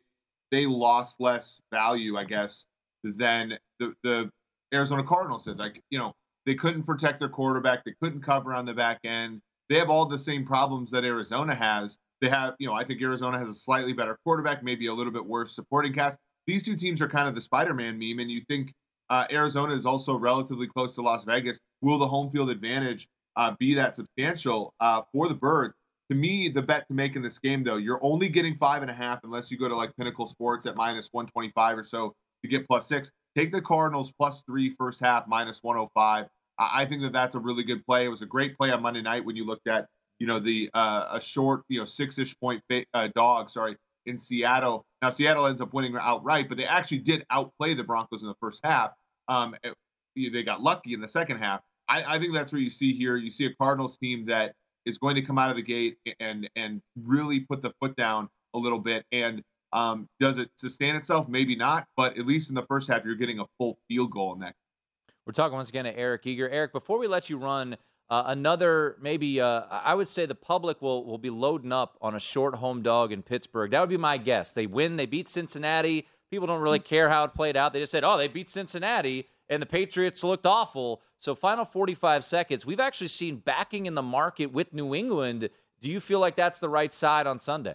they 0.51 0.66
lost 0.66 1.20
less 1.20 1.61
value, 1.70 2.16
I 2.16 2.24
guess, 2.24 2.64
than 3.05 3.59
the 3.78 3.95
the 4.03 4.31
Arizona 4.72 5.05
Cardinals 5.05 5.45
did. 5.45 5.59
Like 5.59 5.83
you 5.91 5.99
know, 5.99 6.14
they 6.47 6.55
couldn't 6.55 6.84
protect 6.84 7.20
their 7.20 7.28
quarterback. 7.28 7.84
They 7.84 7.95
couldn't 8.03 8.22
cover 8.22 8.55
on 8.55 8.64
the 8.64 8.74
back 8.74 9.01
end. 9.05 9.41
They 9.68 9.76
have 9.76 9.91
all 9.91 10.07
the 10.07 10.18
same 10.18 10.45
problems 10.45 10.91
that 10.91 11.05
Arizona 11.05 11.55
has. 11.55 11.97
They 12.20 12.28
have, 12.28 12.55
you 12.59 12.66
know, 12.66 12.74
I 12.74 12.84
think 12.84 13.01
Arizona 13.01 13.38
has 13.38 13.49
a 13.49 13.55
slightly 13.55 13.93
better 13.93 14.18
quarterback, 14.24 14.62
maybe 14.62 14.86
a 14.86 14.95
little 14.95 15.12
bit 15.12 15.24
worse 15.24 15.55
supporting 15.55 15.93
cast. 15.95 16.18
These 16.47 16.62
two 16.62 16.76
teams 16.76 17.01
are 17.01 17.09
kind 17.09 17.28
of 17.28 17.34
the 17.34 17.41
Spider-Man 17.41 17.99
meme, 17.99 18.18
and 18.18 18.30
you 18.30 18.43
think 18.49 18.72
uh, 19.11 19.26
Arizona 19.30 19.74
is 19.74 19.86
also 19.86 20.16
relatively 20.16 20.66
close 20.66 20.95
to 20.95 21.03
Las 21.03 21.24
Vegas. 21.24 21.59
Will 21.80 21.99
the 21.99 22.09
home 22.09 22.30
field 22.30 22.51
advantage 22.51 23.09
uh, 23.36 23.53
be 23.59 23.74
that 23.74 23.95
substantial 23.97 24.74
uh, 24.80 25.03
for 25.12 25.28
the 25.28 25.34
Birds? 25.34 25.74
To 26.11 26.16
me, 26.16 26.49
the 26.49 26.62
bet 26.62 26.88
to 26.88 26.95
make 26.95 27.14
in 27.14 27.22
this 27.22 27.38
game, 27.38 27.62
though, 27.62 27.76
you're 27.76 28.03
only 28.03 28.28
getting 28.28 28.57
five 28.57 28.82
and 28.82 28.91
a 28.91 28.95
half 28.95 29.20
unless 29.22 29.51
you 29.51 29.57
go 29.57 29.68
to 29.68 29.76
like 29.76 29.97
Pinnacle 29.97 30.26
Sports 30.26 30.66
at 30.66 30.76
minus 30.76 31.09
125 31.12 31.78
or 31.78 31.84
so 31.84 32.14
to 32.43 32.49
get 32.49 32.66
plus 32.66 32.86
six. 32.86 33.11
Take 33.36 33.53
the 33.53 33.62
Cardinals 33.62 34.11
plus 34.11 34.43
three 34.43 34.74
first 34.76 35.01
half, 35.01 35.26
minus 35.28 35.62
105. 35.62 36.26
I 36.59 36.84
think 36.84 37.03
that 37.03 37.12
that's 37.12 37.34
a 37.34 37.38
really 37.38 37.62
good 37.62 37.84
play. 37.86 38.05
It 38.05 38.09
was 38.09 38.22
a 38.22 38.26
great 38.26 38.57
play 38.57 38.70
on 38.70 38.82
Monday 38.82 39.01
night 39.01 39.24
when 39.24 39.34
you 39.34 39.47
looked 39.47 39.66
at, 39.66 39.86
you 40.18 40.26
know, 40.26 40.38
the 40.41 40.68
uh, 40.74 41.09
a 41.12 41.20
short, 41.20 41.62
you 41.68 41.78
know, 41.78 41.86
six-ish 41.86 42.38
point 42.38 42.62
uh, 42.93 43.09
dog, 43.14 43.51
sorry, 43.51 43.76
in 44.05 44.18
Seattle. 44.18 44.84
Now 45.01 45.11
Seattle 45.11 45.47
ends 45.47 45.62
up 45.62 45.72
winning 45.72 45.97
outright, 45.99 46.49
but 46.49 46.59
they 46.59 46.66
actually 46.66 46.99
did 46.99 47.24
outplay 47.30 47.74
the 47.74 47.84
Broncos 47.84 48.22
in 48.22 48.28
the 48.28 48.34
first 48.41 48.61
half. 48.62 48.91
Um, 49.28 49.55
they 50.14 50.43
got 50.43 50.61
lucky 50.61 50.93
in 50.93 51.01
the 51.01 51.09
second 51.09 51.38
half. 51.38 51.61
I, 51.88 52.16
I 52.16 52.18
think 52.18 52.34
that's 52.34 52.53
what 52.53 52.61
you 52.61 52.70
see 52.70 52.95
here. 52.95 53.16
You 53.16 53.30
see 53.30 53.47
a 53.47 53.55
Cardinals 53.55 53.97
team 53.97 54.26
that 54.26 54.55
is 54.84 54.99
going 54.99 55.14
to 55.14 55.22
come 55.22 55.38
out 55.38 55.51
of 55.51 55.57
the 55.57 55.62
gate 55.62 55.99
and 56.20 56.49
and 56.57 56.82
really 57.03 57.41
put 57.41 57.62
the 57.62 57.72
foot 57.80 57.97
down 57.97 58.28
a 58.55 58.59
little 58.59 58.78
bit. 58.78 59.05
And 59.12 59.43
um, 59.73 60.09
does 60.18 60.39
it 60.39 60.51
sustain 60.57 60.97
itself? 60.97 61.29
Maybe 61.29 61.57
not, 61.57 61.87
but 61.97 62.18
at 62.18 62.27
least 62.27 62.49
in 62.49 62.55
the 62.55 62.66
first 62.66 62.89
half, 62.89 63.05
you're 63.05 63.14
getting 63.14 63.41
a 63.41 63.47
full 63.59 63.79
field 63.89 64.11
goal 64.11 64.35
in 64.35 64.41
that 64.41 64.55
we're 65.31 65.33
talking 65.33 65.55
once 65.55 65.68
again 65.68 65.85
to 65.85 65.97
Eric 65.97 66.27
Eager. 66.27 66.49
Eric, 66.49 66.73
before 66.73 66.99
we 66.99 67.07
let 67.07 67.31
you 67.31 67.39
run, 67.39 67.77
uh, 68.09 68.25
another 68.27 68.97
maybe 69.01 69.41
uh, 69.41 69.62
I 69.71 69.95
would 69.95 70.09
say 70.09 70.27
the 70.27 70.35
public 70.35 70.83
will 70.83 71.05
will 71.05 71.18
be 71.18 71.31
loading 71.31 71.73
up 71.73 71.97
on 72.01 72.16
a 72.16 72.21
short 72.21 72.57
home 72.57 72.83
dog 72.83 73.12
in 73.12 73.23
Pittsburgh. 73.23 73.71
That 73.71 73.81
would 73.81 73.89
be 73.89 73.97
my 73.97 74.16
guess. 74.18 74.53
They 74.53 74.66
win, 74.66 74.97
they 74.97 75.07
beat 75.07 75.29
Cincinnati. 75.29 76.09
People 76.31 76.49
don't 76.49 76.61
really 76.61 76.81
care 76.81 77.09
how 77.09 77.25
it 77.25 77.35
played 77.35 77.57
out. 77.57 77.73
They 77.73 77.79
just 77.79 77.93
said, 77.93 78.03
"Oh, 78.03 78.16
they 78.16 78.27
beat 78.27 78.49
Cincinnati." 78.49 79.29
And 79.49 79.61
the 79.61 79.66
Patriots 79.66 80.25
looked 80.25 80.47
awful. 80.47 81.01
So, 81.18 81.35
final 81.35 81.64
45 81.64 82.25
seconds. 82.25 82.64
We've 82.64 82.81
actually 82.81 83.09
seen 83.09 83.37
backing 83.37 83.87
in 83.87 83.95
the 83.95 84.03
market 84.03 84.47
with 84.47 84.73
New 84.73 84.95
England. 84.95 85.49
Do 85.81 85.91
you 85.91 86.01
feel 86.01 86.18
like 86.18 86.35
that's 86.35 86.59
the 86.59 86.68
right 86.68 86.93
side 86.93 87.27
on 87.27 87.39
Sunday? 87.39 87.75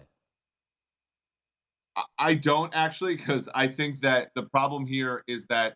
I 2.18 2.34
don't 2.34 2.72
actually, 2.74 3.16
because 3.16 3.48
I 3.54 3.68
think 3.68 4.02
that 4.02 4.28
the 4.34 4.42
problem 4.42 4.86
here 4.86 5.22
is 5.26 5.46
that 5.46 5.74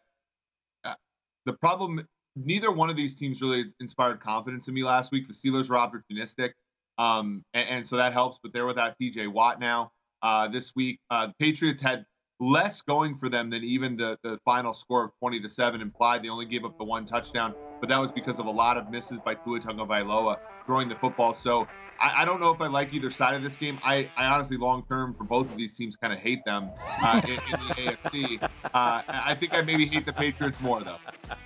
the 1.47 1.53
problem, 1.55 2.07
neither 2.37 2.71
one 2.71 2.91
of 2.91 2.97
these 2.97 3.16
teams 3.16 3.41
really 3.41 3.73
inspired 3.81 4.21
confidence 4.21 4.68
in 4.68 4.75
me 4.75 4.85
last 4.85 5.12
week. 5.12 5.27
The 5.27 5.33
Steelers 5.33 5.68
were 5.68 5.77
opportunistic, 5.77 6.51
um, 6.99 7.43
and, 7.55 7.68
and, 7.68 7.87
so 7.87 7.97
that 7.97 8.12
helps. 8.12 8.39
But 8.43 8.53
they're 8.53 8.66
without 8.66 8.97
T.J. 8.99 9.29
Watt 9.29 9.61
now. 9.61 9.93
Uh, 10.23 10.49
this 10.49 10.77
week, 10.77 11.01
uh, 11.11 11.29
the 11.29 11.35
Patriots 11.39 11.81
had 11.81 12.05
less 12.41 12.83
going 12.83 13.16
for 13.16 13.29
them 13.29 13.49
than 13.51 13.64
even 13.64 13.97
the, 13.97 14.18
the 14.23 14.39
final 14.45 14.75
score 14.75 15.05
of 15.05 15.11
20 15.18 15.41
to 15.41 15.49
7 15.49 15.81
implied. 15.81 16.23
They 16.23 16.29
only 16.29 16.47
gave 16.47 16.64
up 16.64 16.77
the 16.79 16.85
one 16.85 17.07
touchdown, 17.07 17.55
but 17.81 17.89
that 17.89 17.99
was 17.99 18.12
because 18.12 18.39
of 18.39 18.47
a 18.47 18.51
lot 18.51 18.77
of 18.77 18.91
misses 18.91 19.18
by 19.18 19.35
Tua 19.35 19.61
Tagovailoa 19.61 20.37
throwing 20.71 20.89
the 20.89 20.95
football. 20.95 21.35
So 21.35 21.66
I, 22.01 22.23
I, 22.23 22.25
don't 22.25 22.41
know 22.41 22.53
if 22.53 22.61
I 22.61 22.68
like 22.68 22.95
either 22.95 23.11
side 23.11 23.35
of 23.35 23.43
this 23.43 23.57
game. 23.57 23.81
I, 23.83 24.09
I 24.16 24.27
honestly, 24.27 24.57
long 24.57 24.85
term, 24.89 25.14
for 25.14 25.25
both 25.25 25.51
of 25.51 25.57
these 25.57 25.75
teams, 25.75 25.97
kind 25.97 26.12
of 26.12 26.21
hate 26.21 26.45
them 26.45 26.71
uh, 27.03 27.21
in, 27.25 27.33
in, 27.33 27.39
the 27.41 27.75
AFC. 27.75 28.43
Uh, 28.43 28.49
I 28.73 29.35
think 29.35 29.53
I 29.53 29.62
maybe 29.62 29.85
hate 29.87 30.07
the 30.07 30.12
Patriots 30.12 30.61
more, 30.61 30.81
though. 30.81 30.99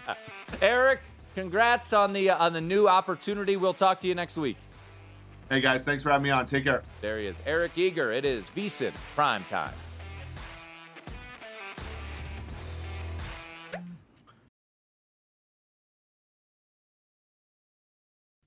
Eric, 0.61 1.01
congrats 1.35 1.95
on 1.95 2.13
the 2.13 2.29
on 2.29 2.53
the 2.53 2.61
new 2.61 2.87
opportunity. 2.87 3.57
We'll 3.57 3.73
talk 3.73 3.99
to 4.01 4.09
you 4.09 4.15
next 4.15 4.37
week. 4.37 4.59
Hey 5.49 5.63
guys, 5.63 5.85
thanks 5.85 6.03
for 6.03 6.11
having 6.11 6.25
me 6.25 6.31
on. 6.31 6.45
Take 6.45 6.65
care. 6.65 6.83
There 7.01 7.19
he 7.19 7.27
is, 7.27 7.41
Eric 7.47 7.73
Eager. 7.77 8.13
It 8.13 8.27
is 8.27 8.51
VSIN 8.55 8.93
Prime 9.15 9.45
Time. 9.45 9.73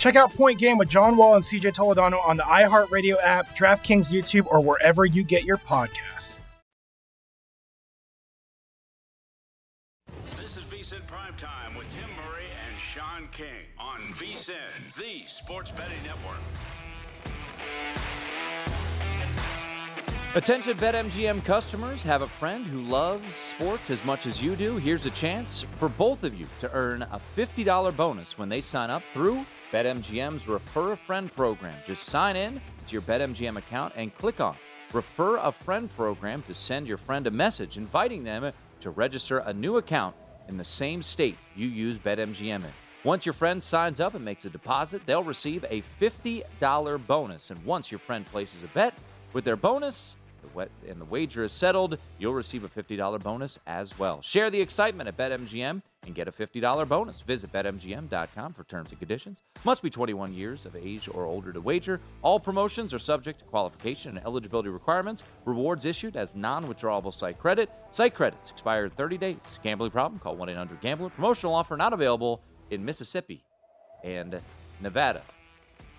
Check 0.00 0.16
out 0.16 0.32
Point 0.32 0.58
Game 0.58 0.78
with 0.78 0.88
John 0.88 1.18
Wall 1.18 1.34
and 1.34 1.44
CJ 1.44 1.74
Toledano 1.74 2.26
on 2.26 2.38
the 2.38 2.42
iHeartRadio 2.42 3.16
app, 3.22 3.54
DraftKings 3.54 4.10
YouTube, 4.10 4.46
or 4.46 4.58
wherever 4.62 5.04
you 5.04 5.22
get 5.22 5.44
your 5.44 5.58
podcasts. 5.58 6.40
This 10.38 10.56
is 10.56 10.64
VSIN 10.64 11.02
Primetime 11.06 11.76
with 11.76 11.86
Tim 12.00 12.08
Murray 12.16 12.46
and 12.66 12.80
Sean 12.80 13.28
King 13.30 13.68
on 13.78 14.00
VSIN, 14.14 14.54
the 14.96 15.26
sports 15.26 15.70
betting 15.70 16.02
network. 16.02 16.40
Attention 20.34 20.78
BetMGM 20.78 21.44
customers, 21.44 22.02
have 22.04 22.22
a 22.22 22.26
friend 22.26 22.64
who 22.64 22.80
loves 22.80 23.34
sports 23.34 23.90
as 23.90 24.02
much 24.02 24.24
as 24.24 24.42
you 24.42 24.56
do. 24.56 24.78
Here's 24.78 25.04
a 25.04 25.10
chance 25.10 25.66
for 25.76 25.90
both 25.90 26.24
of 26.24 26.34
you 26.40 26.46
to 26.60 26.72
earn 26.72 27.02
a 27.02 27.20
$50 27.36 27.94
bonus 27.94 28.38
when 28.38 28.48
they 28.48 28.62
sign 28.62 28.88
up 28.88 29.02
through 29.12 29.44
BetMGM's 29.72 30.48
Refer 30.48 30.92
a 30.92 30.96
Friend 30.96 31.30
program. 31.30 31.76
Just 31.86 32.02
sign 32.02 32.34
in 32.34 32.60
to 32.88 32.92
your 32.92 33.02
BetMGM 33.02 33.56
account 33.56 33.92
and 33.96 34.12
click 34.16 34.40
on 34.40 34.56
Refer 34.92 35.36
a 35.36 35.52
Friend 35.52 35.88
program 35.88 36.42
to 36.42 36.54
send 36.54 36.88
your 36.88 36.98
friend 36.98 37.24
a 37.28 37.30
message 37.30 37.76
inviting 37.76 38.24
them 38.24 38.52
to 38.80 38.90
register 38.90 39.38
a 39.38 39.52
new 39.52 39.76
account 39.76 40.16
in 40.48 40.56
the 40.56 40.64
same 40.64 41.02
state 41.02 41.38
you 41.54 41.68
use 41.68 42.00
BetMGM 42.00 42.64
in. 42.64 42.72
Once 43.04 43.24
your 43.24 43.32
friend 43.32 43.62
signs 43.62 44.00
up 44.00 44.14
and 44.14 44.24
makes 44.24 44.44
a 44.44 44.50
deposit, 44.50 45.02
they'll 45.06 45.22
receive 45.22 45.64
a 45.70 45.82
$50 46.00 47.06
bonus. 47.06 47.50
And 47.50 47.64
once 47.64 47.92
your 47.92 48.00
friend 48.00 48.26
places 48.26 48.64
a 48.64 48.68
bet 48.68 48.98
with 49.32 49.44
their 49.44 49.56
bonus, 49.56 50.16
and 50.88 51.00
the 51.00 51.04
wager 51.04 51.44
is 51.44 51.52
settled, 51.52 51.98
you'll 52.18 52.34
receive 52.34 52.64
a 52.64 52.68
$50 52.68 53.22
bonus 53.22 53.58
as 53.66 53.98
well. 53.98 54.22
Share 54.22 54.50
the 54.50 54.60
excitement 54.60 55.08
at 55.08 55.16
BetMGM 55.16 55.82
and 56.06 56.14
get 56.14 56.28
a 56.28 56.32
$50 56.32 56.88
bonus. 56.88 57.20
Visit 57.22 57.52
BetMGM.com 57.52 58.54
for 58.54 58.64
terms 58.64 58.90
and 58.90 58.98
conditions. 58.98 59.42
Must 59.64 59.82
be 59.82 59.90
21 59.90 60.32
years 60.32 60.64
of 60.66 60.74
age 60.76 61.08
or 61.12 61.24
older 61.24 61.52
to 61.52 61.60
wager. 61.60 62.00
All 62.22 62.40
promotions 62.40 62.94
are 62.94 62.98
subject 62.98 63.40
to 63.40 63.44
qualification 63.44 64.16
and 64.16 64.26
eligibility 64.26 64.68
requirements. 64.70 65.22
Rewards 65.44 65.84
issued 65.84 66.16
as 66.16 66.34
non 66.34 66.64
withdrawable 66.64 67.12
site 67.12 67.38
credit. 67.38 67.70
Site 67.90 68.14
credits 68.14 68.50
expire 68.50 68.86
in 68.86 68.90
30 68.90 69.18
days. 69.18 69.60
Gambling 69.62 69.90
problem? 69.90 70.18
Call 70.18 70.36
1 70.36 70.48
800 70.48 70.80
Gambler. 70.80 71.10
Promotional 71.10 71.54
offer 71.54 71.76
not 71.76 71.92
available 71.92 72.40
in 72.70 72.84
Mississippi 72.84 73.44
and 74.02 74.40
Nevada. 74.80 75.22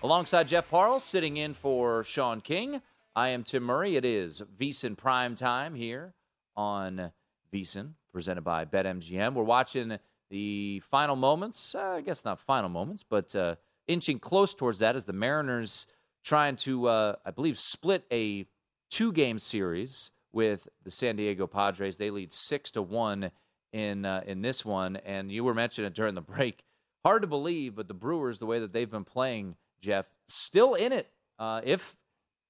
Alongside 0.02 0.48
Jeff 0.48 0.68
Parles, 0.68 1.04
sitting 1.04 1.36
in 1.36 1.54
for 1.54 2.02
Sean 2.02 2.40
King. 2.40 2.82
I 3.14 3.28
am 3.28 3.44
Tim 3.44 3.64
Murray. 3.64 3.96
It 3.96 4.06
is 4.06 4.42
VSIN 4.58 4.96
Prime 4.96 5.34
Time 5.34 5.74
here 5.74 6.14
on 6.56 7.12
VSIN, 7.52 7.92
presented 8.10 8.40
by 8.40 8.64
BetMGM. 8.64 9.34
We're 9.34 9.42
watching 9.42 9.98
the 10.30 10.80
final 10.80 11.14
moments. 11.14 11.74
Uh, 11.74 11.96
I 11.96 12.00
guess 12.00 12.24
not 12.24 12.40
final 12.40 12.70
moments, 12.70 13.04
but 13.06 13.36
uh, 13.36 13.56
inching 13.86 14.18
close 14.18 14.54
towards 14.54 14.78
that 14.78 14.96
as 14.96 15.04
the 15.04 15.12
Mariners 15.12 15.86
trying 16.24 16.56
to, 16.56 16.88
uh, 16.88 17.16
I 17.26 17.32
believe, 17.32 17.58
split 17.58 18.06
a 18.10 18.46
two-game 18.90 19.38
series 19.38 20.10
with 20.32 20.66
the 20.82 20.90
San 20.90 21.16
Diego 21.16 21.46
Padres. 21.46 21.98
They 21.98 22.08
lead 22.08 22.32
six 22.32 22.70
to 22.70 22.80
one 22.80 23.30
in 23.74 24.06
uh, 24.06 24.22
in 24.26 24.40
this 24.40 24.64
one, 24.64 24.96
and 24.96 25.30
you 25.30 25.44
were 25.44 25.52
mentioning 25.54 25.88
it 25.88 25.94
during 25.94 26.14
the 26.14 26.22
break. 26.22 26.64
Hard 27.04 27.20
to 27.20 27.28
believe, 27.28 27.74
but 27.74 27.88
the 27.88 27.94
Brewers, 27.94 28.38
the 28.38 28.46
way 28.46 28.58
that 28.58 28.72
they've 28.72 28.90
been 28.90 29.04
playing, 29.04 29.56
Jeff, 29.82 30.14
still 30.28 30.72
in 30.72 30.92
it. 30.92 31.10
Uh, 31.38 31.60
if 31.62 31.96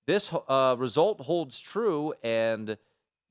this 0.07 0.32
uh, 0.48 0.76
result 0.78 1.20
holds 1.20 1.61
true 1.61 2.12
and 2.22 2.76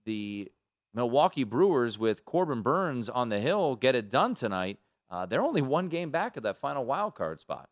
the 0.05 0.51
Milwaukee 0.93 1.43
Brewers 1.43 1.97
with 1.97 2.25
Corbin 2.25 2.61
Burnes 2.61 3.09
on 3.09 3.29
the 3.29 3.39
hill 3.39 3.75
get 3.75 3.95
it 3.95 4.09
done 4.09 4.35
tonight, 4.35 4.79
uh, 5.09 5.25
they're 5.25 5.43
only 5.43 5.61
one 5.61 5.87
game 5.87 6.09
back 6.11 6.37
of 6.37 6.43
that 6.43 6.57
final 6.57 6.85
wild 6.85 7.15
card 7.15 7.39
spot. 7.39 7.69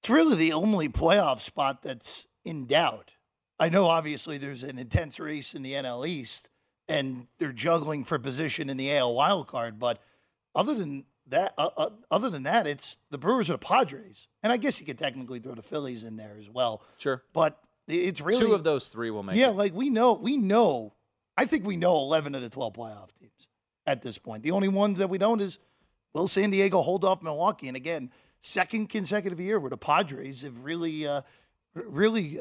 It's 0.00 0.10
really 0.10 0.36
the 0.36 0.52
only 0.52 0.88
playoff 0.88 1.40
spot 1.40 1.82
that's 1.82 2.26
in 2.44 2.66
doubt. 2.66 3.12
I 3.58 3.68
know 3.68 3.86
obviously 3.86 4.38
there's 4.38 4.62
an 4.62 4.78
intense 4.78 5.18
race 5.18 5.54
in 5.54 5.62
the 5.62 5.72
NL 5.72 6.06
East 6.06 6.48
and 6.88 7.28
they're 7.38 7.52
juggling 7.52 8.04
for 8.04 8.18
position 8.18 8.68
in 8.68 8.76
the 8.76 8.94
AL 8.96 9.14
wild 9.14 9.46
card, 9.48 9.78
but 9.78 10.00
other 10.54 10.74
than 10.74 11.04
that, 11.28 11.54
uh, 11.56 11.70
uh, 11.76 11.90
other 12.10 12.28
than 12.28 12.42
that, 12.42 12.66
it's 12.66 12.96
the 13.10 13.18
Brewers 13.18 13.48
or 13.48 13.54
the 13.54 13.58
Padres, 13.58 14.28
and 14.42 14.52
I 14.52 14.58
guess 14.58 14.78
you 14.78 14.86
could 14.86 14.98
technically 14.98 15.38
throw 15.38 15.54
the 15.54 15.62
Phillies 15.62 16.04
in 16.04 16.16
there 16.16 16.36
as 16.38 16.50
well. 16.50 16.82
Sure, 16.98 17.22
but 17.32 17.63
it's 17.86 18.20
really 18.20 18.44
two 18.44 18.54
of 18.54 18.64
those 18.64 18.88
three 18.88 19.10
will 19.10 19.22
make 19.22 19.36
yeah, 19.36 19.50
it. 19.50 19.56
like 19.56 19.74
we 19.74 19.90
know, 19.90 20.14
we 20.14 20.36
know. 20.36 20.94
I 21.36 21.44
think 21.44 21.66
we 21.66 21.76
know 21.76 21.96
eleven 21.96 22.34
of 22.34 22.42
the 22.42 22.48
twelve 22.48 22.74
playoff 22.74 23.08
teams 23.18 23.46
at 23.86 24.02
this 24.02 24.18
point. 24.18 24.42
The 24.42 24.52
only 24.52 24.68
ones 24.68 24.98
that 24.98 25.10
we 25.10 25.18
don't 25.18 25.40
is 25.40 25.58
will 26.14 26.28
San 26.28 26.50
Diego 26.50 26.80
hold 26.80 27.04
off 27.04 27.22
Milwaukee? 27.22 27.68
And 27.68 27.76
again, 27.76 28.10
second 28.40 28.88
consecutive 28.88 29.40
year 29.40 29.58
where 29.58 29.70
the 29.70 29.76
Padres 29.76 30.42
have 30.42 30.64
really, 30.64 31.06
uh, 31.06 31.22
really 31.74 32.40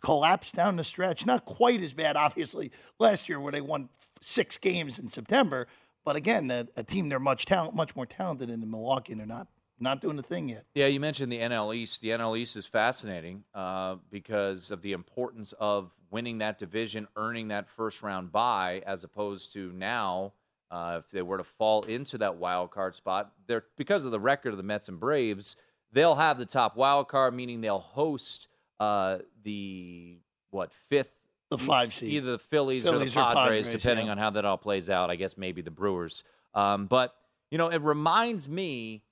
collapsed 0.00 0.54
down 0.54 0.76
the 0.76 0.84
stretch. 0.84 1.26
Not 1.26 1.44
quite 1.44 1.82
as 1.82 1.92
bad, 1.92 2.16
obviously, 2.16 2.70
last 2.98 3.28
year 3.28 3.40
where 3.40 3.52
they 3.52 3.60
won 3.60 3.88
six 4.22 4.56
games 4.56 4.98
in 4.98 5.08
September. 5.08 5.66
But 6.04 6.16
again, 6.16 6.50
a, 6.50 6.66
a 6.76 6.82
team 6.82 7.08
they're 7.08 7.18
much 7.18 7.44
talent, 7.44 7.74
much 7.74 7.94
more 7.94 8.06
talented 8.06 8.48
than 8.48 8.60
the 8.60 8.66
Milwaukee, 8.66 9.12
and 9.12 9.20
they're 9.20 9.26
not 9.26 9.48
not 9.80 10.00
doing 10.00 10.16
the 10.16 10.22
thing 10.22 10.48
yet. 10.48 10.64
Yeah, 10.74 10.86
you 10.86 11.00
mentioned 11.00 11.32
the 11.32 11.38
NL 11.38 11.74
East. 11.74 12.00
The 12.02 12.10
NL 12.10 12.38
East 12.38 12.56
is 12.56 12.66
fascinating 12.66 13.44
uh, 13.54 13.96
because 14.10 14.70
of 14.70 14.82
the 14.82 14.92
importance 14.92 15.54
of 15.58 15.90
winning 16.10 16.38
that 16.38 16.58
division, 16.58 17.08
earning 17.16 17.48
that 17.48 17.68
first 17.68 18.02
round 18.02 18.30
bye, 18.30 18.82
as 18.86 19.04
opposed 19.04 19.54
to 19.54 19.72
now, 19.72 20.34
uh, 20.70 21.00
if 21.02 21.10
they 21.10 21.22
were 21.22 21.38
to 21.38 21.44
fall 21.44 21.82
into 21.84 22.18
that 22.18 22.36
wild 22.36 22.70
card 22.70 22.94
spot, 22.94 23.32
they're 23.46 23.64
because 23.76 24.04
of 24.04 24.10
the 24.10 24.20
record 24.20 24.50
of 24.50 24.56
the 24.56 24.62
Mets 24.62 24.88
and 24.88 25.00
Braves, 25.00 25.56
they'll 25.92 26.14
have 26.14 26.38
the 26.38 26.46
top 26.46 26.76
wild 26.76 27.08
card, 27.08 27.34
meaning 27.34 27.60
they'll 27.60 27.78
host 27.78 28.48
uh, 28.78 29.18
the 29.42 30.18
what 30.50 30.72
fifth. 30.72 31.14
The 31.48 31.58
five 31.58 31.92
seed. 31.92 32.12
either 32.12 32.32
the 32.32 32.38
Phillies, 32.38 32.84
Phillies 32.84 33.16
or 33.16 33.20
or 33.22 33.28
the 33.28 33.34
Padres, 33.34 33.66
Padres, 33.66 33.68
depending 33.68 34.06
yeah. 34.06 34.12
on 34.12 34.18
how 34.18 34.30
that 34.30 34.44
all 34.44 34.56
plays 34.56 34.88
out. 34.88 35.10
I 35.10 35.16
guess 35.16 35.36
maybe 35.36 35.62
the 35.62 35.72
Brewers. 35.72 36.22
Um, 36.54 36.86
but 36.86 37.12
you 37.50 37.58
know, 37.58 37.68
it 37.68 37.82
reminds 37.82 38.48
me 38.48 39.02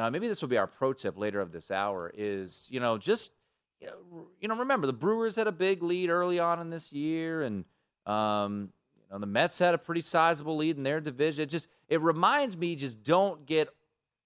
uh, 0.00 0.10
maybe 0.10 0.28
this 0.28 0.40
will 0.40 0.48
be 0.48 0.58
our 0.58 0.66
pro 0.66 0.92
tip 0.92 1.18
later 1.18 1.40
of 1.40 1.52
this 1.52 1.70
hour 1.70 2.10
is 2.14 2.66
you 2.70 2.80
know 2.80 2.98
just 2.98 3.32
you 3.80 4.48
know, 4.48 4.56
remember 4.56 4.86
the 4.86 4.92
Brewers 4.92 5.36
had 5.36 5.46
a 5.46 5.52
big 5.52 5.82
lead 5.82 6.10
early 6.10 6.38
on 6.38 6.60
in 6.60 6.70
this 6.70 6.92
year 6.92 7.42
and 7.42 7.64
um, 8.06 8.72
you 8.96 9.02
know 9.10 9.18
the 9.18 9.26
Mets 9.26 9.58
had 9.58 9.74
a 9.74 9.78
pretty 9.78 10.00
sizable 10.00 10.56
lead 10.56 10.76
in 10.76 10.82
their 10.82 11.00
division. 11.00 11.44
It 11.44 11.46
just 11.46 11.68
it 11.88 12.00
reminds 12.00 12.56
me 12.56 12.76
just 12.76 13.02
don't 13.02 13.46
get 13.46 13.68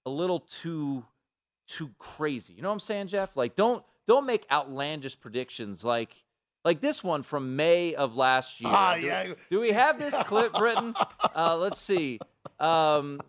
a 0.06 0.10
little 0.10 0.40
too 0.40 1.04
too 1.66 1.90
crazy. 1.98 2.54
You 2.54 2.62
know 2.62 2.68
what 2.68 2.74
I'm 2.74 2.80
saying, 2.80 3.08
Jeff? 3.08 3.36
Like 3.36 3.54
don't 3.54 3.84
don't 4.06 4.26
make 4.26 4.46
outlandish 4.50 5.20
predictions 5.20 5.84
like 5.84 6.24
like 6.64 6.80
this 6.80 7.04
one 7.04 7.22
from 7.22 7.56
May 7.56 7.94
of 7.94 8.16
last 8.16 8.60
year. 8.60 8.70
Ah, 8.72 8.96
do, 8.96 9.06
yeah. 9.06 9.34
do 9.50 9.60
we 9.60 9.72
have 9.72 9.98
this 9.98 10.16
clip 10.24 10.58
written? 10.58 10.94
Uh, 11.36 11.56
let's 11.56 11.80
see. 11.80 12.18
Um, 12.60 13.20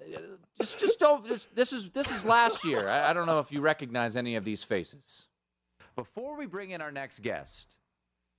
just, 0.58 0.80
just 0.80 0.99
don't. 0.99 1.26
Just, 1.28 1.56
this 1.56 1.74
is 1.74 1.91
this 1.91 2.12
is 2.12 2.26
last 2.26 2.64
year. 2.66 2.88
I, 2.89 3.10
I 3.10 3.14
don't 3.14 3.26
know 3.26 3.39
if 3.39 3.51
you 3.51 3.62
recognize 3.62 4.16
any 4.16 4.36
of 4.36 4.45
these 4.45 4.64
faces. 4.64 5.28
Before 5.95 6.38
we 6.38 6.45
bring 6.45 6.72
in 6.72 6.82
our 6.82 6.91
next 6.91 7.22
guest, 7.22 7.78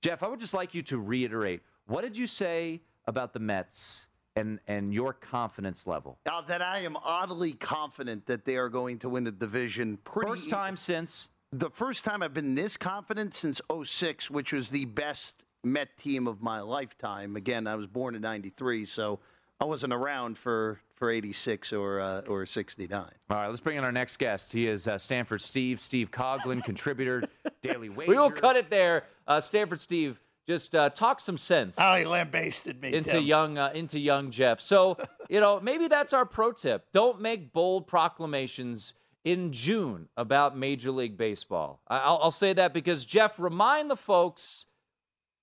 Jeff, 0.01 0.23
I 0.23 0.27
would 0.27 0.39
just 0.39 0.53
like 0.53 0.73
you 0.73 0.83
to 0.83 0.99
reiterate 0.99 1.61
what 1.87 2.01
did 2.01 2.17
you 2.17 2.27
say 2.27 2.81
about 3.05 3.33
the 3.33 3.39
Mets 3.39 4.07
and 4.35 4.59
and 4.67 4.93
your 4.93 5.13
confidence 5.13 5.87
level? 5.87 6.19
Now 6.25 6.41
that 6.41 6.61
I 6.61 6.79
am 6.79 6.97
oddly 6.97 7.53
confident 7.53 8.25
that 8.27 8.45
they 8.45 8.57
are 8.57 8.69
going 8.69 8.99
to 8.99 9.09
win 9.09 9.23
the 9.23 9.31
division. 9.31 9.97
Pretty 10.03 10.31
First 10.31 10.49
time 10.49 10.75
since 10.75 11.29
the 11.51 11.69
first 11.69 12.03
time 12.03 12.21
I've 12.21 12.33
been 12.33 12.55
this 12.55 12.75
confident 12.75 13.33
since 13.33 13.61
06, 13.83 14.29
which 14.29 14.53
was 14.53 14.69
the 14.69 14.85
best 14.85 15.43
Met 15.63 15.97
team 15.97 16.27
of 16.27 16.41
my 16.41 16.61
lifetime. 16.61 17.35
Again, 17.35 17.67
I 17.67 17.75
was 17.75 17.87
born 17.87 18.15
in 18.15 18.21
'93, 18.21 18.85
so 18.85 19.19
I 19.59 19.65
wasn't 19.65 19.91
around 19.91 20.37
for 20.37 20.79
for 20.97 21.09
'86 21.11 21.71
or 21.73 21.99
uh, 21.99 22.21
or 22.21 22.45
'69. 22.45 22.99
All 23.29 23.37
right, 23.37 23.47
let's 23.47 23.59
bring 23.61 23.77
in 23.77 23.83
our 23.83 23.91
next 23.91 24.17
guest. 24.17 24.51
He 24.51 24.67
is 24.67 24.87
uh, 24.87 24.97
Stanford 24.97 25.41
Steve, 25.41 25.79
Steve 25.81 26.11
Coughlin, 26.11 26.63
contributor, 26.63 27.23
Daily 27.61 27.89
Wager. 27.89 28.11
We 28.11 28.17
will 28.17 28.31
cut 28.31 28.55
it 28.55 28.69
there. 28.69 29.05
Uh, 29.27 29.39
Stanford 29.39 29.79
Steve, 29.79 30.19
just 30.47 30.73
uh, 30.75 30.89
talk 30.89 31.19
some 31.19 31.37
sense. 31.37 31.77
Oh, 31.79 31.95
he 31.95 32.05
lambasted 32.05 32.81
me 32.81 32.93
into 32.93 33.11
Tim. 33.11 33.23
young 33.23 33.57
uh, 33.57 33.71
into 33.73 33.99
young 33.99 34.31
Jeff. 34.31 34.59
So 34.59 34.97
you 35.29 35.39
know 35.39 35.59
maybe 35.59 35.87
that's 35.87 36.13
our 36.13 36.25
pro 36.25 36.51
tip. 36.51 36.87
Don't 36.91 37.21
make 37.21 37.53
bold 37.53 37.87
proclamations 37.87 38.93
in 39.23 39.51
June 39.51 40.07
about 40.17 40.57
Major 40.57 40.89
League 40.91 41.17
Baseball. 41.17 41.81
I- 41.87 41.99
I'll, 41.99 42.19
I'll 42.23 42.31
say 42.31 42.53
that 42.53 42.73
because 42.73 43.05
Jeff, 43.05 43.39
remind 43.39 43.91
the 43.91 43.97
folks 43.97 44.65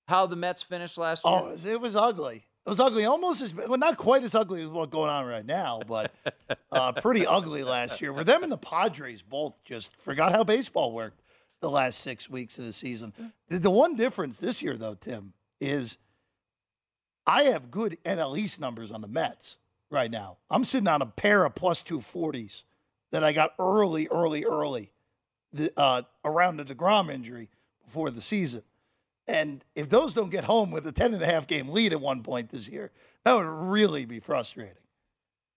how 0.07 0.25
the 0.25 0.35
Mets 0.35 0.61
finished 0.61 0.97
last 0.97 1.23
year. 1.25 1.33
Oh, 1.43 1.55
it 1.65 1.79
was 1.79 1.95
ugly. 1.95 2.45
It 2.65 2.69
was 2.69 2.79
ugly, 2.79 3.05
almost 3.05 3.43
as 3.43 3.53
well, 3.53 3.77
not 3.77 3.95
quite 3.95 4.23
as 4.23 4.33
ugly 4.33 4.63
as 4.63 4.67
what's 4.67 4.91
going 4.91 5.09
on 5.09 5.27
right 5.27 5.45
now, 5.45 5.81
but 5.87 6.11
uh, 6.71 6.93
pretty 6.93 7.27
ugly 7.27 7.63
last 7.63 8.01
year. 8.01 8.11
Where 8.11 8.23
them 8.23 8.41
and 8.41 8.51
the 8.51 8.57
Padres 8.57 9.21
both 9.21 9.53
just 9.63 9.91
forgot 9.99 10.31
how 10.31 10.43
baseball 10.43 10.91
worked 10.91 11.21
the 11.61 11.69
last 11.69 11.99
six 11.99 12.27
weeks 12.27 12.57
of 12.57 12.65
the 12.65 12.73
season. 12.73 13.13
The, 13.49 13.59
the 13.59 13.69
one 13.69 13.95
difference 13.95 14.39
this 14.39 14.63
year, 14.63 14.77
though, 14.77 14.95
Tim, 14.95 15.33
is 15.61 15.99
I 17.27 17.43
have 17.43 17.69
good 17.69 17.99
NL 18.03 18.35
East 18.37 18.59
numbers 18.59 18.91
on 18.91 19.01
the 19.01 19.07
Mets 19.07 19.57
right 19.91 20.09
now. 20.09 20.37
I'm 20.49 20.65
sitting 20.65 20.87
on 20.87 21.03
a 21.03 21.07
pair 21.07 21.45
of 21.45 21.53
plus 21.53 21.83
two 21.83 22.01
forties 22.01 22.63
that 23.11 23.23
I 23.23 23.31
got 23.31 23.53
early, 23.59 24.07
early, 24.09 24.43
early, 24.43 24.91
the, 25.53 25.71
uh, 25.77 26.01
around 26.23 26.57
the 26.57 26.65
Degrom 26.65 27.13
injury 27.13 27.49
before 27.83 28.09
the 28.09 28.21
season. 28.21 28.63
And 29.27 29.63
if 29.75 29.89
those 29.89 30.13
don't 30.13 30.29
get 30.29 30.43
home 30.43 30.71
with 30.71 30.85
a 30.85 30.91
10 30.91 31.13
and 31.13 31.23
a 31.23 31.25
half 31.25 31.47
game 31.47 31.69
lead 31.69 31.93
at 31.93 32.01
one 32.01 32.21
point 32.21 32.49
this 32.49 32.67
year, 32.67 32.91
that 33.23 33.33
would 33.33 33.45
really 33.45 34.05
be 34.05 34.19
frustrating. 34.19 34.75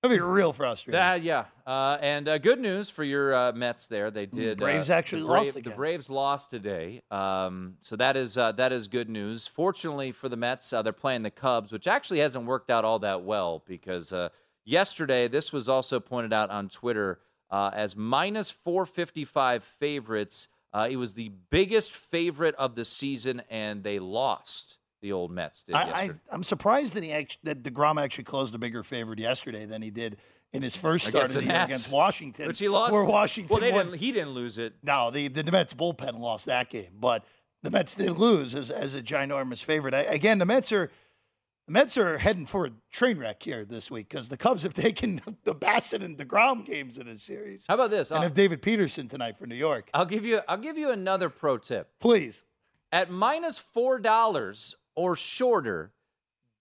That'd 0.03 0.17
be 0.17 0.23
real 0.23 0.53
frustrating. 0.53 0.93
That, 0.93 1.23
yeah. 1.23 1.47
Uh, 1.67 1.99
and 2.01 2.29
uh, 2.29 2.39
good 2.39 2.61
news 2.61 2.89
for 2.89 3.03
your 3.03 3.35
uh, 3.35 3.53
Mets 3.53 3.89
there. 3.89 4.13
They 4.13 4.27
did. 4.27 4.59
Braves 4.59 4.91
uh, 4.91 4.95
actually 4.95 5.23
the 5.23 5.29
lost 5.29 5.55
The. 5.55 5.71
Braves 5.71 6.09
lost 6.09 6.51
today. 6.51 7.03
Um, 7.11 7.75
so 7.81 7.97
that 7.97 8.17
is 8.17 8.39
uh, 8.39 8.53
that 8.53 8.73
is 8.73 8.87
good 8.87 9.11
news. 9.11 9.49
Fortunately 9.49 10.13
for 10.13 10.29
the 10.29 10.37
Mets, 10.37 10.73
uh, 10.73 10.83
they're 10.83 10.93
playing 10.93 11.25
the 11.25 11.33
Cubs, 11.33 11.73
which 11.73 11.89
actually 11.89 12.21
hasn't 12.21 12.47
worked 12.47 12.71
out 12.71 12.85
all 12.85 13.01
that 13.01 13.25
well 13.25 13.65
because 13.67 14.13
uh, 14.13 14.29
yesterday 14.65 15.27
this 15.27 15.53
was 15.53 15.69
also 15.69 15.99
pointed 15.99 16.33
out 16.33 16.51
on 16.51 16.69
Twitter 16.69 17.19
uh, 17.51 17.71
as 17.75 17.97
minus 17.97 18.53
455 18.53 19.65
favorites. 19.65 20.47
Uh, 20.73 20.89
it 20.91 20.97
was 20.97 21.15
the 21.15 21.31
biggest 21.51 21.93
favorite 21.93 22.55
of 22.57 22.75
the 22.75 22.85
season, 22.85 23.43
and 23.51 23.83
they 23.83 23.99
lost. 23.99 24.79
The 25.01 25.13
old 25.13 25.31
Mets 25.31 25.63
did 25.63 25.77
I, 25.77 25.83
I, 25.83 26.11
I'm 26.33 26.43
surprised 26.43 26.95
that 26.95 27.05
he 27.05 27.13
act, 27.13 27.39
that 27.45 27.63
Degrom 27.63 28.03
actually 28.03 28.25
closed 28.25 28.53
a 28.55 28.59
bigger 28.59 28.83
favorite 28.83 29.21
yesterday 29.21 29.65
than 29.65 29.81
he 29.81 29.91
did 29.91 30.17
in 30.53 30.63
his 30.63 30.75
first 30.75 31.07
start 31.07 31.27
Against 31.27 31.37
of 31.37 31.43
the 31.43 31.47
the 31.49 31.55
year 31.55 31.65
against 31.65 31.93
Washington, 31.93 32.49
Which 32.49 32.59
he 32.59 32.69
lost. 32.69 32.93
Where 32.93 33.05
Washington 33.05 33.61
Well, 33.61 33.85
didn't, 33.85 33.95
he 33.95 34.11
didn't 34.11 34.31
lose 34.31 34.59
it. 34.59 34.75
No, 34.83 35.11
the, 35.13 35.29
the 35.29 35.51
Mets 35.53 35.73
bullpen 35.73 36.19
lost 36.19 36.47
that 36.47 36.69
game, 36.69 36.95
but 36.99 37.25
the 37.63 37.71
Mets 37.71 37.95
did 37.95 38.11
lose 38.13 38.55
as, 38.55 38.71
as 38.71 38.95
a 38.95 39.03
ginormous 39.03 39.63
favorite. 39.63 39.95
I, 39.95 40.01
again, 40.03 40.39
the 40.39 40.47
Mets 40.47 40.73
are 40.73 40.91
the 41.69 41.73
Mets 41.73 41.99
are 41.99 42.17
heading 42.17 42.47
for 42.47 42.65
a 42.67 42.71
train 42.91 43.19
wreck 43.19 43.43
here 43.43 43.65
this 43.65 43.91
week 43.91 44.09
because 44.09 44.31
the 44.31 44.39
Cubs 44.39 44.63
have 44.63 44.73
taken 44.87 45.21
the 45.45 45.55
Bassitt 45.55 46.03
and 46.03 46.17
the 46.17 46.25
Degrom 46.25 46.65
games 46.65 46.97
in 46.97 47.07
this 47.07 47.23
series. 47.23 47.61
How 47.69 47.75
about 47.75 47.91
this? 47.91 48.11
And 48.11 48.19
Uh, 48.19 48.23
have 48.23 48.35
David 48.35 48.63
Peterson 48.63 49.07
tonight 49.07 49.37
for 49.39 49.47
New 49.47 49.55
York. 49.55 49.91
I'll 49.93 50.07
give 50.07 50.25
you 50.25 50.41
I'll 50.49 50.57
give 50.57 50.79
you 50.79 50.91
another 50.91 51.29
pro 51.29 51.59
tip. 51.59 51.91
Please. 52.01 52.43
At 52.91 53.11
minus 53.11 53.59
four 53.59 54.01
dollars 54.01 54.77
or 54.97 55.15
shorter, 55.15 55.93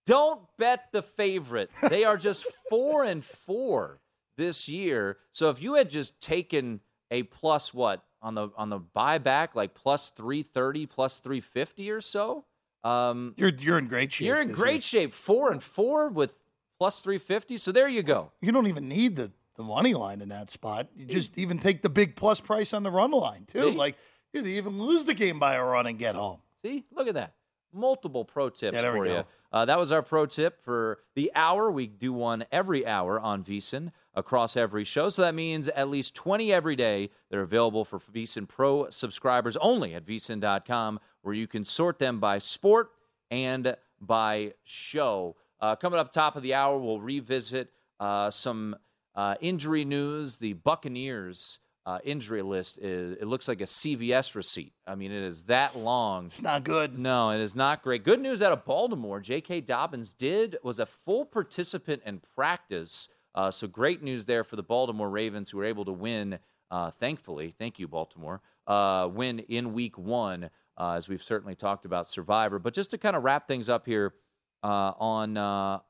don't 0.06 0.42
bet 0.58 0.92
the 0.92 1.02
favorite. 1.02 1.72
They 1.90 2.04
are 2.04 2.18
just 2.18 2.46
four 2.70 3.06
and 3.06 3.24
four 3.24 4.02
this 4.36 4.68
year. 4.68 5.18
So 5.32 5.50
if 5.50 5.62
you 5.64 5.76
had 5.76 5.90
just 5.90 6.20
taken 6.20 6.82
a 7.12 7.24
plus 7.24 7.74
what 7.74 8.04
on 8.22 8.36
the 8.36 8.50
on 8.58 8.70
the 8.70 8.82
buyback, 8.82 9.56
like 9.56 9.74
plus 9.74 10.10
three 10.10 10.44
thirty, 10.44 10.86
plus 10.86 11.22
three 11.22 11.40
fifty 11.40 11.90
or 11.92 12.02
so, 12.02 12.44
um, 12.88 13.34
You're 13.38 13.52
you're 13.60 13.78
in 13.78 13.88
great 13.88 14.14
shape. 14.14 14.28
you're 14.28 14.42
in 14.42 14.52
great 14.52 14.84
shape. 14.84 15.14
Four 15.14 15.52
and 15.52 15.62
four 15.62 16.10
with 16.10 16.38
plus 16.78 17.02
three 17.02 17.18
fifty. 17.18 17.58
So 17.58 17.72
there 17.72 17.88
you 17.88 18.04
go. 18.04 18.32
You 18.42 18.52
don't 18.52 18.68
even 18.68 18.88
need 18.88 19.16
the, 19.16 19.32
the 19.56 19.64
money 19.64 19.94
line 19.94 20.22
in 20.22 20.30
that 20.30 20.50
spot. 20.50 20.88
You 20.96 21.06
just 21.06 21.38
even 21.38 21.60
take 21.60 21.82
the 21.82 21.90
big 21.90 22.16
plus 22.16 22.40
price 22.40 22.74
on 22.74 22.84
the 22.84 22.92
run 22.92 23.12
line 23.12 23.46
too. 23.48 23.72
See? 23.72 23.76
Like 23.76 23.96
you 24.34 24.46
even 24.46 24.80
lose 24.82 25.06
the 25.06 25.14
game 25.14 25.40
by 25.40 25.56
a 25.56 25.64
run 25.64 25.88
and 25.88 25.98
get 25.98 26.16
home. 26.16 26.40
See, 26.64 26.86
look 26.94 27.08
at 27.08 27.16
that. 27.16 27.34
Multiple 27.74 28.26
pro 28.26 28.50
tips 28.50 28.76
Yeah, 28.76 28.92
for 28.92 29.06
you. 29.06 29.24
Uh, 29.52 29.66
that 29.66 29.78
was 29.78 29.92
our 29.92 30.02
pro 30.02 30.26
tip 30.26 30.62
for 30.64 31.00
the 31.16 31.32
hour. 31.36 31.70
We 31.72 31.88
do 31.88 32.12
one 32.14 32.46
every 32.52 32.86
hour 32.86 33.20
on 33.20 33.44
VSIN 33.44 33.92
across 34.18 34.58
every 34.58 34.84
show. 34.84 35.10
So 35.10 35.22
that 35.22 35.36
means 35.36 35.70
at 35.70 35.90
least 35.90 36.16
20 36.16 36.52
every 36.52 36.76
day. 36.76 37.12
They're 37.30 37.44
available 37.44 37.86
for 37.86 38.00
VSIN 38.00 38.48
Pro 38.48 38.90
subscribers 38.90 39.56
only 39.58 39.94
at 39.94 40.06
VSIN.com, 40.06 41.00
where 41.22 41.36
you 41.36 41.48
can 41.48 41.64
sort 41.64 42.00
them 42.00 42.20
by 42.20 42.40
sport 42.40 42.90
and 43.30 43.78
by 44.02 44.54
show. 44.64 45.36
Uh, 45.62 45.76
coming 45.76 46.00
up 46.00 46.12
top 46.12 46.36
of 46.36 46.42
the 46.42 46.56
hour, 46.56 46.80
we'll 46.80 47.00
revisit 47.00 47.70
uh, 48.00 48.32
some 48.32 48.76
uh, 49.16 49.36
injury 49.40 49.86
news. 49.86 50.38
The 50.38 50.54
Buccaneers 50.54 51.60
uh, 51.86 52.00
injury 52.04 52.42
list 52.42 52.80
is 52.80 53.18
it 53.18 53.28
looks 53.28 53.48
like 53.48 53.62
a 53.62 53.66
CVS 53.66 54.36
receipt. 54.36 54.74
I 54.86 54.96
mean, 54.96 55.12
it 55.12 55.24
is 55.24 55.44
that 55.44 55.78
long. 55.78 56.26
It's 56.26 56.42
not 56.42 56.64
good. 56.64 56.98
No, 56.98 57.30
it 57.30 57.40
is 57.40 57.56
not 57.56 57.84
great. 57.84 58.04
Good 58.04 58.20
news 58.20 58.42
out 58.42 58.52
of 58.52 58.66
Baltimore. 58.66 59.20
J.K. 59.20 59.62
Dobbins 59.62 60.12
did 60.12 60.58
was 60.64 60.80
a 60.80 60.86
full 60.86 61.24
participant 61.24 62.02
in 62.06 62.20
practice. 62.36 63.10
Uh, 63.38 63.52
so 63.52 63.68
great 63.68 64.02
news 64.02 64.26
there 64.26 64.44
for 64.44 64.56
the 64.56 64.64
Baltimore 64.64 65.12
Ravens, 65.12 65.52
who 65.52 65.60
were 65.60 65.66
able 65.66 65.86
to 65.86 65.92
win. 65.92 66.40
Uh, 66.72 66.90
thankfully, 66.90 67.54
thank 67.60 67.78
you, 67.78 67.88
Baltimore. 67.88 68.42
Uh, 68.66 69.08
win 69.14 69.40
in 69.48 69.74
Week 69.74 69.96
One, 69.96 70.50
uh, 70.76 70.94
as 70.94 71.08
we've 71.08 71.22
certainly 71.22 71.54
talked 71.54 71.86
about 71.86 72.10
Survivor. 72.10 72.58
But 72.58 72.74
just 72.74 72.90
to 72.92 72.98
kind 72.98 73.16
of 73.16 73.24
wrap 73.24 73.48
things 73.48 73.70
up 73.70 73.86
here 73.86 74.16
uh, 74.64 74.94
on 74.98 75.38
uh, 75.38 75.82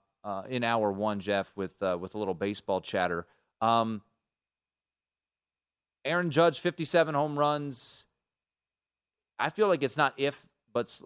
in 0.50 0.66
hour 0.66 0.92
one, 0.92 1.22
Jeff, 1.22 1.56
with 1.56 1.76
with 1.80 2.16
a 2.16 2.18
little 2.18 2.34
baseball 2.34 2.82
chatter. 2.82 3.26
Um, 3.62 4.02
Aaron 6.04 6.32
Judge, 6.32 6.60
57 6.60 7.16
home 7.16 7.40
runs. 7.40 8.06
I 9.40 9.52
feel 9.52 9.70
like 9.70 9.84
it's 9.84 9.98
not 9.98 10.14
if, 10.18 10.46
but 10.74 11.00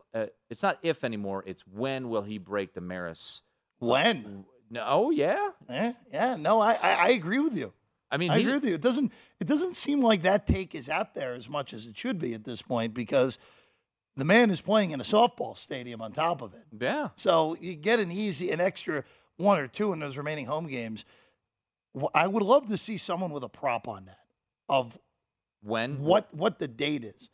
it's 0.49 0.63
not 0.63 0.79
if 0.81 1.03
anymore. 1.03 1.43
It's 1.45 1.67
when 1.67 2.09
will 2.09 2.23
he 2.23 2.39
break 2.39 2.73
the 2.73 2.81
Maris? 2.81 3.43
When? 3.77 4.45
No, 4.71 4.83
oh, 4.87 5.09
yeah. 5.11 5.49
Eh, 5.69 5.93
yeah, 6.13 6.35
no, 6.37 6.59
I, 6.61 6.73
I 6.73 6.91
I 6.93 7.09
agree 7.09 7.39
with 7.39 7.57
you. 7.57 7.73
I 8.09 8.17
mean, 8.17 8.31
I 8.31 8.37
he- 8.37 8.41
agree 8.43 8.53
with 8.53 8.65
you. 8.65 8.75
It 8.75 8.81
doesn't 8.81 9.11
it 9.39 9.47
doesn't 9.47 9.75
seem 9.75 10.01
like 10.01 10.23
that 10.23 10.47
take 10.47 10.73
is 10.73 10.89
out 10.89 11.13
there 11.13 11.33
as 11.33 11.47
much 11.49 11.73
as 11.73 11.85
it 11.85 11.97
should 11.97 12.17
be 12.19 12.33
at 12.33 12.45
this 12.45 12.61
point 12.61 12.93
because 12.93 13.37
the 14.15 14.25
man 14.25 14.49
is 14.49 14.61
playing 14.61 14.91
in 14.91 14.99
a 14.99 15.03
softball 15.03 15.55
stadium 15.57 16.01
on 16.01 16.11
top 16.13 16.41
of 16.41 16.53
it. 16.53 16.63
Yeah. 16.79 17.09
So 17.17 17.55
you 17.59 17.75
get 17.75 17.99
an 17.99 18.11
easy, 18.11 18.51
an 18.51 18.59
extra 18.61 19.03
one 19.37 19.59
or 19.59 19.67
two 19.67 19.91
in 19.93 19.99
those 19.99 20.17
remaining 20.17 20.45
home 20.45 20.67
games. 20.67 21.05
I 22.13 22.27
would 22.27 22.43
love 22.43 22.67
to 22.67 22.77
see 22.77 22.97
someone 22.97 23.31
with 23.31 23.43
a 23.43 23.49
prop 23.49 23.87
on 23.87 24.05
that 24.05 24.19
of 24.69 24.97
when 25.61 25.99
what 25.99 26.33
what 26.33 26.59
the 26.59 26.67
date 26.67 27.03
is, 27.03 27.29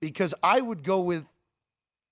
because 0.00 0.34
I 0.42 0.60
would 0.60 0.84
go 0.84 1.00
with, 1.00 1.24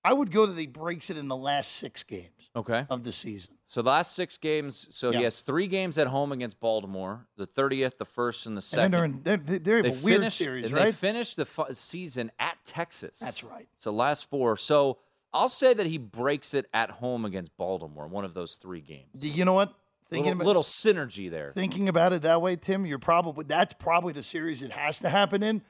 I 0.04 0.12
would 0.12 0.30
go 0.30 0.44
that 0.46 0.58
he 0.58 0.66
breaks 0.66 1.08
it 1.10 1.16
in 1.16 1.28
the 1.28 1.36
last 1.36 1.72
six 1.76 2.02
games 2.02 2.50
Okay. 2.54 2.84
of 2.90 3.04
the 3.04 3.12
season. 3.12 3.54
So 3.66 3.82
the 3.82 3.88
last 3.90 4.14
six 4.14 4.36
games. 4.36 4.86
So 4.90 5.10
he 5.10 5.22
has 5.22 5.40
three 5.40 5.66
games 5.66 5.96
at 5.98 6.06
home 6.06 6.30
against 6.30 6.60
Baltimore: 6.60 7.26
the 7.36 7.46
30th, 7.46 7.98
the 7.98 8.04
first, 8.04 8.46
and 8.46 8.56
the 8.56 8.62
second. 8.62 8.92
then 8.92 9.22
they're 9.24 9.36
in, 9.36 9.44
they're, 9.46 9.58
they're 9.58 9.82
They 9.82 9.88
a 9.88 9.92
weird 10.02 10.18
finished- 10.20 10.38
series, 10.38 10.66
and 10.66 10.74
right? 10.74 10.84
They 10.86 10.92
finished 10.92 11.36
the 11.36 11.46
fu- 11.46 11.64
season 11.72 12.30
at 12.38 12.56
Texas. 12.64 13.18
That's 13.18 13.42
right. 13.42 13.66
So 13.78 13.90
last 13.92 14.28
four. 14.30 14.56
So 14.56 14.98
I'll 15.32 15.48
say 15.48 15.74
that 15.74 15.86
he 15.86 15.98
breaks 15.98 16.54
it 16.54 16.66
at 16.72 16.90
home 16.90 17.24
against 17.24 17.56
Baltimore, 17.56 18.06
one 18.06 18.24
of 18.24 18.34
those 18.34 18.54
three 18.56 18.80
games. 18.82 19.08
you 19.36 19.44
know 19.44 19.54
what? 19.54 19.74
Thinking 20.10 20.26
Little, 20.26 20.40
about, 20.42 20.46
little 20.46 20.62
synergy 20.62 21.30
there. 21.30 21.50
thinking 21.52 21.88
about 21.88 22.12
it 22.12 22.22
that 22.22 22.40
way, 22.42 22.54
Tim, 22.56 22.84
you're 22.86 22.98
probably 22.98 23.44
that's 23.48 23.72
probably 23.72 24.12
the 24.12 24.22
series 24.22 24.62
it 24.62 24.70
has 24.70 24.98
to 25.00 25.08
happen 25.08 25.42
in 25.42 25.62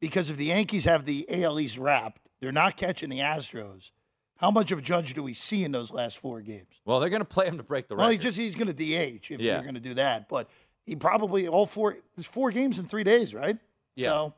because 0.00 0.30
if 0.30 0.38
the 0.38 0.46
Yankees 0.46 0.86
have 0.86 1.04
the 1.04 1.26
AL 1.28 1.60
East 1.60 1.76
wrapped, 1.76 2.21
they're 2.42 2.52
not 2.52 2.76
catching 2.76 3.08
the 3.08 3.20
Astros. 3.20 3.92
How 4.36 4.50
much 4.50 4.72
of 4.72 4.82
Judge 4.82 5.14
do 5.14 5.22
we 5.22 5.32
see 5.32 5.62
in 5.62 5.70
those 5.70 5.92
last 5.92 6.18
four 6.18 6.40
games? 6.40 6.80
Well, 6.84 6.98
they're 6.98 7.08
going 7.08 7.22
to 7.22 7.24
play 7.24 7.46
him 7.46 7.56
to 7.58 7.62
break 7.62 7.86
the 7.86 7.94
record. 7.94 8.02
Well, 8.02 8.10
he 8.10 8.18
just 8.18 8.36
he's 8.36 8.56
going 8.56 8.66
to 8.66 8.72
DH 8.74 9.30
if 9.30 9.40
Yeah. 9.40 9.54
they're 9.54 9.62
going 9.62 9.74
to 9.74 9.80
do 9.80 9.94
that. 9.94 10.28
But 10.28 10.50
he 10.84 10.96
probably 10.96 11.46
all 11.46 11.64
four. 11.66 11.96
There's 12.16 12.26
four 12.26 12.50
games 12.50 12.80
in 12.80 12.86
three 12.86 13.04
days, 13.04 13.32
right? 13.32 13.56
Yeah. 13.94 14.08
So 14.08 14.34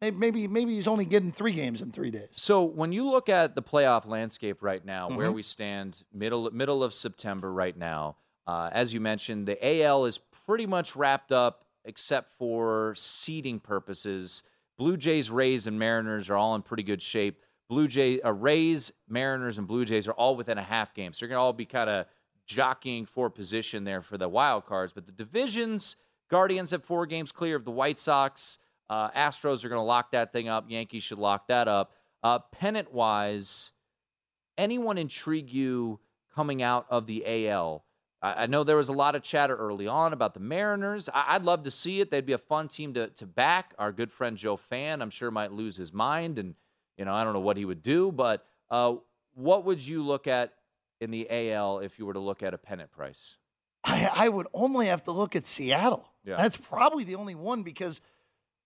maybe 0.00 0.16
maybe 0.16 0.48
maybe 0.48 0.74
he's 0.74 0.88
only 0.88 1.04
getting 1.04 1.32
three 1.32 1.52
games 1.52 1.82
in 1.82 1.92
three 1.92 2.10
days. 2.10 2.30
So 2.32 2.64
when 2.64 2.92
you 2.92 3.06
look 3.10 3.28
at 3.28 3.54
the 3.54 3.62
playoff 3.62 4.06
landscape 4.06 4.62
right 4.62 4.82
now, 4.82 5.10
where 5.10 5.30
Mhm. 5.30 5.34
we 5.34 5.42
stand, 5.42 6.02
middle 6.14 6.50
middle 6.50 6.82
of 6.82 6.94
September 6.94 7.52
right 7.52 7.76
now, 7.76 8.16
uh, 8.46 8.70
as 8.72 8.94
you 8.94 9.00
mentioned, 9.00 9.46
the 9.46 9.58
AL 9.62 10.06
is 10.06 10.16
pretty 10.46 10.64
much 10.64 10.96
wrapped 10.96 11.30
up, 11.30 11.66
except 11.84 12.30
for 12.38 12.94
seeding 12.96 13.60
purposes. 13.60 14.42
Blue 14.76 14.96
Jays, 14.96 15.30
Rays, 15.30 15.66
and 15.66 15.78
Mariners 15.78 16.28
are 16.28 16.36
all 16.36 16.54
in 16.54 16.62
pretty 16.62 16.82
good 16.82 17.00
shape. 17.00 17.40
Blue 17.68 17.88
Jays, 17.88 18.20
uh, 18.24 18.32
Rays, 18.32 18.92
Mariners, 19.08 19.58
and 19.58 19.66
Blue 19.66 19.84
Jays 19.84 20.06
are 20.06 20.12
all 20.12 20.36
within 20.36 20.58
a 20.58 20.62
half 20.62 20.94
game, 20.94 21.12
so 21.12 21.24
you're 21.24 21.30
gonna 21.30 21.42
all 21.42 21.52
be 21.52 21.66
kind 21.66 21.90
of 21.90 22.06
jockeying 22.46 23.06
for 23.06 23.28
position 23.28 23.84
there 23.84 24.02
for 24.02 24.16
the 24.16 24.28
wild 24.28 24.66
cards. 24.66 24.92
But 24.92 25.06
the 25.06 25.12
divisions, 25.12 25.96
Guardians 26.28 26.70
have 26.70 26.84
four 26.84 27.06
games 27.06 27.32
clear 27.32 27.56
of 27.56 27.64
the 27.64 27.70
White 27.70 27.98
Sox. 27.98 28.58
Uh, 28.88 29.10
Astros 29.10 29.64
are 29.64 29.68
to 29.70 29.80
lock 29.80 30.12
that 30.12 30.32
thing 30.32 30.48
up. 30.48 30.66
Yankees 30.68 31.02
should 31.02 31.18
lock 31.18 31.48
that 31.48 31.66
up. 31.66 31.92
Uh, 32.22 32.38
pennant 32.38 32.92
wise, 32.92 33.72
anyone 34.58 34.98
intrigue 34.98 35.50
you 35.50 36.00
coming 36.34 36.62
out 36.62 36.86
of 36.90 37.06
the 37.06 37.48
AL? 37.48 37.85
I, 38.22 38.44
I 38.44 38.46
know 38.46 38.64
there 38.64 38.76
was 38.76 38.88
a 38.88 38.92
lot 38.92 39.14
of 39.14 39.22
chatter 39.22 39.56
early 39.56 39.86
on 39.86 40.12
about 40.12 40.34
the 40.34 40.40
Mariners. 40.40 41.08
I, 41.12 41.34
I'd 41.34 41.44
love 41.44 41.62
to 41.64 41.70
see 41.70 42.00
it. 42.00 42.10
They'd 42.10 42.26
be 42.26 42.32
a 42.32 42.38
fun 42.38 42.68
team 42.68 42.94
to, 42.94 43.08
to 43.08 43.26
back. 43.26 43.74
Our 43.78 43.92
good 43.92 44.10
friend 44.10 44.36
Joe 44.36 44.56
Fan, 44.56 45.02
I'm 45.02 45.10
sure, 45.10 45.30
might 45.30 45.52
lose 45.52 45.76
his 45.76 45.92
mind, 45.92 46.38
and 46.38 46.54
you 46.96 47.04
know 47.04 47.14
I 47.14 47.24
don't 47.24 47.32
know 47.32 47.40
what 47.40 47.56
he 47.56 47.64
would 47.64 47.82
do. 47.82 48.12
But 48.12 48.44
uh, 48.70 48.96
what 49.34 49.64
would 49.64 49.86
you 49.86 50.02
look 50.02 50.26
at 50.26 50.54
in 51.00 51.10
the 51.10 51.26
AL 51.30 51.80
if 51.80 51.98
you 51.98 52.06
were 52.06 52.14
to 52.14 52.20
look 52.20 52.42
at 52.42 52.54
a 52.54 52.58
pennant 52.58 52.90
price? 52.90 53.36
I, 53.84 54.10
I 54.14 54.28
would 54.28 54.48
only 54.52 54.86
have 54.86 55.04
to 55.04 55.12
look 55.12 55.36
at 55.36 55.46
Seattle. 55.46 56.08
Yeah. 56.24 56.36
That's 56.36 56.56
probably 56.56 57.04
the 57.04 57.14
only 57.14 57.36
one 57.36 57.62
because 57.62 58.00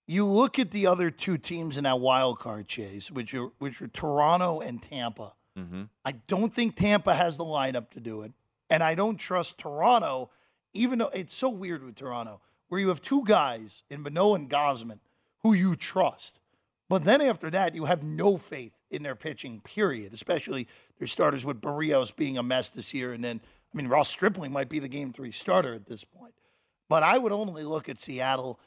you 0.06 0.24
look 0.24 0.58
at 0.58 0.70
the 0.70 0.86
other 0.86 1.10
two 1.10 1.36
teams 1.36 1.76
in 1.76 1.84
that 1.84 2.00
wild 2.00 2.38
card 2.38 2.68
chase, 2.68 3.10
which 3.10 3.34
are 3.34 3.50
which 3.58 3.82
are 3.82 3.88
Toronto 3.88 4.60
and 4.60 4.82
Tampa. 4.82 5.34
Mm-hmm. 5.58 5.84
I 6.04 6.12
don't 6.12 6.54
think 6.54 6.76
Tampa 6.76 7.14
has 7.14 7.36
the 7.36 7.44
lineup 7.44 7.90
to 7.90 8.00
do 8.00 8.22
it. 8.22 8.32
And 8.70 8.82
I 8.82 8.94
don't 8.94 9.16
trust 9.16 9.58
Toronto, 9.58 10.30
even 10.72 11.00
though 11.00 11.10
it's 11.12 11.34
so 11.34 11.50
weird 11.50 11.84
with 11.84 11.96
Toronto, 11.96 12.40
where 12.68 12.80
you 12.80 12.88
have 12.88 13.02
two 13.02 13.24
guys 13.24 13.82
in 13.90 14.02
Manoah 14.02 14.36
and 14.36 14.48
Gausman 14.48 15.00
who 15.42 15.52
you 15.52 15.74
trust. 15.74 16.38
But 16.88 17.04
then 17.04 17.20
after 17.20 17.50
that, 17.50 17.74
you 17.74 17.84
have 17.84 18.02
no 18.02 18.38
faith 18.38 18.74
in 18.90 19.02
their 19.02 19.14
pitching, 19.14 19.60
period, 19.60 20.12
especially 20.12 20.68
their 20.98 21.08
starters 21.08 21.44
with 21.44 21.60
Berrios 21.60 22.14
being 22.14 22.38
a 22.38 22.42
mess 22.42 22.68
this 22.68 22.94
year. 22.94 23.12
And 23.12 23.22
then, 23.22 23.40
I 23.72 23.76
mean, 23.76 23.88
Ross 23.88 24.08
Stripling 24.08 24.52
might 24.52 24.68
be 24.68 24.78
the 24.78 24.88
game 24.88 25.12
three 25.12 25.32
starter 25.32 25.74
at 25.74 25.86
this 25.86 26.04
point. 26.04 26.34
But 26.88 27.02
I 27.02 27.18
would 27.18 27.32
only 27.32 27.62
look 27.62 27.88
at 27.88 27.98
Seattle. 27.98 28.58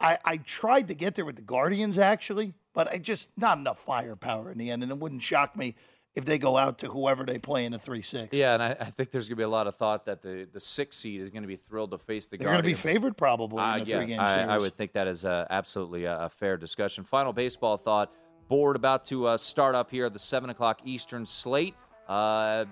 I, 0.00 0.18
I 0.24 0.36
tried 0.38 0.88
to 0.88 0.94
get 0.94 1.14
there 1.14 1.26
with 1.26 1.36
the 1.36 1.42
Guardians, 1.42 1.98
actually, 1.98 2.54
but 2.72 2.88
I 2.88 2.96
just 2.96 3.30
not 3.36 3.58
enough 3.58 3.78
firepower 3.78 4.50
in 4.50 4.56
the 4.56 4.70
end. 4.70 4.82
And 4.82 4.90
it 4.90 4.98
wouldn't 4.98 5.22
shock 5.22 5.56
me 5.56 5.74
if 6.14 6.24
they 6.24 6.38
go 6.38 6.56
out 6.56 6.78
to 6.78 6.88
whoever 6.88 7.24
they 7.24 7.38
play 7.38 7.64
in 7.64 7.72
a 7.72 7.78
3 7.78 8.02
6. 8.02 8.36
Yeah, 8.36 8.54
and 8.54 8.62
I, 8.62 8.76
I 8.80 8.84
think 8.86 9.10
there's 9.10 9.28
going 9.28 9.36
to 9.36 9.40
be 9.40 9.44
a 9.44 9.48
lot 9.48 9.66
of 9.66 9.76
thought 9.76 10.06
that 10.06 10.22
the 10.22 10.48
the 10.52 10.60
six 10.60 10.96
seed 10.96 11.20
is 11.20 11.30
going 11.30 11.42
to 11.42 11.48
be 11.48 11.56
thrilled 11.56 11.92
to 11.92 11.98
face 11.98 12.26
the 12.26 12.36
They're 12.36 12.48
going 12.48 12.58
to 12.58 12.62
be 12.62 12.74
favored 12.74 13.16
probably 13.16 13.60
Uh, 13.62 13.76
in 13.76 13.82
a 13.82 13.84
yeah, 13.84 13.96
three 13.98 14.06
game 14.06 14.20
I. 14.20 14.44
I 14.44 14.58
would 14.58 14.74
think 14.74 14.92
that 14.94 15.06
is 15.06 15.24
uh, 15.24 15.46
absolutely 15.50 16.04
a, 16.04 16.24
a 16.24 16.28
fair 16.28 16.56
discussion. 16.56 17.04
Final 17.04 17.32
baseball 17.32 17.76
thought. 17.76 18.12
Board 18.48 18.74
about 18.74 19.04
to 19.06 19.26
uh, 19.26 19.36
start 19.36 19.76
up 19.76 19.90
here 19.92 20.06
at 20.06 20.12
the 20.12 20.18
seven 20.18 20.50
o'clock 20.50 20.80
Eastern 20.84 21.24
slate. 21.24 21.74
Uh, 22.08 22.64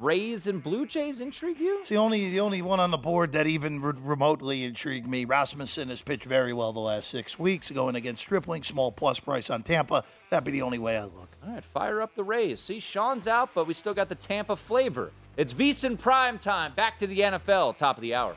Rays 0.00 0.48
and 0.48 0.60
Blue 0.60 0.86
Jays 0.86 1.20
intrigue 1.20 1.60
you? 1.60 1.78
It's 1.80 1.88
the 1.88 1.96
only 1.96 2.28
the 2.30 2.40
only 2.40 2.62
one 2.62 2.80
on 2.80 2.90
the 2.90 2.98
board 2.98 3.32
that 3.32 3.46
even 3.46 3.80
re- 3.80 3.92
remotely 3.96 4.64
intrigued 4.64 5.06
me. 5.06 5.24
Rasmussen 5.24 5.88
has 5.88 6.02
pitched 6.02 6.24
very 6.24 6.52
well 6.52 6.72
the 6.72 6.80
last 6.80 7.08
six 7.08 7.38
weeks, 7.38 7.70
going 7.70 7.94
against 7.94 8.20
Stripling, 8.20 8.64
small 8.64 8.90
plus 8.90 9.20
price 9.20 9.50
on 9.50 9.62
Tampa. 9.62 10.02
That'd 10.30 10.44
be 10.44 10.50
the 10.50 10.62
only 10.62 10.78
way 10.78 10.96
I 10.98 11.04
look. 11.04 11.30
All 11.46 11.52
right, 11.52 11.64
fire 11.64 12.02
up 12.02 12.14
the 12.14 12.24
Rays. 12.24 12.60
See, 12.60 12.80
Sean's 12.80 13.28
out, 13.28 13.50
but 13.54 13.68
we 13.68 13.74
still 13.74 13.94
got 13.94 14.08
the 14.08 14.16
Tampa 14.16 14.56
flavor. 14.56 15.12
It's 15.36 15.54
VSiN 15.54 15.98
prime 15.98 16.38
time. 16.38 16.72
Back 16.74 16.98
to 16.98 17.06
the 17.06 17.20
NFL, 17.20 17.76
top 17.76 17.96
of 17.96 18.02
the 18.02 18.14
hour. 18.14 18.36